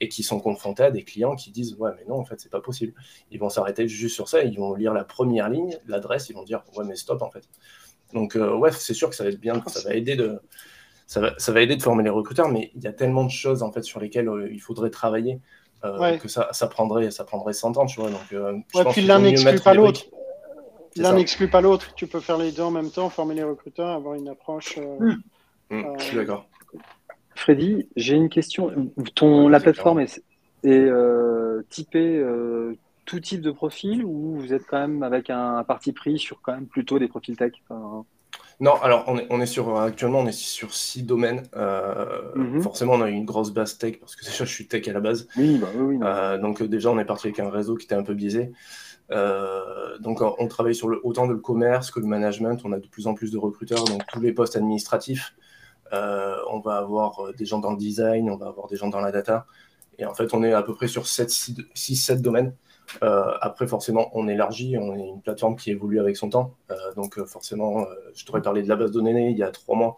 et 0.00 0.08
qui 0.08 0.22
sont 0.22 0.40
confrontés 0.40 0.84
à 0.84 0.90
des 0.90 1.04
clients 1.04 1.36
qui 1.36 1.50
disent 1.50 1.74
ouais, 1.74 1.90
mais 1.96 2.04
non, 2.08 2.18
en 2.18 2.24
fait, 2.24 2.40
c'est 2.40 2.50
pas 2.50 2.60
possible. 2.60 2.94
Ils 3.30 3.38
vont 3.38 3.50
s'arrêter 3.50 3.86
juste 3.88 4.14
sur 4.14 4.28
ça, 4.28 4.42
ils 4.42 4.58
vont 4.58 4.74
lire 4.74 4.94
la 4.94 5.04
première 5.04 5.48
ligne, 5.48 5.78
l'adresse, 5.86 6.30
ils 6.30 6.34
vont 6.34 6.44
dire 6.44 6.62
ouais, 6.76 6.84
mais 6.84 6.96
stop, 6.96 7.22
en 7.22 7.30
fait. 7.30 7.48
Donc, 8.12 8.36
euh, 8.36 8.54
ouais, 8.54 8.70
c'est 8.72 8.94
sûr 8.94 9.08
que 9.08 9.14
ça 9.14 9.24
va 9.24 9.30
être 9.30 9.40
bien, 9.40 9.62
ça 9.66 9.88
va 9.88 9.94
aider 9.94 10.16
de. 10.16 10.40
Ça 11.06 11.20
va, 11.20 11.34
ça 11.38 11.50
va, 11.52 11.60
aider 11.60 11.76
de 11.76 11.82
former 11.82 12.04
les 12.04 12.10
recruteurs, 12.10 12.48
mais 12.48 12.70
il 12.76 12.82
y 12.82 12.86
a 12.86 12.92
tellement 12.92 13.24
de 13.24 13.30
choses 13.30 13.64
en 13.64 13.72
fait 13.72 13.82
sur 13.82 13.98
lesquelles 13.98 14.28
euh, 14.28 14.48
il 14.48 14.60
faudrait 14.60 14.90
travailler 14.90 15.40
euh, 15.84 16.16
que 16.18 16.28
ça, 16.28 16.48
ça, 16.52 16.68
prendrait, 16.68 17.10
ça 17.10 17.24
prendrait 17.24 17.52
100 17.52 17.78
ans, 17.78 17.86
tu 17.86 17.98
vois. 17.98 18.10
Donc, 18.10 18.20
ouais, 18.30 18.84
puis 18.92 19.02
l'un 19.02 19.18
n'exclut 19.18 19.60
pas 19.60 19.74
l'autre. 19.74 20.04
L'un 20.96 21.14
n'exclut 21.14 21.48
pas 21.48 21.60
l'autre. 21.60 21.94
Tu 21.94 22.06
peux 22.06 22.20
faire 22.20 22.38
les 22.38 22.52
deux 22.52 22.62
en 22.62 22.70
même 22.70 22.90
temps, 22.90 23.10
former 23.10 23.34
les 23.34 23.42
recruteurs, 23.42 23.88
avoir 23.88 24.14
une 24.14 24.28
approche. 24.28 24.76
Mmh. 24.76 25.14
Mmh, 25.70 25.84
je 25.98 26.04
suis 26.04 26.16
d'accord. 26.16 26.46
Freddy, 27.34 27.88
j'ai 27.96 28.14
une 28.14 28.28
question. 28.28 28.92
Ton, 29.14 29.48
la 29.48 29.58
plateforme 29.58 30.00
est, 30.00 30.22
est 30.62 30.90
typée 31.70 32.22
tout 33.10 33.18
type 33.18 33.40
de 33.40 33.50
profil 33.50 34.04
ou 34.04 34.38
vous 34.38 34.54
êtes 34.54 34.64
quand 34.68 34.78
même 34.78 35.02
avec 35.02 35.30
un, 35.30 35.64
parti 35.64 35.92
pris 35.92 36.16
sur 36.16 36.40
quand 36.42 36.52
même 36.52 36.66
plutôt 36.66 37.00
des 37.00 37.08
profils 37.08 37.36
tech 37.36 37.54
Non, 38.60 38.74
alors 38.82 39.02
on 39.08 39.18
est, 39.18 39.26
on 39.30 39.40
est, 39.40 39.46
sur 39.46 39.76
actuellement 39.80 40.20
on 40.20 40.26
est 40.26 40.32
sur 40.32 40.72
six 40.72 41.02
domaines. 41.02 41.42
Euh, 41.56 42.32
mhm. 42.36 42.62
Forcément, 42.62 42.92
on 42.92 43.02
a 43.02 43.10
une 43.10 43.24
grosse 43.24 43.50
base 43.50 43.78
tech 43.78 43.98
parce 43.98 44.14
que 44.14 44.24
déjà 44.24 44.44
je 44.44 44.50
suis 44.50 44.68
tech 44.68 44.86
à 44.86 44.92
la 44.92 45.00
base. 45.00 45.26
Oui, 45.36 45.58
bah 45.58 45.66
oui. 45.76 45.98
Euh, 46.00 46.38
donc 46.38 46.62
déjà 46.62 46.92
on 46.92 47.00
est 47.00 47.04
parti 47.04 47.26
avec 47.26 47.40
un 47.40 47.50
réseau 47.50 47.74
qui 47.74 47.86
était 47.86 47.96
un 47.96 48.04
peu 48.04 48.14
biaisé. 48.14 48.52
Euh, 49.10 49.98
donc 49.98 50.20
on 50.22 50.46
travaille 50.46 50.76
sur 50.76 50.88
le, 50.88 51.00
autant 51.02 51.26
de 51.26 51.32
le 51.32 51.40
commerce 51.40 51.90
que 51.90 51.98
le 51.98 52.06
management. 52.06 52.60
On 52.64 52.70
a 52.70 52.78
de 52.78 52.86
plus 52.86 53.08
en 53.08 53.14
plus 53.14 53.32
de 53.32 53.38
recruteurs, 53.38 53.84
donc 53.86 54.06
tous 54.06 54.20
les 54.20 54.32
postes 54.32 54.54
administratifs. 54.54 55.34
on 55.92 56.60
va 56.60 56.76
avoir 56.76 57.34
des 57.36 57.44
gens 57.44 57.58
dans 57.58 57.72
le 57.72 57.76
design, 57.76 58.30
on 58.30 58.36
va 58.36 58.46
avoir 58.46 58.68
des 58.68 58.76
gens 58.76 58.88
dans 58.88 59.00
la 59.00 59.10
data. 59.10 59.46
Et 59.98 60.06
en 60.06 60.14
fait, 60.14 60.32
on 60.32 60.44
est 60.44 60.52
à 60.52 60.62
peu 60.62 60.74
près 60.74 60.86
sur 60.86 61.06
6-7 61.06 62.22
domaines. 62.22 62.54
Euh, 63.02 63.32
après, 63.40 63.66
forcément, 63.66 64.10
on 64.14 64.28
élargit, 64.28 64.76
on 64.78 64.94
est 64.96 65.06
une 65.06 65.22
plateforme 65.22 65.56
qui 65.56 65.70
évolue 65.70 66.00
avec 66.00 66.16
son 66.16 66.30
temps. 66.30 66.54
Euh, 66.70 66.74
donc, 66.94 67.18
euh, 67.18 67.24
forcément, 67.24 67.86
je 68.14 68.24
t'aurais 68.24 68.42
parlé 68.42 68.62
de 68.62 68.68
la 68.68 68.76
base 68.76 68.90
de 68.90 69.00
données 69.00 69.30
il 69.30 69.36
y 69.36 69.42
a 69.42 69.50
trois 69.50 69.76
mois. 69.76 69.96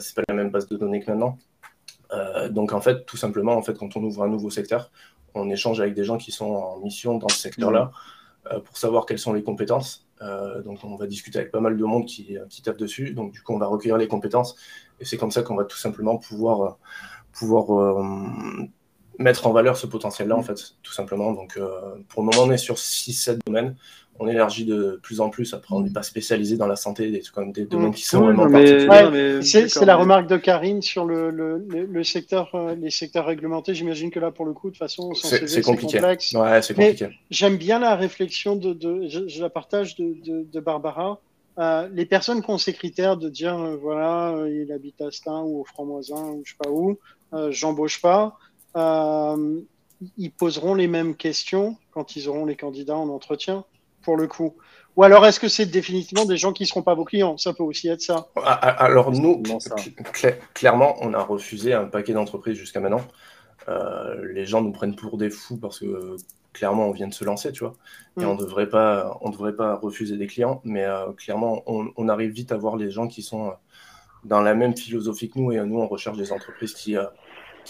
c'est 0.00 0.14
pas 0.14 0.22
la 0.28 0.34
même 0.34 0.50
base 0.50 0.66
de 0.68 0.76
données 0.76 1.00
que 1.00 1.10
maintenant. 1.10 1.38
donc, 2.50 2.72
en 2.72 2.80
fait, 2.80 3.04
tout 3.06 3.16
simplement, 3.16 3.54
en 3.54 3.62
fait, 3.62 3.76
quand 3.78 3.96
on 3.96 4.02
ouvre 4.02 4.22
un 4.22 4.28
nouveau 4.28 4.50
secteur, 4.50 4.90
on 5.34 5.50
échange 5.50 5.80
avec 5.80 5.94
des 5.94 6.04
gens 6.04 6.18
qui 6.18 6.32
sont 6.32 6.52
en 6.52 6.78
mission 6.78 7.18
dans 7.18 7.28
ce 7.28 7.38
secteur-là 7.38 7.90
pour 8.64 8.76
savoir 8.78 9.04
quelles 9.06 9.18
sont 9.18 9.32
les 9.32 9.42
compétences. 9.42 10.06
donc, 10.64 10.84
on 10.84 10.96
va 10.96 11.06
discuter 11.06 11.38
avec 11.38 11.50
pas 11.50 11.60
mal 11.60 11.76
de 11.76 11.84
monde 11.84 12.06
qui, 12.06 12.36
qui 12.50 12.62
tape 12.62 12.78
dessus. 12.78 13.12
Donc, 13.14 13.32
du 13.32 13.42
coup, 13.42 13.54
on 13.54 13.58
va 13.58 13.66
recueillir 13.66 13.98
les 13.98 14.08
compétences. 14.08 14.56
Et 15.00 15.04
c'est 15.04 15.16
comme 15.16 15.30
ça 15.30 15.42
qu'on 15.42 15.56
va 15.56 15.64
tout 15.64 15.76
simplement 15.76 16.16
pouvoir, 16.18 16.78
pouvoir 17.32 17.66
mettre 19.18 19.46
en 19.46 19.52
valeur 19.52 19.76
ce 19.76 19.86
potentiel-là, 19.86 20.36
en 20.36 20.42
fait, 20.42 20.74
tout 20.82 20.92
simplement. 20.92 21.32
Donc, 21.32 21.56
euh, 21.56 21.68
pour 22.08 22.22
le 22.22 22.26
moment, 22.26 22.44
on 22.44 22.50
est 22.50 22.58
sur 22.58 22.76
6-7 22.76 23.40
domaines. 23.46 23.76
On 24.20 24.26
élargit 24.26 24.64
de 24.64 24.98
plus 25.02 25.20
en 25.20 25.28
plus. 25.28 25.54
Après, 25.54 25.74
on 25.74 25.80
n'est 25.80 25.92
pas 25.92 26.02
spécialisé 26.02 26.56
dans 26.56 26.66
la 26.66 26.74
santé, 26.74 27.10
des, 27.10 27.22
comme 27.32 27.52
des 27.52 27.66
domaines 27.66 27.94
qui 27.94 28.02
sont 28.02 28.20
vraiment 28.20 28.50
particuliers. 28.50 29.42
c'est 29.42 29.84
la 29.84 29.96
remarque 29.96 30.26
de 30.26 30.36
Karine 30.36 30.82
sur 30.82 31.04
le, 31.04 31.30
le, 31.30 32.04
secteur, 32.04 32.52
euh, 32.54 32.74
les 32.74 32.90
secteurs 32.90 33.26
réglementés. 33.26 33.74
J'imagine 33.74 34.10
que 34.10 34.18
là, 34.18 34.32
pour 34.32 34.44
le 34.44 34.52
coup, 34.54 34.68
de 34.68 34.72
toute 34.72 34.78
façon, 34.78 35.14
c'est 35.14 35.62
compliqué. 35.62 35.98
Complexe. 35.98 36.32
Ouais, 36.32 36.62
c'est 36.62 36.74
compliqué. 36.74 37.10
J'aime 37.30 37.58
bien 37.58 37.78
la 37.78 37.94
réflexion 37.94 38.56
de, 38.56 38.72
de 38.72 39.06
je, 39.08 39.40
la 39.40 39.50
partage 39.50 39.94
de, 39.96 40.16
de 40.24 40.60
Barbara. 40.60 41.20
Euh, 41.58 41.88
les 41.92 42.06
personnes 42.06 42.42
qui 42.42 42.50
ont 42.50 42.58
ces 42.58 42.72
critères 42.72 43.16
de 43.16 43.28
dire, 43.28 43.56
voilà, 43.80 44.34
il 44.48 44.72
habite 44.72 45.00
à 45.00 45.10
Stein 45.12 45.42
ou 45.42 45.60
au 45.60 45.64
Franc-Moisin 45.64 46.24
ou 46.30 46.42
je 46.44 46.52
sais 46.52 46.56
pas 46.60 46.70
où, 46.70 46.98
j'embauche 47.50 48.00
pas. 48.00 48.36
Euh, 48.76 49.60
ils 50.16 50.30
poseront 50.30 50.74
les 50.74 50.88
mêmes 50.88 51.16
questions 51.16 51.76
quand 51.92 52.16
ils 52.16 52.28
auront 52.28 52.46
les 52.46 52.56
candidats 52.56 52.96
en 52.96 53.08
entretien, 53.08 53.64
pour 54.02 54.16
le 54.16 54.26
coup. 54.26 54.54
Ou 54.96 55.04
alors, 55.04 55.24
est-ce 55.26 55.38
que 55.38 55.48
c'est 55.48 55.66
définitivement 55.66 56.24
des 56.24 56.36
gens 56.36 56.52
qui 56.52 56.64
ne 56.64 56.66
seront 56.66 56.82
pas 56.82 56.94
vos 56.94 57.04
clients? 57.04 57.36
Ça 57.36 57.52
peut 57.52 57.62
aussi 57.62 57.88
être 57.88 58.02
ça. 58.02 58.26
Ah, 58.36 58.58
ah, 58.60 58.84
alors, 58.84 59.12
nous, 59.12 59.42
clairement, 60.54 60.96
on 61.00 61.14
a 61.14 61.22
refusé 61.22 61.72
un 61.72 61.84
paquet 61.84 62.12
d'entreprises 62.12 62.56
jusqu'à 62.56 62.80
maintenant. 62.80 63.02
Euh, 63.68 64.32
les 64.32 64.44
gens 64.44 64.60
nous 64.60 64.72
prennent 64.72 64.96
pour 64.96 65.18
des 65.18 65.30
fous 65.30 65.56
parce 65.56 65.78
que 65.80 66.16
clairement, 66.52 66.88
on 66.88 66.92
vient 66.92 67.06
de 67.06 67.14
se 67.14 67.24
lancer, 67.24 67.52
tu 67.52 67.60
vois. 67.60 67.74
Et 68.18 68.24
mm. 68.24 68.28
on 68.28 68.34
devrait 68.34 68.68
pas, 68.68 69.16
on 69.20 69.30
devrait 69.30 69.54
pas 69.54 69.76
refuser 69.76 70.16
des 70.16 70.26
clients, 70.26 70.60
mais 70.64 70.84
euh, 70.84 71.12
clairement, 71.12 71.62
on, 71.66 72.08
arrive 72.08 72.30
vite 72.30 72.50
à 72.50 72.56
voir 72.56 72.76
les 72.76 72.90
gens 72.90 73.06
qui 73.06 73.22
sont 73.22 73.52
dans 74.24 74.40
la 74.40 74.54
même 74.54 74.76
philosophie 74.76 75.30
que 75.30 75.38
nous. 75.38 75.52
Et 75.52 75.60
nous, 75.64 75.78
on 75.78 75.86
recherche 75.86 76.16
des 76.16 76.32
entreprises 76.32 76.74
qui, 76.74 76.96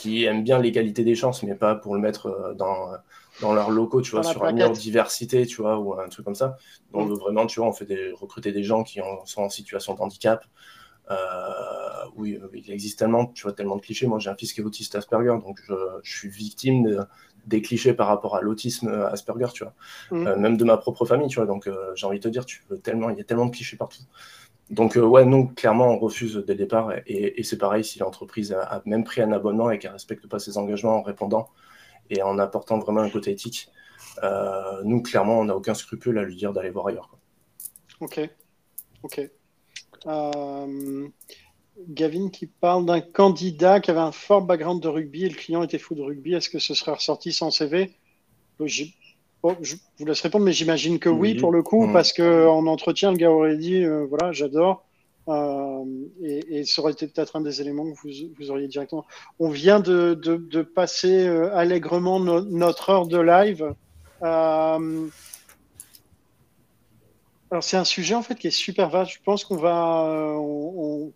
qui 0.00 0.24
aiment 0.24 0.44
bien 0.44 0.58
l'égalité 0.58 1.04
des 1.04 1.14
chances, 1.14 1.42
mais 1.42 1.54
pas 1.54 1.74
pour 1.74 1.94
le 1.94 2.00
mettre 2.00 2.54
dans, 2.56 2.92
dans 3.40 3.52
leurs 3.52 3.70
locaux, 3.70 4.00
tu 4.00 4.12
vois, 4.12 4.22
sur 4.22 4.44
une 4.44 4.54
meilleure 4.54 4.72
diversité, 4.72 5.46
tu 5.46 5.62
vois, 5.62 5.78
ou 5.78 5.98
un 5.98 6.08
truc 6.08 6.24
comme 6.24 6.34
ça. 6.34 6.56
Donc, 6.92 7.10
mm. 7.10 7.14
vraiment, 7.14 7.46
tu 7.46 7.60
vois, 7.60 7.68
on 7.68 7.72
fait 7.72 7.86
des, 7.86 8.12
recruter 8.12 8.52
des 8.52 8.62
gens 8.62 8.84
qui 8.84 9.00
sont 9.24 9.42
en 9.42 9.50
situation 9.50 9.94
de 9.94 10.00
handicap. 10.00 10.44
oui, 12.16 12.38
il 12.54 12.70
existe 12.70 12.98
tellement, 12.98 13.26
tu 13.26 13.42
vois, 13.42 13.52
tellement 13.52 13.76
de 13.76 13.82
clichés. 13.82 14.06
Moi, 14.06 14.18
j'ai 14.18 14.30
un 14.30 14.36
fils 14.36 14.52
qui 14.52 14.60
est 14.60 14.64
autiste 14.64 14.94
Asperger, 14.94 15.36
donc 15.44 15.58
je, 15.66 15.74
je 16.02 16.16
suis 16.16 16.28
victime 16.28 16.84
de, 16.84 17.00
des 17.48 17.62
clichés 17.62 17.94
par 17.94 18.06
rapport 18.06 18.36
à 18.36 18.42
l'autisme 18.42 18.88
euh, 18.88 19.10
Asperger, 19.10 19.48
tu 19.52 19.64
vois. 19.64 19.74
Mm. 20.10 20.26
Euh, 20.26 20.36
même 20.36 20.56
de 20.56 20.64
ma 20.64 20.76
propre 20.76 21.04
famille, 21.04 21.28
tu 21.28 21.36
vois. 21.36 21.46
Donc, 21.46 21.66
euh, 21.66 21.92
j'ai 21.94 22.06
envie 22.06 22.18
de 22.18 22.22
te 22.22 22.28
dire, 22.28 22.44
tu 22.44 22.62
veux 22.68 22.78
tellement, 22.78 23.10
il 23.10 23.16
y 23.18 23.20
a 23.20 23.24
tellement 23.24 23.46
de 23.46 23.50
clichés 23.50 23.76
partout. 23.76 24.02
Donc, 24.70 24.96
ouais, 24.96 25.24
non, 25.24 25.46
clairement, 25.46 25.88
on 25.88 25.98
refuse 25.98 26.36
dès 26.46 26.52
le 26.52 26.58
départ. 26.58 26.92
Et, 27.06 27.42
c'est 27.42 27.58
pareil 27.58 27.84
si 27.84 27.98
l'entreprise 27.98 28.52
a, 28.52 28.82
même 28.84 29.04
pris 29.04 29.22
un 29.22 29.32
abonnement 29.32 29.70
et 29.70 29.78
qu'elle 29.78 29.90
ne 29.90 29.94
respecte 29.94 30.26
pas 30.26 30.38
ses 30.38 30.58
engagements 30.58 30.98
en 30.98 31.02
répondant 31.02 31.48
et 32.10 32.22
en 32.22 32.38
apportant 32.38 32.78
vraiment 32.78 33.00
un 33.00 33.10
côté 33.10 33.30
éthique. 33.30 33.68
nous, 34.84 35.02
clairement, 35.02 35.40
on 35.40 35.44
n'a 35.44 35.56
aucun 35.56 35.74
scrupule 35.74 36.18
à 36.18 36.22
lui 36.22 36.36
dire 36.36 36.52
d'aller 36.52 36.70
voir 36.70 36.88
ailleurs. 36.88 37.10
Ok. 38.00 39.20
Euh, 40.06 41.08
Gavin 41.88 42.28
qui 42.30 42.46
parle 42.46 42.86
d'un 42.86 43.00
candidat 43.00 43.80
qui 43.80 43.90
avait 43.90 44.00
un 44.00 44.12
fort 44.12 44.42
background 44.42 44.82
de 44.82 44.88
rugby 44.88 45.24
et 45.24 45.28
le 45.28 45.34
client 45.34 45.62
était 45.62 45.78
fou 45.78 45.94
de 45.94 46.02
rugby. 46.02 46.34
Est-ce 46.34 46.48
que 46.48 46.58
ce 46.58 46.74
serait 46.74 46.92
ressorti 46.92 47.32
sans 47.32 47.50
CV 47.50 47.92
je... 49.60 49.76
vous 49.98 50.06
laisse 50.06 50.20
répondre, 50.20 50.44
mais 50.44 50.52
j'imagine 50.52 50.98
que 50.98 51.08
oui, 51.08 51.34
pour 51.34 51.52
le 51.52 51.62
coup, 51.62 51.86
mm. 51.86 51.92
parce 51.92 52.12
qu'en 52.12 52.66
entretien, 52.66 53.12
le 53.12 53.16
gars 53.16 53.30
aurait 53.30 53.56
dit 53.56 53.84
euh, 53.84 54.06
voilà, 54.08 54.32
j'adore. 54.32 54.84
Euh, 55.28 55.84
et, 56.22 56.64
ça 56.64 56.80
aurait 56.80 56.92
été 56.92 57.06
peut-être 57.06 57.36
un 57.36 57.42
des 57.42 57.60
éléments 57.60 57.84
que 57.92 57.98
vous, 58.38 58.50
auriez 58.50 58.66
directement. 58.66 59.04
On 59.38 59.50
vient 59.50 59.78
de, 59.78 60.62
passer 60.62 61.26
euh, 61.26 61.54
allègrement 61.54 62.18
notre 62.18 62.90
heure 62.90 63.06
de 63.06 63.18
live. 63.18 63.74
Alors 67.50 67.64
c'est 67.64 67.78
un 67.78 67.84
sujet 67.84 68.14
en 68.14 68.22
fait 68.22 68.34
qui 68.34 68.48
est 68.48 68.50
super 68.50 68.90
vaste. 68.90 69.12
Je 69.12 69.22
pense 69.24 69.44
qu'on 69.44 69.56
va, 69.56 70.34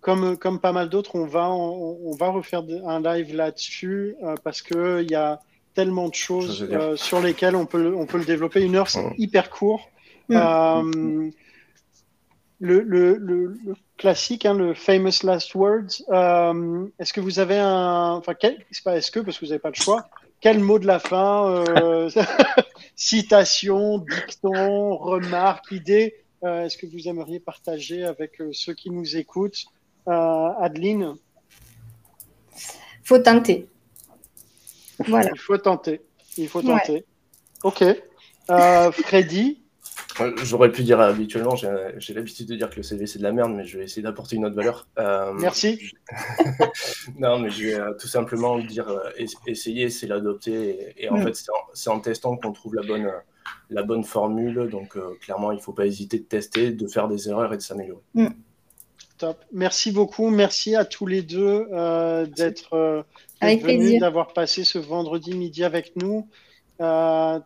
comme, 0.00 0.36
comme 0.38 0.60
pas 0.60 0.72
mal 0.72 0.88
d'autres, 0.88 1.16
on 1.16 1.26
va, 1.26 1.50
on, 1.50 2.14
va 2.14 2.28
refaire 2.28 2.62
un 2.86 3.00
live 3.00 3.34
là-dessus 3.34 4.16
parce 4.44 4.62
que 4.62 5.02
il 5.02 5.10
y 5.10 5.14
a 5.14 5.40
tellement 5.74 6.08
de 6.08 6.14
choses 6.14 6.66
euh, 6.70 6.96
sur 6.96 7.20
lesquelles 7.20 7.56
on 7.56 7.66
peut, 7.66 7.94
on 7.96 8.06
peut 8.06 8.18
le 8.18 8.24
développer. 8.24 8.62
Une 8.62 8.76
heure, 8.76 8.88
c'est 8.88 9.04
hyper 9.18 9.50
court. 9.50 9.88
le, 10.28 11.30
le, 12.60 13.16
le, 13.16 13.54
classique, 13.98 14.46
hein, 14.46 14.54
le 14.54 14.74
famous 14.74 15.24
last 15.24 15.54
words. 15.54 16.02
est-ce 16.98 17.12
que 17.12 17.20
vous 17.20 17.38
avez 17.38 17.58
un, 17.58 18.12
enfin, 18.12 18.34
c'est 18.40 18.84
pas 18.84 18.96
est-ce 18.96 19.10
que 19.10 19.20
parce 19.20 19.38
que 19.38 19.44
vous 19.44 19.50
n'avez 19.50 19.60
pas 19.60 19.70
le 19.70 19.74
choix. 19.74 20.08
Quel 20.40 20.58
mot 20.58 20.78
de 20.78 20.86
la 20.86 20.98
fin 20.98 21.64
Citation, 22.96 23.98
dicton, 23.98 24.96
remarque, 24.96 25.70
idée 25.70 26.22
euh, 26.44 26.64
est-ce 26.64 26.76
que 26.76 26.86
vous 26.86 27.06
aimeriez 27.08 27.38
partager 27.38 28.04
avec 28.04 28.40
euh, 28.40 28.50
ceux 28.52 28.74
qui 28.74 28.90
nous 28.90 29.16
écoutent 29.16 29.64
euh, 30.08 30.48
Adeline? 30.58 31.14
Faut 33.04 33.18
tenter. 33.18 33.68
Voilà. 34.98 35.30
Il 35.32 35.38
faut 35.38 35.58
tenter. 35.58 36.00
Il 36.36 36.48
faut 36.48 36.62
tenter. 36.62 37.04
Ok. 37.62 37.84
Euh, 38.50 38.90
Freddy 38.92 39.62
J'aurais 40.42 40.70
pu 40.70 40.82
dire 40.82 41.00
habituellement, 41.00 41.56
j'ai 41.56 42.14
l'habitude 42.14 42.46
de 42.46 42.54
dire 42.54 42.70
que 42.70 42.76
le 42.76 42.82
CV 42.82 43.06
c'est 43.06 43.18
de 43.18 43.22
la 43.22 43.32
merde, 43.32 43.52
mais 43.52 43.64
je 43.64 43.78
vais 43.78 43.84
essayer 43.84 44.02
d'apporter 44.02 44.36
une 44.36 44.44
autre 44.44 44.54
valeur. 44.54 44.86
Merci. 45.38 45.92
non, 47.18 47.38
mais 47.38 47.50
je 47.50 47.68
vais 47.68 47.78
tout 47.98 48.08
simplement 48.08 48.58
dire 48.58 48.86
essayer, 49.46 49.90
c'est 49.90 50.06
l'adopter. 50.06 50.94
Et, 50.96 51.08
en 51.08 51.16
mm. 51.16 51.22
fait, 51.22 51.46
c'est 51.74 51.90
en, 51.90 52.00
testant 52.00 52.36
qu'on 52.36 52.52
trouve 52.52 52.74
la 52.74 52.82
bonne, 52.82 53.10
la 53.70 53.82
bonne 53.82 54.04
formule. 54.04 54.68
Donc, 54.68 54.96
euh, 54.96 55.16
clairement, 55.20 55.52
il 55.52 55.56
ne 55.56 55.62
faut 55.62 55.72
pas 55.72 55.86
hésiter 55.86 56.18
de 56.18 56.24
tester, 56.24 56.72
de 56.72 56.86
faire 56.86 57.08
des 57.08 57.28
erreurs 57.28 57.52
et 57.52 57.56
de 57.56 57.62
s'améliorer. 57.62 58.02
Mm. 58.14 58.28
Top. 59.22 59.38
Merci 59.52 59.92
beaucoup. 59.92 60.30
Merci 60.30 60.74
à 60.74 60.84
tous 60.84 61.06
les 61.06 61.22
deux 61.22 61.68
euh, 61.72 62.26
d'être 62.26 62.74
euh, 62.74 63.02
venus, 63.40 64.00
d'avoir 64.00 64.32
passé 64.32 64.64
ce 64.64 64.78
vendredi 64.78 65.32
midi 65.34 65.62
avec 65.62 65.94
nous. 65.94 66.28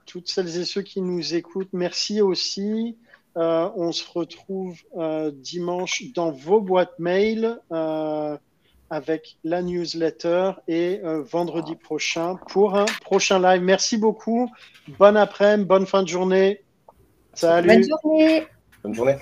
toutes 0.06 0.28
celles 0.28 0.56
et 0.56 0.64
ceux 0.64 0.80
qui 0.80 1.02
nous 1.02 1.34
écoutent, 1.34 1.74
merci 1.74 2.22
aussi. 2.22 2.96
on 3.34 3.92
se 3.92 4.04
retrouve 4.10 4.76
dimanche 5.34 6.02
dans 6.14 6.30
vos 6.30 6.62
boîtes 6.62 6.98
mail 6.98 7.60
avec 8.90 9.36
la 9.44 9.62
newsletter 9.62 10.52
et 10.68 11.00
euh, 11.04 11.22
vendredi 11.22 11.74
prochain 11.74 12.36
pour 12.48 12.76
un 12.76 12.86
prochain 13.02 13.38
live. 13.40 13.62
Merci 13.62 13.98
beaucoup. 13.98 14.50
Bon 14.98 15.14
après-midi, 15.14 15.66
bonne 15.66 15.86
fin 15.86 16.02
de 16.02 16.08
journée. 16.08 16.62
Salut. 17.34 17.68
Bonne 17.68 17.84
journée. 17.84 18.46
Bonne 18.82 18.94
journée. 18.94 19.16